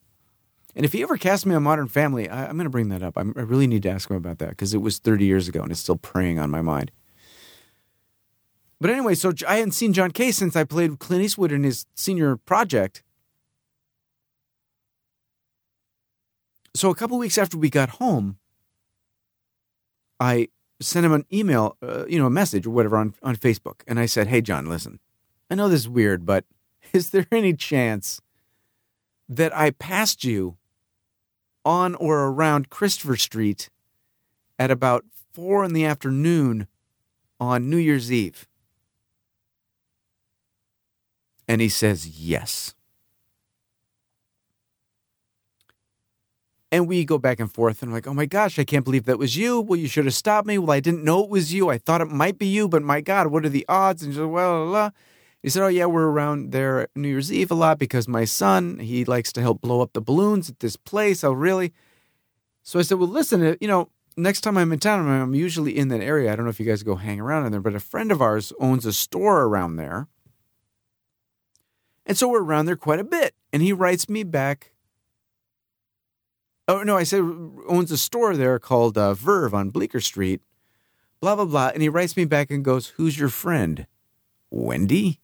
And 0.77 0.87
if 0.87 0.93
he 0.93 1.03
ever 1.03 1.17
casts 1.17 1.45
me 1.45 1.55
on 1.55 1.65
Modern 1.65 1.89
Family, 1.89 2.29
I, 2.29 2.45
am 2.45 2.57
going 2.57 2.65
to 2.65 2.71
bring 2.71 2.91
that 2.91 3.03
up. 3.03 3.19
I'm, 3.19 3.35
i 3.37 3.41
really 3.41 3.67
need 3.67 3.83
to 3.83 3.91
ask 3.91 4.09
him 4.09 4.17
about 4.17 4.39
that 4.39 4.51
because 4.51 4.73
it 4.73 4.83
was 4.83 4.99
30 4.99 5.25
years 5.25 5.49
ago 5.49 5.63
and 5.63 5.73
it's 5.73 5.81
still 5.81 5.97
preying 5.97 6.39
on 6.39 6.49
my 6.49 6.63
mind. 6.63 6.93
But 8.81 8.91
anyway, 8.91 9.17
so 9.17 9.33
I 9.49 9.57
hadn't 9.57 9.73
seen 9.73 9.93
John 9.93 10.13
K 10.13 10.31
since 10.31 10.55
I 10.55 10.63
played 10.63 11.01
Clint 11.01 11.25
Eastwood 11.25 11.51
in 11.51 11.65
his 11.65 11.87
senior 11.97 12.37
project. 12.37 13.03
So 16.73 16.89
a 16.91 16.95
couple 16.95 17.19
weeks 17.19 17.37
after 17.37 17.59
we 17.59 17.69
got 17.69 17.89
home, 17.89 18.39
I 20.21 20.49
sent 20.81 21.07
him 21.07 21.13
an 21.13 21.25
email, 21.33 21.77
uh, 21.83 22.05
you 22.07 22.19
know, 22.19 22.27
a 22.27 22.31
message 22.31 22.67
or 22.67 22.71
whatever 22.71 22.97
on, 22.97 23.15
on 23.23 23.37
Facebook. 23.37 23.83
And 23.87 23.99
I 23.99 24.07
said, 24.07 24.29
Hey, 24.29 24.41
John, 24.41 24.67
listen, 24.67 24.99
I 25.51 25.55
know 25.55 25.69
this 25.69 25.81
is 25.81 25.89
weird, 25.89 26.27
but 26.27 26.45
is 26.93 27.11
there 27.11 27.27
any 27.31 27.55
chance 27.55 28.21
that 29.29 29.57
I 29.57 29.71
passed 29.71 30.25
you 30.25 30.57
on 31.65 31.95
or 31.95 32.27
around 32.27 32.71
Christopher 32.71 33.17
Street 33.17 33.71
at 34.59 34.71
about 34.71 35.05
four 35.33 35.65
in 35.65 35.73
the 35.73 35.85
afternoon 35.85 36.67
on 37.41 37.71
New 37.71 37.79
Year's 37.79 38.13
Eve? 38.13 38.47
And 41.47 41.61
he 41.61 41.69
says, 41.69 42.07
Yes. 42.07 42.75
And 46.75 46.89
we 46.89 47.05
go 47.05 47.19
back 47.19 47.39
and 47.39 47.53
forth, 47.53 47.83
and 47.83 47.91
I'm 47.91 47.95
like, 47.95 48.09
oh 48.09 48.15
my 48.15 48.27
gosh, 48.27 48.59
I 48.59 48.65
can't 48.65 48.85
believe 48.85 49.05
that 49.05 49.17
was 49.17 49.37
you. 49.37 49.61
Well, 49.61 49.79
you 49.79 49.87
should 49.87 50.07
have 50.07 50.15
stopped 50.15 50.45
me. 50.45 50.59
Well, 50.59 50.73
I 50.73 50.81
didn't 50.81 51.05
know 51.05 51.23
it 51.23 51.31
was 51.31 51.55
you. 51.55 51.71
I 51.71 51.79
thought 51.79 52.01
it 52.01 52.09
might 52.09 52.37
be 52.37 52.47
you, 52.47 52.67
but 52.67 52.83
my 52.83 53.01
God, 53.01 53.29
what 53.29 53.47
are 53.47 53.49
the 53.49 53.65
odds? 53.69 54.03
And 54.03 54.13
said, 54.13 54.27
well. 54.27 54.93
He 55.41 55.51
said, 55.51 55.63
oh 55.63 55.69
yeah, 55.69 55.87
we're 55.87 56.09
around 56.09 56.51
there 56.51 56.89
New 56.97 57.07
Year's 57.07 57.33
Eve 57.33 57.53
a 57.53 57.55
lot 57.55 57.79
because 57.79 58.09
my 58.09 58.25
son, 58.25 58.81
he 58.81 59.05
likes 59.05 59.33
to 59.35 59.41
help 59.41 59.61
blow 59.61 59.83
up 59.83 59.93
the 59.93 60.01
balloons 60.01 60.51
at 60.51 60.59
this 60.59 60.77
place. 60.77 61.23
Oh, 61.23 61.33
really? 61.33 61.73
So 62.65 62.81
I 62.81 62.83
said, 62.83 62.99
well, 62.99 63.07
listen, 63.07 63.47
uh, 63.47 63.55
you 63.61 63.69
know, 63.69 63.91
next 64.17 64.41
time 64.41 64.59
I'm 64.59 64.73
in 64.73 64.81
town, 64.81 65.07
I'm 65.07 65.35
usually 65.35 65.79
in 65.79 65.89
that 65.89 66.01
area. 66.01 66.33
I 66.33 66.35
don't 66.35 66.45
know 66.45 66.51
if 66.51 66.59
you 66.59 66.67
guys 66.67 66.83
go 66.83 66.97
hang 66.97 67.21
around 67.21 67.47
in 67.47 67.53
there, 67.53 67.61
but 67.61 67.77
a 67.77 67.81
friend 67.81 68.11
of 68.11 68.21
ours 68.21 68.53
owns 68.59 68.85
a 68.85 68.93
store 68.93 69.43
around 69.43 69.77
there. 69.77 70.09
And 72.05 72.19
so 72.19 72.27
we're 72.27 72.43
around 72.43 72.67
there 72.67 72.75
quite 72.75 72.99
a 72.99 73.05
bit. 73.05 73.37
And 73.53 73.63
he 73.63 73.73
writes 73.73 74.09
me 74.09 74.25
back. 74.25 74.73
Oh, 76.67 76.83
no, 76.83 76.97
I 76.97 77.03
said 77.03 77.21
owns 77.69 77.91
a 77.91 77.99
store 77.99 78.37
there 78.37 78.59
called 78.59 78.97
uh, 78.97 79.15
Verve 79.15 79.53
on 79.55 79.71
Bleecker 79.71 80.01
Street, 80.01 80.41
blah, 81.21 81.37
blah, 81.37 81.45
blah. 81.47 81.69
And 81.69 81.83
he 81.83 81.89
writes 81.89 82.17
me 82.17 82.25
back 82.25 82.51
and 82.51 82.65
goes, 82.65 82.89
Who's 82.91 83.19
your 83.19 83.29
friend? 83.31 83.87
Wendy? 84.51 85.21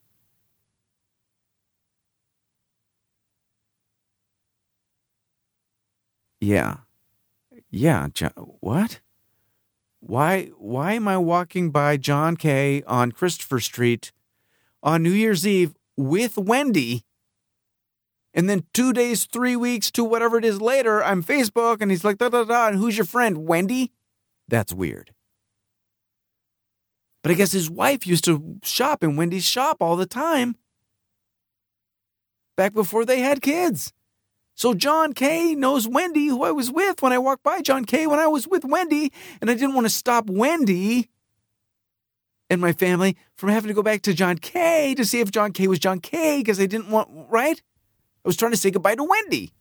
Yeah. 6.40 6.78
Yeah, 7.70 8.08
John, 8.12 8.32
what? 8.60 9.00
Why 10.00 10.46
why 10.58 10.94
am 10.94 11.08
I 11.08 11.18
walking 11.18 11.70
by 11.70 11.96
John 11.96 12.36
K 12.36 12.82
on 12.86 13.12
Christopher 13.12 13.60
Street 13.60 14.12
on 14.82 15.02
New 15.02 15.12
Year's 15.12 15.46
Eve 15.46 15.74
with 15.96 16.38
Wendy? 16.38 17.04
And 18.32 18.48
then 18.48 18.64
two 18.72 18.92
days, 18.92 19.26
three 19.26 19.56
weeks 19.56 19.90
to 19.92 20.04
whatever 20.04 20.38
it 20.38 20.44
is 20.44 20.60
later, 20.60 21.02
I'm 21.02 21.22
Facebook 21.22 21.78
and 21.80 21.90
he's 21.90 22.04
like, 22.04 22.18
da 22.18 22.28
da 22.28 22.44
da, 22.44 22.68
and 22.68 22.76
who's 22.76 22.96
your 22.96 23.06
friend? 23.06 23.46
Wendy? 23.46 23.92
That's 24.48 24.72
weird. 24.72 25.12
But 27.22 27.32
I 27.32 27.34
guess 27.34 27.52
his 27.52 27.70
wife 27.70 28.06
used 28.06 28.24
to 28.24 28.58
shop 28.62 29.02
in 29.02 29.16
Wendy's 29.16 29.44
shop 29.44 29.78
all 29.80 29.96
the 29.96 30.06
time. 30.06 30.56
Back 32.56 32.72
before 32.72 33.04
they 33.04 33.20
had 33.20 33.42
kids. 33.42 33.92
So 34.54 34.74
John 34.74 35.12
K 35.12 35.54
knows 35.54 35.88
Wendy, 35.88 36.26
who 36.26 36.44
I 36.44 36.50
was 36.50 36.70
with 36.70 37.02
when 37.02 37.12
I 37.12 37.18
walked 37.18 37.42
by 37.42 37.62
John 37.62 37.84
K 37.84 38.06
when 38.06 38.18
I 38.18 38.26
was 38.26 38.46
with 38.46 38.64
Wendy, 38.64 39.12
and 39.40 39.50
I 39.50 39.54
didn't 39.54 39.74
want 39.74 39.86
to 39.86 39.90
stop 39.90 40.28
Wendy 40.28 41.08
and 42.50 42.60
my 42.60 42.72
family 42.72 43.16
from 43.36 43.48
having 43.50 43.68
to 43.68 43.74
go 43.74 43.82
back 43.82 44.02
to 44.02 44.12
John 44.12 44.36
K 44.36 44.94
to 44.96 45.04
see 45.04 45.20
if 45.20 45.30
John 45.30 45.52
K 45.52 45.66
was 45.66 45.78
John 45.78 46.00
K 46.00 46.38
because 46.38 46.60
I 46.60 46.66
didn't 46.66 46.90
want, 46.90 47.08
right? 47.30 47.62
I 48.24 48.28
was 48.28 48.36
trying 48.36 48.52
to 48.52 48.56
say 48.56 48.70
goodbye 48.70 48.96
to 48.96 49.04
Wendy. 49.04 49.52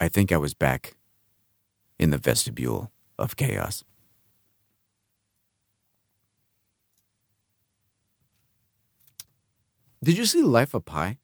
I 0.00 0.08
think 0.08 0.30
I 0.30 0.36
was 0.36 0.54
back 0.54 0.96
in 1.98 2.10
the 2.10 2.18
vestibule 2.18 2.92
of 3.18 3.36
chaos. 3.36 3.82
Did 10.02 10.16
you 10.16 10.26
see 10.26 10.42
Life 10.42 10.74
of 10.74 10.84
Pi? 10.84 11.18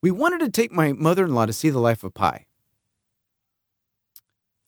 We 0.00 0.10
wanted 0.10 0.40
to 0.40 0.50
take 0.50 0.72
my 0.72 0.92
mother 0.92 1.26
in 1.26 1.34
law 1.34 1.44
to 1.44 1.52
see 1.52 1.68
The 1.68 1.78
Life 1.78 2.02
of 2.02 2.14
Pi. 2.14 2.46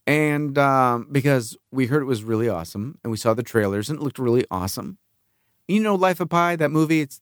And 0.06 0.58
um, 0.58 1.08
because 1.10 1.56
we 1.70 1.86
heard 1.86 2.02
it 2.02 2.06
was 2.06 2.22
really 2.22 2.48
awesome 2.48 2.98
and 3.02 3.10
we 3.10 3.16
saw 3.16 3.32
the 3.32 3.42
trailers 3.42 3.88
and 3.88 3.98
it 3.98 4.02
looked 4.02 4.18
really 4.18 4.44
awesome. 4.50 4.98
You 5.66 5.80
know, 5.80 5.94
Life 5.94 6.20
of 6.20 6.28
Pi, 6.28 6.56
that 6.56 6.70
movie, 6.70 7.00
it's, 7.00 7.20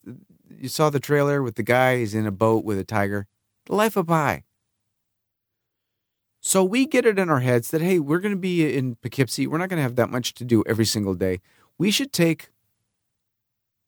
you 0.51 0.69
saw 0.69 0.91
the 0.91 0.99
trailer 0.99 1.43
with 1.43 1.55
the 1.55 1.63
guy, 1.63 1.99
he's 1.99 2.15
in 2.15 2.27
a 2.27 2.33
boat 2.33 2.65
with 2.65 2.79
a 2.79 2.85
tiger. 2.85 3.27
The 3.67 3.77
Life 3.77 3.97
of 3.97 4.09
Pi. 4.09 4.43
So 6.41 6.65
we 6.65 6.87
get 6.87 7.07
it 7.07 7.21
in 7.21 7.31
our 7.31 7.39
heads 7.39 7.71
that, 7.71 7.81
hey, 7.81 8.01
we're 8.01 8.19
going 8.19 8.35
to 8.35 8.41
be 8.41 8.77
in 8.77 8.97
Poughkeepsie. 8.97 9.47
We're 9.47 9.59
not 9.59 9.69
going 9.69 9.79
to 9.79 9.85
have 9.85 9.95
that 9.95 10.11
much 10.11 10.35
to 10.35 10.45
do 10.45 10.65
every 10.67 10.85
single 10.85 11.15
day. 11.15 11.41
We 11.79 11.93
should 11.93 12.13
take 12.13 12.51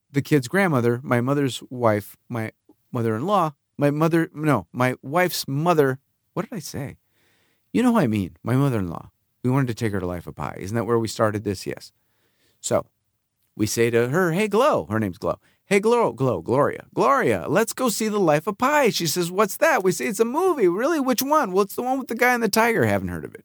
the 0.09 0.23
kid's 0.23 0.47
grandmother, 0.47 1.01
my 1.03 1.21
mother's 1.21 1.65
wife, 1.69 2.17
my 2.29 2.53
mother 2.93 3.17
in 3.17 3.27
law, 3.27 3.55
my 3.77 3.91
mother, 3.91 4.31
no, 4.33 4.69
my 4.73 4.95
wife's 5.03 5.49
mother. 5.49 5.99
What 6.35 6.49
did 6.49 6.57
I 6.57 6.61
say? 6.61 6.97
You 7.75 7.83
know 7.83 7.93
what 7.93 8.05
I 8.05 8.07
mean, 8.07 8.37
my 8.43 8.55
mother 8.55 8.79
in 8.79 8.89
law. 8.89 9.11
We 9.43 9.51
wanted 9.51 9.67
to 9.67 9.75
take 9.75 9.93
her 9.93 10.01
to 10.01 10.07
Life 10.07 10.27
of 10.27 10.37
Pi. 10.37 10.57
Isn't 10.59 10.75
that 10.75 10.85
where 10.85 10.99
we 10.99 11.09
started 11.09 11.45
this? 11.45 11.67
Yes. 11.67 11.93
So 12.61 12.87
we 13.55 13.67
say 13.67 13.91
to 13.91 14.09
her, 14.09 14.33
Hey, 14.33 14.49
Glow, 14.49 14.87
her 14.87 14.99
name's 14.99 15.19
Glow. 15.19 15.39
Hey, 15.67 15.81
Glow, 15.81 16.13
Glow, 16.13 16.41
Gloria, 16.41 16.87
Gloria, 16.95 17.45
let's 17.47 17.75
go 17.75 17.91
see 17.91 18.09
The 18.09 18.19
Life 18.19 18.47
of 18.47 18.57
Pi. 18.57 18.89
She 18.89 19.07
says, 19.07 19.31
What's 19.31 19.59
that? 19.59 19.85
We 19.85 19.93
say, 19.93 20.07
It's 20.07 20.21
a 20.21 20.25
movie. 20.25 20.69
Really? 20.69 21.01
Which 21.01 21.23
one? 21.23 21.53
Well, 21.53 21.65
it's 21.65 21.75
the 21.75 21.83
one 21.83 21.99
with 21.99 22.09
the 22.09 22.15
guy 22.15 22.33
and 22.33 22.43
the 22.43 22.49
tiger. 22.49 22.87
Haven't 22.87 23.09
heard 23.09 23.27
of 23.27 23.35
it. 23.35 23.45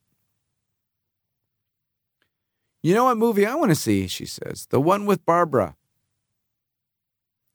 You 2.81 2.93
know 2.93 3.03
what 3.05 3.17
movie 3.17 3.45
I 3.45 3.55
want 3.55 3.71
to 3.71 3.75
see? 3.75 4.07
She 4.07 4.25
says, 4.25 4.67
The 4.69 4.79
one 4.79 5.05
with 5.05 5.25
Barbara 5.25 5.75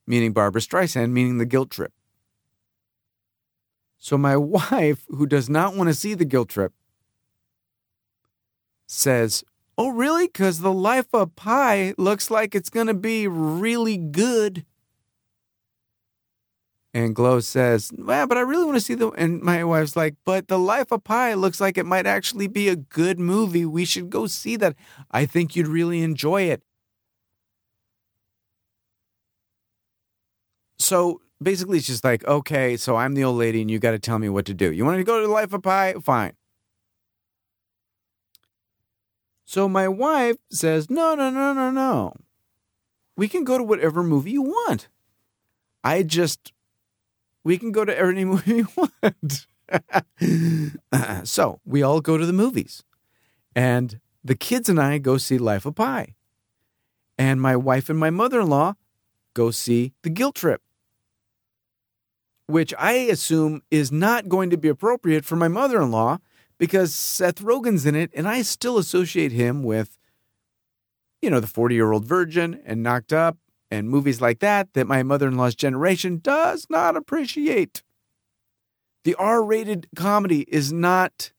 meaning 0.07 0.33
Barbra 0.33 0.61
Streisand, 0.61 1.11
meaning 1.11 1.39
the 1.39 1.47
guilt 1.47 1.71
trip. 1.71 1.93
So 4.05 4.19
my 4.19 4.37
wife, 4.37 5.07
who 5.09 5.25
does 5.25 5.49
not 5.49 5.75
want 5.75 5.89
to 5.89 5.95
see 5.95 6.13
the 6.13 6.27
guilt 6.27 6.51
trip, 6.51 6.75
says, 8.87 9.43
Oh, 9.79 9.89
really? 9.89 10.27
Because 10.27 10.61
the 10.61 10.75
life 10.75 11.09
of 11.15 11.35
Pi 11.37 11.95
looks 11.97 12.31
like 12.31 12.55
it's 12.55 12.69
going 12.69 12.87
to 12.87 12.95
be 12.95 13.27
really 13.27 13.97
good. 13.97 14.67
And 16.93 17.15
Glow 17.15 17.41
says, 17.41 17.91
Well, 17.97 18.27
but 18.27 18.37
I 18.37 18.43
really 18.43 18.67
want 18.67 18.77
to 18.77 18.85
see 18.85 18.95
the. 18.95 19.09
And 19.13 19.41
my 19.41 19.65
wife's 19.65 19.97
like, 19.97 20.17
But 20.27 20.49
the 20.49 20.59
life 20.59 20.93
of 20.93 21.03
Pi 21.03 21.33
looks 21.33 21.59
like 21.59 21.79
it 21.79 21.87
might 21.87 22.07
actually 22.07 22.47
be 22.47 22.69
a 22.69 22.77
good 22.77 23.19
movie. 23.19 23.65
We 23.65 23.87
should 23.87 24.11
go 24.11 24.27
see 24.27 24.57
that. 24.57 24.77
I 25.11 25.25
think 25.25 25.57
you'd 25.57 25.67
really 25.67 26.03
enjoy 26.03 26.43
it. 26.43 26.63
so 30.79 31.23
basically 31.43 31.79
it's 31.79 31.87
just 31.87 32.05
like, 32.05 32.25
okay, 32.27 32.77
so 32.77 32.97
I'm 32.97 33.15
the 33.15 33.25
old 33.25 33.37
lady 33.37 33.61
and 33.61 33.71
you 33.71 33.79
got 33.79 33.93
to 33.93 33.99
tell 33.99 34.19
me 34.19 34.29
what 34.29 34.47
to 34.47 34.55
do. 34.55 34.73
You 34.73 34.85
want 34.85 34.99
to 34.99 35.05
go 35.05 35.21
to 35.21 35.29
Life 35.29 35.53
of 35.53 35.63
Pi? 35.63 35.95
Fine. 35.95 36.33
So 39.45 39.69
my 39.69 39.89
wife 39.89 40.37
says, 40.51 40.91
no, 40.91 41.15
no, 41.15 41.31
no, 41.31 41.53
no, 41.53 41.71
no. 41.71 42.15
We 43.17 43.29
can 43.29 43.45
go 43.45 43.59
to 43.59 43.65
whatever 43.65 44.03
movie 44.03 44.33
you 44.33 44.43
want. 44.43 44.89
I 45.85 46.03
just, 46.03 46.53
we 47.45 47.59
can 47.59 47.71
go 47.71 47.85
to 47.85 47.97
any 47.97 48.25
movie 48.25 48.57
you 48.57 48.69
want. 48.77 49.47
so 51.29 51.61
we 51.65 51.83
all 51.83 52.01
go 52.01 52.17
to 52.19 52.27
the 52.27 52.33
movies. 52.33 52.83
And 53.55 54.01
the 54.25 54.35
kids 54.35 54.69
and 54.69 54.81
I 54.81 54.99
go 54.99 55.19
see 55.19 55.39
Life 55.39 55.67
of 55.67 55.77
Pi. 55.77 56.15
And 57.17 57.41
my 57.41 57.55
wife 57.55 57.89
and 57.89 57.99
my 57.99 58.11
mother 58.11 58.41
in 58.41 58.49
law 58.49 58.75
go 59.35 59.53
see 59.53 59.93
The 60.03 60.11
Guilt 60.11 60.35
Trip 60.35 60.64
which 62.47 62.75
I 62.79 62.93
assume 62.93 63.63
is 63.71 63.91
not 63.91 64.29
going 64.29 64.51
to 64.51 64.57
be 64.57 64.69
appropriate 64.69 65.25
for 65.25 65.37
my 65.37 65.49
mother 65.49 65.81
in 65.81 65.91
law 65.91 66.19
because 66.59 66.95
Seth 66.95 67.41
Rogen's 67.43 67.87
in 67.87 67.95
it, 67.95 68.11
and 68.15 68.29
I 68.29 68.43
still 68.43 68.79
associate 68.79 69.33
him 69.33 69.63
with, 69.63 69.99
you 71.23 71.31
know, 71.31 71.41
the 71.41 71.47
40 71.47 71.75
year 71.75 71.93
old 71.93 72.05
virgin 72.05 72.61
and 72.65 72.83
knocked 72.83 73.13
up 73.13 73.39
and 73.71 73.89
movies 73.89 74.21
like 74.21 74.41
that 74.41 74.73
that 74.75 74.87
my 74.87 75.03
mother 75.03 75.29
in 75.29 75.37
law's 75.37 75.55
generation 75.55 76.21
does 76.23 76.67
not 76.71 76.97
appreciate. 76.97 77.83
The 79.05 79.15
R 79.17 79.45
rated 79.45 79.89
comedy 79.97 80.43
is 80.43 80.73
not 80.73 81.33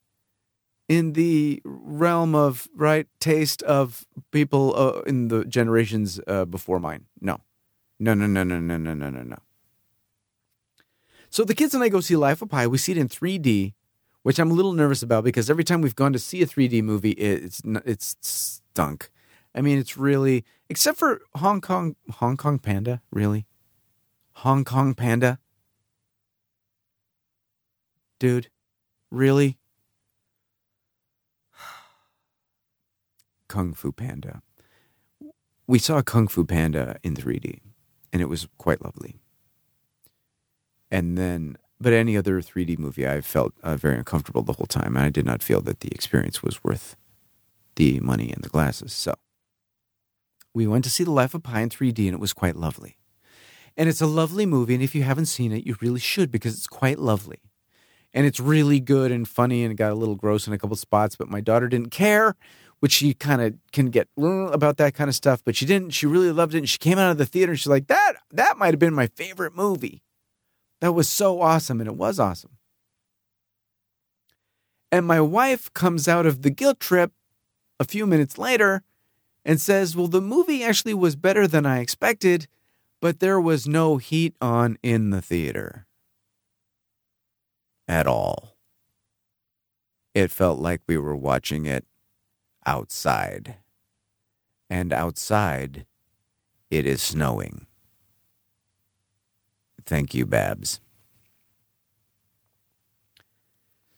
in 0.88 1.14
the 1.14 1.60
realm 1.64 2.34
of 2.34 2.68
right 2.74 3.08
taste 3.18 3.62
of 3.62 4.06
people 4.30 4.74
uh, 4.76 5.00
in 5.00 5.28
the 5.28 5.44
generations 5.44 6.20
uh, 6.26 6.44
before 6.44 6.78
mine. 6.78 7.06
No, 7.20 7.40
no, 7.98 8.14
no, 8.14 8.26
no, 8.26 8.44
no, 8.44 8.58
no, 8.60 8.76
no, 8.76 8.94
no, 8.94 9.10
no, 9.10 9.22
no. 9.22 9.36
So 11.30 11.44
the 11.44 11.54
kids 11.54 11.74
and 11.74 11.82
I 11.82 11.88
go 11.88 12.00
see 12.00 12.16
Life 12.16 12.42
of 12.42 12.48
Pi. 12.48 12.66
We 12.66 12.78
see 12.78 12.92
it 12.92 12.98
in 12.98 13.08
3D, 13.08 13.74
which 14.22 14.38
I'm 14.38 14.50
a 14.50 14.54
little 14.54 14.72
nervous 14.72 15.02
about 15.02 15.24
because 15.24 15.50
every 15.50 15.64
time 15.64 15.80
we've 15.80 15.94
gone 15.94 16.12
to 16.12 16.18
see 16.18 16.42
a 16.42 16.46
3D 16.46 16.82
movie, 16.82 17.12
it's 17.12 17.62
it's 17.64 18.16
stunk. 18.20 19.10
I 19.54 19.60
mean, 19.60 19.78
it's 19.78 19.96
really 19.96 20.44
except 20.68 20.98
for 20.98 21.22
Hong 21.36 21.60
Kong 21.60 21.96
Hong 22.10 22.36
Kong 22.36 22.58
Panda, 22.58 23.02
really? 23.10 23.46
Hong 24.34 24.64
Kong 24.64 24.94
Panda? 24.94 25.38
Dude, 28.18 28.48
really? 29.10 29.58
Kung 33.48 33.72
Fu 33.74 33.92
Panda. 33.92 34.42
We 35.66 35.78
saw 35.78 36.02
Kung 36.02 36.28
Fu 36.28 36.44
Panda 36.44 36.98
in 37.02 37.16
3D, 37.16 37.60
and 38.12 38.22
it 38.22 38.28
was 38.28 38.46
quite 38.58 38.82
lovely. 38.84 39.16
And 40.96 41.18
then, 41.18 41.58
but 41.78 41.92
any 41.92 42.16
other 42.16 42.40
3D 42.40 42.78
movie, 42.78 43.06
I 43.06 43.20
felt 43.20 43.52
uh, 43.62 43.76
very 43.76 43.98
uncomfortable 43.98 44.40
the 44.40 44.54
whole 44.54 44.64
time. 44.64 44.96
And 44.96 45.04
I 45.04 45.10
did 45.10 45.26
not 45.26 45.42
feel 45.42 45.60
that 45.60 45.80
the 45.80 45.90
experience 45.92 46.42
was 46.42 46.64
worth 46.64 46.96
the 47.74 48.00
money 48.00 48.32
and 48.32 48.42
the 48.42 48.48
glasses. 48.48 48.94
So 48.94 49.12
we 50.54 50.66
went 50.66 50.84
to 50.84 50.90
see 50.90 51.04
The 51.04 51.10
Life 51.10 51.34
of 51.34 51.42
Pi 51.42 51.60
in 51.60 51.68
3D, 51.68 51.98
and 52.06 52.14
it 52.14 52.18
was 52.18 52.32
quite 52.32 52.56
lovely. 52.56 52.96
And 53.76 53.90
it's 53.90 54.00
a 54.00 54.06
lovely 54.06 54.46
movie. 54.46 54.72
And 54.72 54.82
if 54.82 54.94
you 54.94 55.02
haven't 55.02 55.26
seen 55.26 55.52
it, 55.52 55.66
you 55.66 55.76
really 55.82 56.00
should 56.00 56.30
because 56.30 56.56
it's 56.56 56.66
quite 56.66 56.98
lovely. 56.98 57.40
And 58.14 58.24
it's 58.24 58.40
really 58.40 58.80
good 58.80 59.12
and 59.12 59.28
funny 59.28 59.64
and 59.64 59.72
it 59.72 59.74
got 59.74 59.92
a 59.92 59.96
little 59.96 60.14
gross 60.14 60.46
in 60.46 60.54
a 60.54 60.58
couple 60.58 60.76
spots, 60.76 61.14
but 61.14 61.28
my 61.28 61.42
daughter 61.42 61.68
didn't 61.68 61.90
care, 61.90 62.36
which 62.80 62.92
she 62.92 63.12
kind 63.12 63.42
of 63.42 63.54
can 63.70 63.90
get 63.90 64.08
about 64.16 64.78
that 64.78 64.94
kind 64.94 65.10
of 65.10 65.14
stuff, 65.14 65.42
but 65.44 65.56
she 65.56 65.66
didn't. 65.66 65.90
She 65.90 66.06
really 66.06 66.32
loved 66.32 66.54
it. 66.54 66.58
And 66.58 66.68
she 66.70 66.78
came 66.78 66.98
out 66.98 67.10
of 67.10 67.18
the 67.18 67.26
theater 67.26 67.52
and 67.52 67.60
she's 67.60 67.66
like, 67.66 67.88
that, 67.88 68.14
that 68.32 68.56
might 68.56 68.72
have 68.72 68.78
been 68.78 68.94
my 68.94 69.08
favorite 69.08 69.54
movie 69.54 70.00
That 70.80 70.92
was 70.92 71.08
so 71.08 71.40
awesome. 71.40 71.80
And 71.80 71.88
it 71.88 71.96
was 71.96 72.18
awesome. 72.18 72.58
And 74.92 75.06
my 75.06 75.20
wife 75.20 75.72
comes 75.74 76.08
out 76.08 76.26
of 76.26 76.42
the 76.42 76.50
guilt 76.50 76.80
trip 76.80 77.12
a 77.80 77.84
few 77.84 78.06
minutes 78.06 78.38
later 78.38 78.82
and 79.44 79.60
says, 79.60 79.96
Well, 79.96 80.08
the 80.08 80.20
movie 80.20 80.62
actually 80.64 80.94
was 80.94 81.16
better 81.16 81.46
than 81.46 81.66
I 81.66 81.80
expected, 81.80 82.46
but 83.00 83.20
there 83.20 83.40
was 83.40 83.66
no 83.66 83.96
heat 83.96 84.34
on 84.40 84.78
in 84.82 85.10
the 85.10 85.22
theater 85.22 85.86
at 87.88 88.06
all. 88.06 88.56
It 90.14 90.30
felt 90.30 90.58
like 90.58 90.80
we 90.86 90.96
were 90.96 91.16
watching 91.16 91.66
it 91.66 91.84
outside. 92.64 93.56
And 94.68 94.92
outside, 94.92 95.86
it 96.70 96.86
is 96.86 97.02
snowing. 97.02 97.65
Thank 99.86 100.14
you, 100.14 100.26
Babs. 100.26 100.80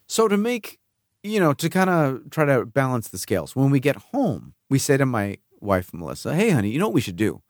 So, 0.07 0.27
to 0.27 0.37
make, 0.37 0.79
you 1.23 1.39
know, 1.39 1.53
to 1.53 1.69
kind 1.69 1.89
of 1.89 2.29
try 2.29 2.45
to 2.45 2.65
balance 2.65 3.09
the 3.09 3.17
scales, 3.17 3.55
when 3.55 3.69
we 3.69 3.79
get 3.79 3.95
home, 3.95 4.53
we 4.69 4.79
say 4.79 4.97
to 4.97 5.05
my 5.05 5.37
wife, 5.59 5.93
Melissa, 5.93 6.35
hey, 6.35 6.51
honey, 6.51 6.69
you 6.69 6.79
know 6.79 6.87
what 6.87 6.93
we 6.93 7.01
should 7.01 7.15
do? 7.15 7.41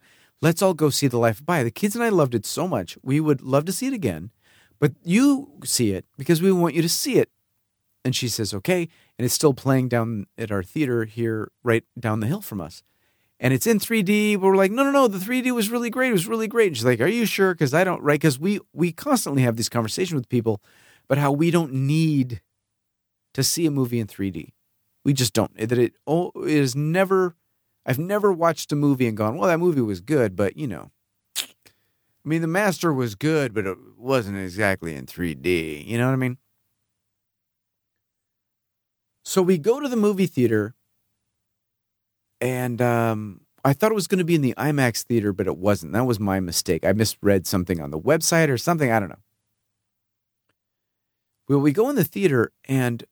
Let's 0.42 0.62
all 0.62 0.74
go 0.74 0.90
see 0.90 1.08
The 1.08 1.18
Life 1.18 1.42
of 1.42 1.48
Pi. 1.48 1.64
The 1.64 1.72
kids 1.72 1.96
and 1.96 2.04
I 2.04 2.10
loved 2.10 2.34
it 2.34 2.46
so 2.46 2.68
much. 2.68 2.98
We 3.04 3.20
would 3.20 3.42
love 3.42 3.66
to 3.66 3.74
see 3.74 3.88
it 3.88 3.94
again, 3.94 4.32
but 4.80 4.94
you 5.04 5.52
see 5.66 5.92
it 5.92 6.06
because 6.18 6.42
we 6.42 6.52
want 6.52 6.76
you 6.76 6.82
to 6.82 6.90
see 6.90 7.16
it. 7.16 7.30
And 8.06 8.16
she 8.16 8.30
says, 8.30 8.54
okay. 8.54 8.88
And 9.18 9.26
it's 9.26 9.34
still 9.34 9.54
playing 9.54 9.90
down 9.90 10.28
at 10.38 10.52
our 10.52 10.64
theater 10.64 11.04
here, 11.04 11.52
right 11.64 11.84
down 12.00 12.22
the 12.22 12.28
hill 12.28 12.42
from 12.42 12.62
us 12.62 12.84
and 13.40 13.54
it's 13.54 13.68
in 13.68 13.80
3D. 13.80 14.36
But 14.36 14.48
we're 14.48 14.56
like, 14.56 14.72
no, 14.72 14.84
no, 14.84 14.92
no, 14.92 15.08
the 15.08 15.18
3D 15.18 15.52
was 15.52 15.70
really 15.70 15.90
great. 15.90 16.10
It 16.10 16.14
was 16.14 16.28
really 16.28 16.48
great. 16.48 16.68
And 16.68 16.78
she's 16.78 16.86
like, 16.86 17.02
are 17.02 17.08
you 17.08 17.26
sure? 17.26 17.54
Because 17.54 17.74
I 17.74 17.84
don't, 17.84 18.02
right? 18.02 18.20
Because 18.20 18.40
we 18.40 18.60
we 18.74 18.92
constantly 18.92 19.42
have 19.44 19.56
these 19.56 19.70
conversations 19.70 20.16
with 20.16 20.30
people, 20.30 20.62
but 21.08 21.18
how 21.18 21.32
we 21.32 21.52
don't 21.52 21.74
need 21.74 22.42
to 23.34 23.44
see 23.44 23.66
a 23.66 23.72
movie 23.72 24.00
in 24.00 24.08
3D. 24.08 24.50
We 25.04 25.14
just 25.14 25.34
don't. 25.34 25.56
That 25.58 25.78
it 25.78 25.94
oh, 26.06 26.32
it 26.36 26.50
is 26.50 26.76
never. 26.76 27.36
I've 27.86 28.00
never 28.00 28.32
watched 28.32 28.72
a 28.72 28.76
movie 28.76 29.08
and 29.08 29.18
gone, 29.18 29.36
well, 29.38 29.48
that 29.48 29.58
movie 29.58 29.82
was 29.82 30.02
good, 30.02 30.36
but 30.36 30.58
you 30.58 30.68
know. 30.68 30.92
I 32.26 32.28
mean, 32.28 32.42
The 32.42 32.48
Master 32.48 32.94
was 32.94 33.16
good, 33.16 33.54
but 33.54 33.66
it 33.66 33.78
wasn't 33.98 34.38
exactly 34.38 34.94
in 34.94 35.06
3D. 35.06 35.88
You 35.88 35.98
know 35.98 36.06
what 36.08 36.14
I 36.14 36.18
mean? 36.18 36.38
So 39.24 39.42
we 39.42 39.58
go 39.58 39.80
to 39.80 39.88
the 39.88 39.96
movie 39.96 40.26
theater 40.26 40.76
and 42.42 42.82
um, 42.82 43.42
I 43.64 43.74
thought 43.74 43.92
it 43.92 43.96
was 43.96 44.08
going 44.08 44.20
to 44.20 44.26
be 44.26 44.36
in 44.36 44.42
the 44.42 44.54
IMAX 44.58 45.04
theater, 45.04 45.34
but 45.34 45.48
it 45.48 45.58
wasn't. 45.58 45.94
That 45.94 46.06
was 46.06 46.20
my 46.20 46.40
mistake. 46.40 46.86
I 46.86 46.94
misread 46.94 47.46
something 47.46 47.82
on 47.82 47.92
the 47.92 48.00
website 48.00 48.50
or 48.50 48.58
something. 48.58 48.92
I 48.92 49.00
don't 49.00 49.10
know. 49.10 49.16
Well, 51.48 51.60
we 51.60 51.72
go 51.72 51.90
in 51.90 51.96
the 51.96 52.04
theater, 52.04 52.52
and 52.66 53.04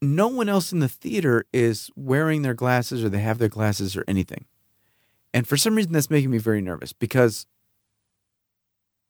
no 0.00 0.28
one 0.28 0.48
else 0.48 0.72
in 0.72 0.78
the 0.78 0.88
theater 0.88 1.44
is 1.52 1.90
wearing 1.96 2.42
their 2.42 2.54
glasses 2.54 3.04
or 3.04 3.08
they 3.08 3.20
have 3.20 3.38
their 3.38 3.48
glasses 3.48 3.96
or 3.96 4.04
anything. 4.08 4.46
And 5.34 5.46
for 5.46 5.56
some 5.56 5.74
reason, 5.74 5.92
that's 5.92 6.10
making 6.10 6.30
me 6.30 6.38
very 6.38 6.60
nervous 6.60 6.92
because 6.92 7.46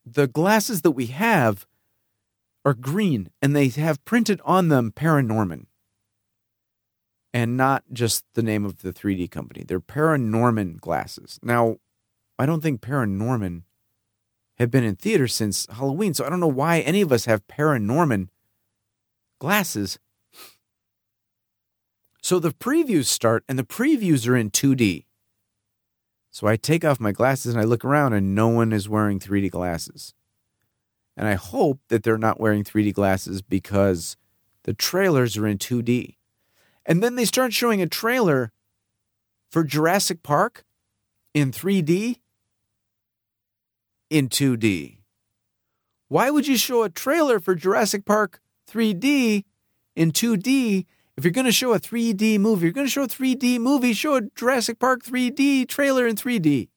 the 0.04 0.26
glasses 0.26 0.82
that 0.82 0.90
we 0.92 1.06
have 1.06 1.66
are 2.64 2.74
green 2.74 3.30
and 3.40 3.54
they 3.54 3.68
have 3.68 4.04
printed 4.04 4.40
on 4.44 4.68
them 4.68 4.92
Paranorman 4.94 5.66
and 7.32 7.56
not 7.56 7.84
just 7.92 8.24
the 8.34 8.42
name 8.42 8.64
of 8.64 8.82
the 8.82 8.92
3D 8.92 9.30
company. 9.30 9.64
They're 9.66 9.80
Paranorman 9.80 10.80
glasses. 10.80 11.38
Now, 11.42 11.76
I 12.38 12.46
don't 12.46 12.62
think 12.62 12.80
Paranorman 12.80 13.62
have 14.58 14.70
been 14.70 14.84
in 14.84 14.96
theaters 14.96 15.34
since 15.34 15.66
Halloween, 15.70 16.14
so 16.14 16.24
I 16.24 16.30
don't 16.30 16.40
know 16.40 16.46
why 16.46 16.80
any 16.80 17.00
of 17.00 17.12
us 17.12 17.24
have 17.24 17.46
Paranorman 17.46 18.28
glasses. 19.38 19.98
So 22.22 22.38
the 22.38 22.50
previews 22.50 23.06
start, 23.06 23.44
and 23.48 23.58
the 23.58 23.64
previews 23.64 24.28
are 24.28 24.36
in 24.36 24.50
2D. 24.50 25.06
So 26.30 26.46
I 26.46 26.56
take 26.56 26.84
off 26.84 27.00
my 27.00 27.12
glasses 27.12 27.54
and 27.54 27.60
I 27.60 27.64
look 27.64 27.84
around, 27.84 28.12
and 28.12 28.34
no 28.34 28.48
one 28.48 28.72
is 28.72 28.88
wearing 28.88 29.18
3D 29.18 29.50
glasses. 29.50 30.14
And 31.16 31.26
I 31.26 31.34
hope 31.34 31.80
that 31.88 32.02
they're 32.02 32.18
not 32.18 32.40
wearing 32.40 32.64
3D 32.64 32.92
glasses 32.94 33.42
because 33.42 34.16
the 34.64 34.74
trailers 34.74 35.36
are 35.36 35.46
in 35.46 35.58
2D. 35.58 36.16
And 36.90 37.04
then 37.04 37.14
they 37.14 37.24
start 37.24 37.52
showing 37.52 37.80
a 37.80 37.86
trailer 37.86 38.50
for 39.48 39.62
Jurassic 39.62 40.24
Park 40.24 40.64
in 41.32 41.52
3D 41.52 42.16
in 44.10 44.28
2D. 44.28 44.96
Why 46.08 46.30
would 46.30 46.48
you 46.48 46.56
show 46.56 46.82
a 46.82 46.88
trailer 46.88 47.38
for 47.38 47.54
Jurassic 47.54 48.04
Park 48.04 48.40
3D 48.68 49.44
in 49.94 50.10
2D 50.10 50.84
if 51.16 51.22
you're 51.22 51.30
going 51.30 51.44
to 51.44 51.52
show 51.52 51.72
a 51.74 51.78
3D 51.78 52.40
movie? 52.40 52.66
You're 52.66 52.72
going 52.72 52.88
to 52.88 52.90
show 52.90 53.04
a 53.04 53.06
3D 53.06 53.60
movie, 53.60 53.92
show 53.92 54.16
a 54.16 54.22
Jurassic 54.22 54.80
Park 54.80 55.04
3D 55.04 55.68
trailer 55.68 56.08
in 56.08 56.16
3D. 56.16 56.70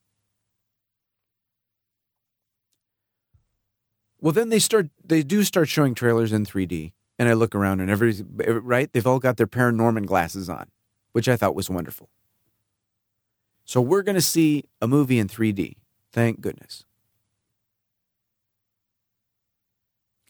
Well, 4.21 4.31
then 4.31 4.49
they 4.49 4.59
start 4.59 4.89
they 5.03 5.23
do 5.23 5.43
start 5.43 5.69
showing 5.69 5.95
trailers 5.95 6.31
in 6.31 6.45
3D 6.45 6.91
and 7.19 7.29
I 7.29 7.33
look 7.33 7.55
around 7.55 7.79
and 7.79 7.89
every 7.89 8.23
right, 8.35 8.91
they've 8.91 9.07
all 9.07 9.19
got 9.19 9.37
their 9.37 9.47
Paranorman 9.47 10.05
glasses 10.05 10.49
on, 10.49 10.67
which 11.11 11.27
I 11.29 11.35
thought 11.37 11.55
was 11.55 11.69
wonderful. 11.69 12.09
So 13.65 13.79
we're 13.81 14.03
going 14.03 14.15
to 14.15 14.21
see 14.21 14.65
a 14.81 14.87
movie 14.87 15.19
in 15.19 15.27
3D. 15.27 15.75
Thank 16.11 16.41
goodness. 16.41 16.85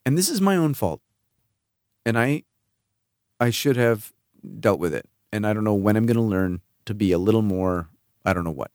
And 0.05 0.17
this 0.17 0.29
is 0.29 0.41
my 0.41 0.55
own 0.55 0.73
fault. 0.73 1.01
And 2.05 2.17
I 2.17 2.43
I 3.39 3.49
should 3.49 3.77
have 3.77 4.13
dealt 4.59 4.79
with 4.79 4.93
it. 4.93 5.09
And 5.31 5.47
I 5.47 5.53
don't 5.53 5.63
know 5.63 5.73
when 5.73 5.95
I'm 5.95 6.05
going 6.05 6.17
to 6.17 6.21
learn 6.21 6.61
to 6.85 6.93
be 6.93 7.11
a 7.11 7.17
little 7.17 7.41
more 7.41 7.89
I 8.25 8.33
don't 8.33 8.43
know 8.43 8.51
what. 8.51 8.71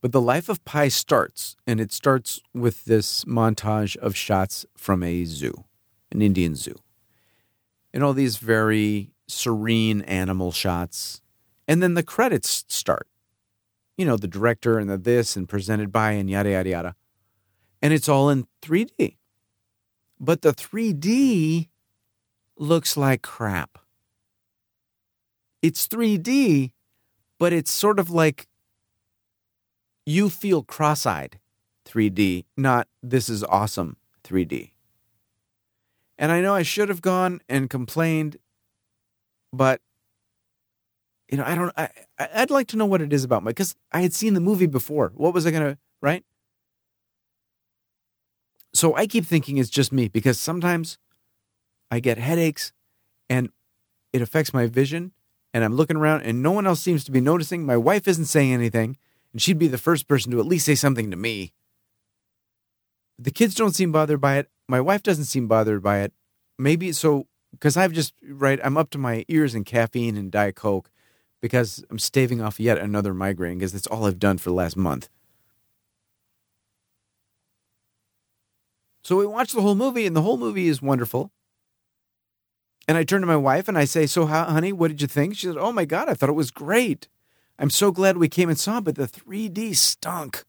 But 0.00 0.12
the 0.12 0.20
life 0.20 0.48
of 0.48 0.64
Pi 0.64 0.88
starts, 0.88 1.56
and 1.66 1.78
it 1.78 1.92
starts 1.92 2.40
with 2.54 2.84
this 2.84 3.24
montage 3.24 3.96
of 3.98 4.16
shots 4.16 4.64
from 4.76 5.02
a 5.02 5.24
zoo, 5.24 5.64
an 6.10 6.22
Indian 6.22 6.54
zoo. 6.54 6.76
And 7.92 8.02
all 8.02 8.14
these 8.14 8.38
very 8.38 9.10
serene 9.28 10.00
animal 10.02 10.52
shots. 10.52 11.20
And 11.68 11.82
then 11.82 11.94
the 11.94 12.02
credits 12.02 12.64
start. 12.68 13.06
You 13.96 14.06
know, 14.06 14.16
the 14.16 14.28
director 14.28 14.78
and 14.78 14.88
the 14.88 14.96
this 14.96 15.36
and 15.36 15.48
presented 15.48 15.92
by 15.92 16.12
and 16.12 16.30
yada, 16.30 16.50
yada, 16.50 16.70
yada. 16.70 16.94
And 17.82 17.92
it's 17.92 18.08
all 18.08 18.30
in 18.30 18.46
3D. 18.62 19.16
But 20.18 20.42
the 20.42 20.52
3D 20.52 21.68
looks 22.56 22.96
like 22.96 23.22
crap. 23.22 23.78
It's 25.62 25.86
3D, 25.86 26.72
but 27.38 27.52
it's 27.52 27.70
sort 27.70 27.98
of 27.98 28.10
like 28.10 28.46
you 30.10 30.28
feel 30.28 30.62
cross 30.62 31.06
eyed 31.06 31.38
3D, 31.86 32.44
not 32.56 32.88
this 33.02 33.28
is 33.28 33.44
awesome 33.44 33.96
3D. 34.24 34.72
And 36.18 36.30
I 36.32 36.40
know 36.40 36.54
I 36.54 36.62
should 36.62 36.88
have 36.88 37.00
gone 37.00 37.40
and 37.48 37.70
complained, 37.70 38.36
but 39.52 39.80
you 41.30 41.38
know, 41.38 41.44
I 41.44 41.54
don't. 41.54 41.72
I 41.76 41.88
I'd 42.18 42.50
like 42.50 42.66
to 42.68 42.76
know 42.76 42.86
what 42.86 43.00
it 43.00 43.12
is 43.12 43.22
about 43.22 43.44
because 43.44 43.76
I 43.92 44.00
had 44.02 44.12
seen 44.12 44.34
the 44.34 44.40
movie 44.40 44.66
before. 44.66 45.12
What 45.14 45.32
was 45.32 45.46
I 45.46 45.52
gonna 45.52 45.78
right? 46.02 46.24
So 48.74 48.94
I 48.96 49.06
keep 49.06 49.24
thinking 49.24 49.56
it's 49.56 49.70
just 49.70 49.92
me 49.92 50.08
because 50.08 50.38
sometimes 50.38 50.98
I 51.90 52.00
get 52.00 52.18
headaches 52.18 52.72
and 53.28 53.50
it 54.12 54.22
affects 54.22 54.52
my 54.52 54.66
vision. 54.66 55.12
And 55.52 55.64
I'm 55.64 55.74
looking 55.74 55.96
around 55.96 56.22
and 56.22 56.42
no 56.42 56.52
one 56.52 56.66
else 56.66 56.80
seems 56.80 57.02
to 57.04 57.10
be 57.10 57.20
noticing. 57.20 57.64
My 57.64 57.76
wife 57.76 58.06
isn't 58.06 58.26
saying 58.26 58.52
anything 58.52 58.96
and 59.32 59.40
she'd 59.40 59.58
be 59.58 59.68
the 59.68 59.78
first 59.78 60.08
person 60.08 60.32
to 60.32 60.40
at 60.40 60.46
least 60.46 60.66
say 60.66 60.74
something 60.74 61.10
to 61.10 61.16
me. 61.16 61.52
The 63.18 63.30
kids 63.30 63.54
don't 63.54 63.74
seem 63.74 63.92
bothered 63.92 64.20
by 64.20 64.38
it. 64.38 64.48
My 64.68 64.80
wife 64.80 65.02
doesn't 65.02 65.24
seem 65.24 65.46
bothered 65.46 65.82
by 65.82 65.98
it. 66.00 66.12
Maybe 66.58 66.92
so 66.92 67.26
because 67.52 67.76
I've 67.76 67.92
just 67.92 68.14
right. 68.22 68.60
I'm 68.62 68.76
up 68.76 68.90
to 68.90 68.98
my 68.98 69.24
ears 69.28 69.54
in 69.54 69.64
caffeine 69.64 70.16
and 70.16 70.30
diet 70.30 70.56
coke 70.56 70.90
because 71.40 71.84
I'm 71.90 71.98
staving 71.98 72.40
off 72.40 72.60
yet 72.60 72.78
another 72.78 73.14
migraine 73.14 73.58
because 73.58 73.72
that's 73.72 73.86
all 73.86 74.06
I've 74.06 74.18
done 74.18 74.38
for 74.38 74.50
the 74.50 74.54
last 74.54 74.76
month. 74.76 75.08
So 79.02 79.16
we 79.16 79.26
watch 79.26 79.52
the 79.52 79.62
whole 79.62 79.74
movie, 79.74 80.06
and 80.06 80.14
the 80.14 80.22
whole 80.22 80.36
movie 80.36 80.68
is 80.68 80.82
wonderful. 80.82 81.32
And 82.86 82.98
I 82.98 83.04
turn 83.04 83.20
to 83.22 83.26
my 83.26 83.36
wife 83.36 83.68
and 83.68 83.78
I 83.78 83.84
say, 83.84 84.06
"So, 84.06 84.26
honey, 84.26 84.72
what 84.72 84.88
did 84.88 85.00
you 85.00 85.08
think?" 85.08 85.36
She 85.36 85.46
said, 85.46 85.56
"Oh 85.56 85.72
my 85.72 85.84
god, 85.84 86.08
I 86.08 86.14
thought 86.14 86.28
it 86.28 86.34
was 86.34 86.50
great." 86.50 87.08
I'm 87.60 87.68
so 87.68 87.92
glad 87.92 88.16
we 88.16 88.30
came 88.30 88.48
and 88.48 88.58
saw 88.58 88.78
it, 88.78 88.84
but 88.84 88.94
the 88.94 89.06
3D 89.06 89.76
stunk. 89.76 90.44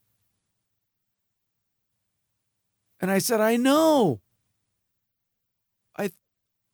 And 3.01 3.11
I 3.11 3.17
said, 3.17 3.41
I 3.41 3.57
know. 3.57 4.21
I 5.97 6.11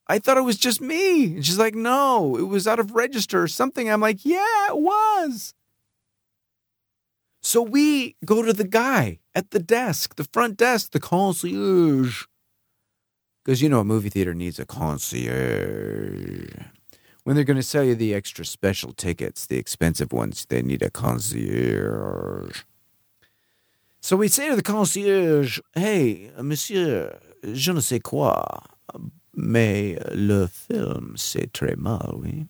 I 0.07 0.19
thought 0.19 0.37
it 0.37 0.41
was 0.41 0.57
just 0.57 0.79
me. 0.79 1.35
And 1.37 1.45
she's 1.45 1.57
like, 1.57 1.73
no, 1.73 2.37
it 2.37 2.43
was 2.43 2.67
out 2.67 2.79
of 2.79 2.93
register 2.93 3.41
or 3.41 3.47
something. 3.47 3.89
I'm 3.89 4.01
like, 4.01 4.23
yeah, 4.25 4.67
it 4.69 4.77
was. 4.77 5.55
So 7.41 7.63
we 7.63 8.15
go 8.23 8.43
to 8.43 8.53
the 8.53 8.67
guy 8.67 9.19
at 9.33 9.49
the 9.49 9.59
desk, 9.59 10.17
the 10.17 10.25
front 10.25 10.55
desk, 10.55 10.91
the 10.91 10.99
concierge. 10.99 12.25
Because 13.43 13.61
you 13.61 13.69
know, 13.69 13.79
a 13.79 13.85
movie 13.85 14.09
theater 14.09 14.35
needs 14.35 14.59
a 14.59 14.65
concierge. 14.67 16.51
When 17.27 17.35
they're 17.35 17.43
going 17.43 17.57
to 17.57 17.61
sell 17.61 17.83
you 17.83 17.93
the 17.93 18.13
extra 18.13 18.45
special 18.45 18.93
tickets, 18.93 19.47
the 19.47 19.57
expensive 19.57 20.13
ones, 20.13 20.45
they 20.45 20.61
need 20.61 20.81
a 20.81 20.89
concierge. 20.89 22.63
So 23.99 24.15
we 24.15 24.29
say 24.29 24.47
to 24.47 24.55
the 24.55 24.61
concierge, 24.61 25.59
Hey, 25.75 26.31
uh, 26.37 26.43
monsieur, 26.43 27.19
je 27.43 27.73
ne 27.73 27.81
sais 27.81 27.99
quoi, 27.99 28.45
mais 29.33 29.99
le 30.15 30.47
film, 30.47 31.15
c'est 31.17 31.51
très 31.51 31.75
mal, 31.75 32.13
oui. 32.15 32.47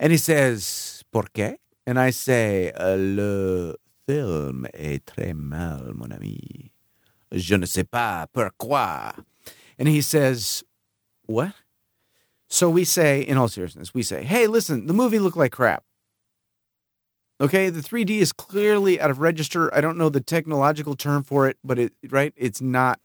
And 0.00 0.12
he 0.12 0.16
says, 0.16 1.04
Pourquoi? 1.12 1.58
And 1.86 1.98
I 1.98 2.12
say, 2.12 2.72
euh, 2.80 2.96
Le 2.96 3.76
film 4.08 4.66
est 4.72 5.04
très 5.04 5.34
mal, 5.34 5.92
mon 5.92 6.10
ami. 6.10 6.70
Je 7.30 7.56
ne 7.56 7.66
sais 7.66 7.84
pas 7.84 8.28
pourquoi. 8.32 9.14
And 9.78 9.88
he 9.88 10.00
says, 10.00 10.64
What? 11.26 11.52
So 12.48 12.70
we 12.70 12.84
say, 12.84 13.20
in 13.22 13.36
all 13.36 13.48
seriousness, 13.48 13.92
we 13.92 14.02
say, 14.02 14.22
Hey, 14.22 14.46
listen, 14.46 14.86
the 14.86 14.94
movie 14.94 15.18
looked 15.18 15.36
like 15.36 15.52
crap. 15.52 15.84
Okay, 17.40 17.68
the 17.68 17.82
3D 17.82 18.18
is 18.18 18.32
clearly 18.32 18.98
out 18.98 19.10
of 19.10 19.18
register. 19.18 19.72
I 19.74 19.82
don't 19.82 19.98
know 19.98 20.08
the 20.08 20.22
technological 20.22 20.96
term 20.96 21.22
for 21.22 21.46
it, 21.48 21.58
but 21.62 21.78
it 21.78 21.92
right, 22.08 22.32
it's 22.34 22.62
not 22.62 22.98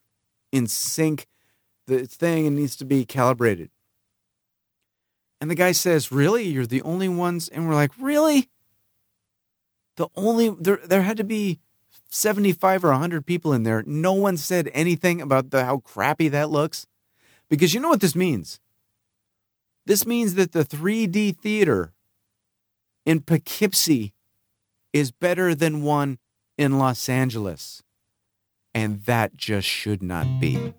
in 0.54 0.68
sync. 0.68 1.28
The 1.88 2.06
thing 2.06 2.56
needs 2.56 2.78
to 2.78 2.86
be 2.86 3.04
calibrated. 3.04 3.70
And 5.42 5.52
the 5.52 5.56
guy 5.56 5.74
says, 5.74 6.12
"Really? 6.12 6.44
You're 6.48 6.66
the 6.66 6.84
only 6.84 7.10
ones?" 7.10 7.50
And 7.50 7.68
we're 7.68 7.76
like, 7.76 7.92
"Really?" 8.00 8.50
The 9.98 10.08
only 10.16 10.50
there 10.50 10.80
there 10.86 11.02
had 11.02 11.18
to 11.18 11.26
be 11.26 11.60
75 12.10 12.86
or 12.86 12.92
100 12.92 13.26
people 13.26 13.52
in 13.52 13.64
there. 13.64 13.84
No 13.86 14.14
one 14.14 14.38
said 14.38 14.70
anything 14.74 15.22
about 15.22 15.50
the 15.50 15.66
how 15.66 15.80
crappy 15.80 16.30
that 16.30 16.50
looks. 16.50 16.88
Because 17.50 17.74
you 17.74 17.82
know 17.82 17.90
what 17.90 18.00
this 18.00 18.16
means? 18.16 18.62
This 19.86 20.06
means 20.06 20.36
that 20.36 20.52
the 20.52 20.64
3D 20.64 21.38
theater 21.38 21.94
in 23.06 23.22
Poughkeepsie 23.22 24.14
is 24.94 25.12
better 25.12 25.56
than 25.56 25.84
one 25.84 26.20
in 26.58 26.78
Los 26.78 27.10
Angeles. 27.10 27.82
And 28.74 29.04
that 29.06 29.36
just 29.36 29.68
should 29.68 30.02
not 30.04 30.40
be. 30.40 30.74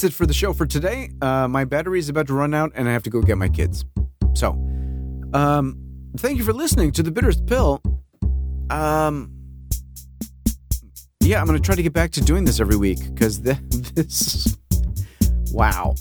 That's 0.00 0.14
it 0.14 0.16
for 0.16 0.24
the 0.24 0.32
show 0.32 0.54
for 0.54 0.64
today. 0.64 1.10
Uh, 1.20 1.46
my 1.46 1.62
battery 1.62 1.98
is 1.98 2.08
about 2.08 2.26
to 2.26 2.32
run 2.32 2.54
out, 2.54 2.72
and 2.74 2.88
I 2.88 2.92
have 2.92 3.02
to 3.02 3.10
go 3.10 3.20
get 3.20 3.36
my 3.36 3.50
kids. 3.50 3.84
So, 4.32 4.52
um, 5.34 5.76
thank 6.16 6.38
you 6.38 6.44
for 6.44 6.54
listening 6.54 6.90
to 6.92 7.02
the 7.02 7.10
Bitterest 7.10 7.44
Pill. 7.44 7.82
Um, 8.70 9.30
yeah, 11.20 11.38
I'm 11.38 11.46
to 11.48 11.60
try 11.60 11.74
to 11.74 11.82
get 11.82 11.92
back 11.92 12.12
to 12.12 12.22
doing 12.22 12.44
this 12.44 12.60
every 12.60 12.78
week 12.78 12.98
because 13.12 13.42
this, 13.42 14.56
wow. 15.52 15.94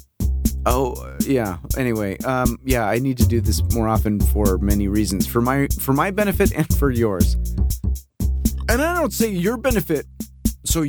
Oh 0.66 1.18
yeah. 1.26 1.58
Anyway, 1.76 2.18
um, 2.20 2.58
yeah, 2.64 2.86
I 2.86 3.00
need 3.00 3.18
to 3.18 3.28
do 3.28 3.42
this 3.42 3.62
more 3.74 3.90
often 3.90 4.22
for 4.22 4.60
many 4.60 4.88
reasons, 4.88 5.28
for 5.28 5.42
my 5.42 5.68
for 5.78 5.92
my 5.92 6.10
benefit 6.10 6.54
and 6.54 6.74
for 6.78 6.90
yours. 6.90 7.36
And 8.70 8.82
I 8.82 8.94
don't 8.94 9.12
say 9.12 9.30
your 9.30 9.58
benefit, 9.58 10.06
so 10.64 10.86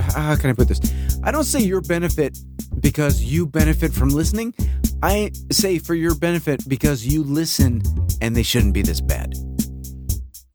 how 0.00 0.36
can 0.36 0.50
I 0.50 0.52
put 0.52 0.68
this? 0.68 0.80
I 1.28 1.30
don't 1.30 1.44
say 1.44 1.60
your 1.60 1.82
benefit 1.82 2.38
because 2.80 3.22
you 3.22 3.46
benefit 3.46 3.92
from 3.92 4.08
listening. 4.08 4.54
I 5.02 5.30
say 5.52 5.78
for 5.78 5.94
your 5.94 6.14
benefit 6.14 6.66
because 6.66 7.06
you 7.06 7.22
listen 7.22 7.82
and 8.22 8.34
they 8.34 8.42
shouldn't 8.42 8.72
be 8.72 8.80
this 8.80 9.02
bad. 9.02 9.34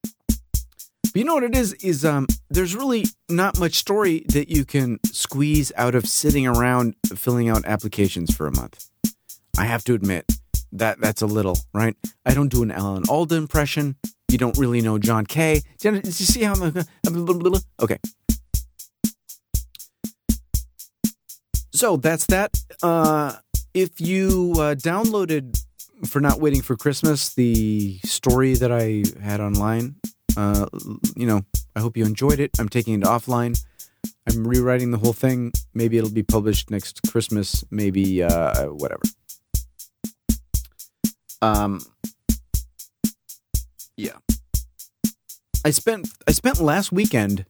But 0.01 1.13
you 1.13 1.25
know 1.25 1.35
what 1.35 1.43
it 1.43 1.55
is? 1.55 1.73
Is 1.73 2.03
um, 2.03 2.25
there's 2.49 2.75
really 2.75 3.05
not 3.29 3.59
much 3.59 3.75
story 3.75 4.25
that 4.29 4.49
you 4.49 4.65
can 4.65 4.97
squeeze 5.05 5.71
out 5.77 5.93
of 5.93 6.07
sitting 6.07 6.47
around 6.47 6.95
filling 7.15 7.49
out 7.49 7.63
applications 7.65 8.35
for 8.35 8.47
a 8.47 8.51
month. 8.55 8.89
I 9.55 9.65
have 9.65 9.83
to 9.83 9.93
admit 9.93 10.25
that 10.71 10.99
that's 10.99 11.21
a 11.21 11.27
little 11.27 11.59
right. 11.75 11.95
I 12.25 12.33
don't 12.33 12.49
do 12.49 12.63
an 12.63 12.71
Alan 12.71 13.03
Alda 13.07 13.35
impression. 13.35 13.95
You 14.27 14.39
don't 14.39 14.57
really 14.57 14.81
know 14.81 14.97
John 14.97 15.27
Kay. 15.27 15.61
Do 15.77 16.01
you 16.03 16.11
see 16.11 16.41
how 16.41 16.55
I'm? 16.55 16.83
Okay. 17.79 17.99
So 21.73 21.97
that's 21.97 22.27
that. 22.27 22.55
Uh, 22.81 23.35
if 23.73 23.99
you 23.99 24.53
uh, 24.57 24.75
downloaded 24.75 25.59
for 26.05 26.19
not 26.19 26.39
waiting 26.39 26.61
for 26.61 26.75
Christmas 26.75 27.33
the 27.33 27.99
story 28.05 28.53
that 28.55 28.71
I 28.71 29.03
had 29.21 29.41
online, 29.41 29.95
uh, 30.37 30.67
you 31.15 31.25
know, 31.25 31.41
I 31.75 31.79
hope 31.79 31.97
you 31.97 32.05
enjoyed 32.05 32.39
it. 32.39 32.51
I'm 32.59 32.69
taking 32.69 32.93
it 32.93 33.05
offline. 33.05 33.59
I'm 34.29 34.47
rewriting 34.47 34.91
the 34.91 34.97
whole 34.97 35.13
thing. 35.13 35.51
Maybe 35.73 35.97
it'll 35.97 36.11
be 36.11 36.23
published 36.23 36.69
next 36.69 37.01
Christmas. 37.09 37.63
Maybe 37.71 38.21
uh, 38.21 38.65
whatever. 38.65 39.01
Um, 41.41 41.81
yeah. 43.97 44.17
I 45.65 45.71
spent 45.71 46.09
I 46.27 46.31
spent 46.31 46.59
last 46.59 46.91
weekend 46.91 47.45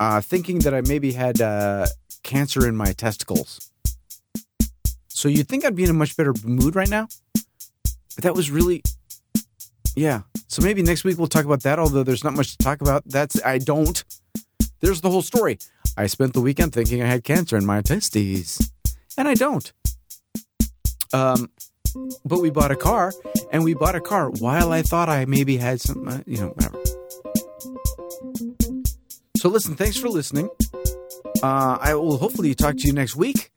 uh, 0.00 0.20
thinking 0.20 0.60
that 0.60 0.74
I 0.74 0.80
maybe 0.82 1.12
had 1.12 1.40
uh, 1.40 1.86
cancer 2.22 2.66
in 2.68 2.76
my 2.76 2.92
testicles. 2.92 3.70
So 5.08 5.28
you'd 5.28 5.48
think 5.48 5.64
I'd 5.64 5.76
be 5.76 5.84
in 5.84 5.90
a 5.90 5.94
much 5.94 6.16
better 6.16 6.34
mood 6.44 6.74
right 6.74 6.88
now, 6.88 7.08
but 8.14 8.24
that 8.24 8.34
was 8.34 8.50
really, 8.50 8.82
yeah. 9.94 10.22
So 10.48 10.62
maybe 10.62 10.82
next 10.82 11.04
week 11.04 11.18
we'll 11.18 11.28
talk 11.28 11.44
about 11.44 11.62
that. 11.62 11.78
Although 11.78 12.02
there's 12.02 12.24
not 12.24 12.34
much 12.34 12.56
to 12.56 12.58
talk 12.58 12.80
about. 12.80 13.04
That's 13.06 13.42
I 13.44 13.58
don't. 13.58 14.04
There's 14.80 15.00
the 15.00 15.10
whole 15.10 15.22
story. 15.22 15.58
I 15.96 16.08
spent 16.08 16.34
the 16.34 16.40
weekend 16.40 16.72
thinking 16.72 17.02
I 17.02 17.06
had 17.06 17.24
cancer 17.24 17.56
in 17.56 17.64
my 17.64 17.80
testes, 17.80 18.70
and 19.16 19.28
I 19.28 19.34
don't. 19.34 19.72
Um, 21.12 21.50
but 22.24 22.40
we 22.40 22.50
bought 22.50 22.72
a 22.72 22.76
car, 22.76 23.12
and 23.52 23.62
we 23.62 23.74
bought 23.74 23.94
a 23.94 24.00
car 24.00 24.30
while 24.30 24.72
I 24.72 24.82
thought 24.82 25.08
I 25.08 25.24
maybe 25.26 25.56
had 25.56 25.80
some, 25.80 26.08
uh, 26.08 26.18
you 26.26 26.38
know, 26.38 26.48
whatever. 26.48 26.93
So 29.44 29.50
listen, 29.50 29.74
thanks 29.76 29.98
for 29.98 30.08
listening. 30.08 30.48
Uh, 31.42 31.76
I 31.78 31.92
will 31.96 32.16
hopefully 32.16 32.54
talk 32.54 32.78
to 32.78 32.86
you 32.86 32.94
next 32.94 33.14
week. 33.14 33.50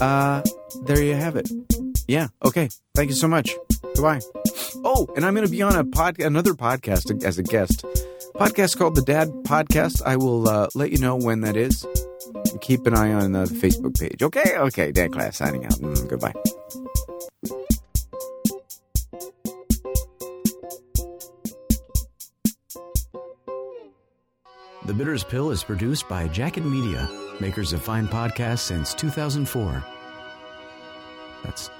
Uh, 0.00 0.42
there 0.84 1.02
you 1.02 1.14
have 1.14 1.34
it. 1.34 1.50
Yeah. 2.06 2.28
Okay. 2.44 2.68
Thank 2.94 3.10
you 3.10 3.16
so 3.16 3.26
much. 3.26 3.50
Goodbye. 3.96 4.20
Oh, 4.84 5.08
and 5.16 5.24
I'm 5.24 5.34
going 5.34 5.44
to 5.44 5.50
be 5.50 5.60
on 5.62 5.74
a 5.74 5.82
pod, 5.82 6.20
another 6.20 6.54
podcast 6.54 7.24
as 7.24 7.36
a 7.36 7.42
guest. 7.42 7.84
Podcast 8.36 8.78
called 8.78 8.94
the 8.94 9.02
Dad 9.02 9.28
Podcast. 9.42 10.02
I 10.06 10.14
will 10.14 10.48
uh, 10.48 10.68
let 10.76 10.92
you 10.92 10.98
know 10.98 11.16
when 11.16 11.40
that 11.40 11.56
is. 11.56 11.84
Keep 12.60 12.86
an 12.86 12.94
eye 12.94 13.12
on 13.12 13.34
uh, 13.34 13.46
the 13.46 13.54
Facebook 13.56 13.98
page. 13.98 14.22
Okay. 14.22 14.56
Okay. 14.56 14.92
Dan 14.92 15.10
Klass 15.10 15.34
signing 15.34 15.64
out. 15.64 15.72
Mm, 15.72 16.08
goodbye. 16.08 16.32
The 24.86 24.92
Bitterest 24.92 25.28
Pill 25.28 25.50
is 25.50 25.64
produced 25.64 26.06
by 26.10 26.28
Jacket 26.28 26.62
Media, 26.62 27.08
makers 27.40 27.72
of 27.72 27.80
fine 27.80 28.06
podcasts 28.06 28.58
since 28.58 28.92
2004. 28.92 29.82
That's 31.42 31.70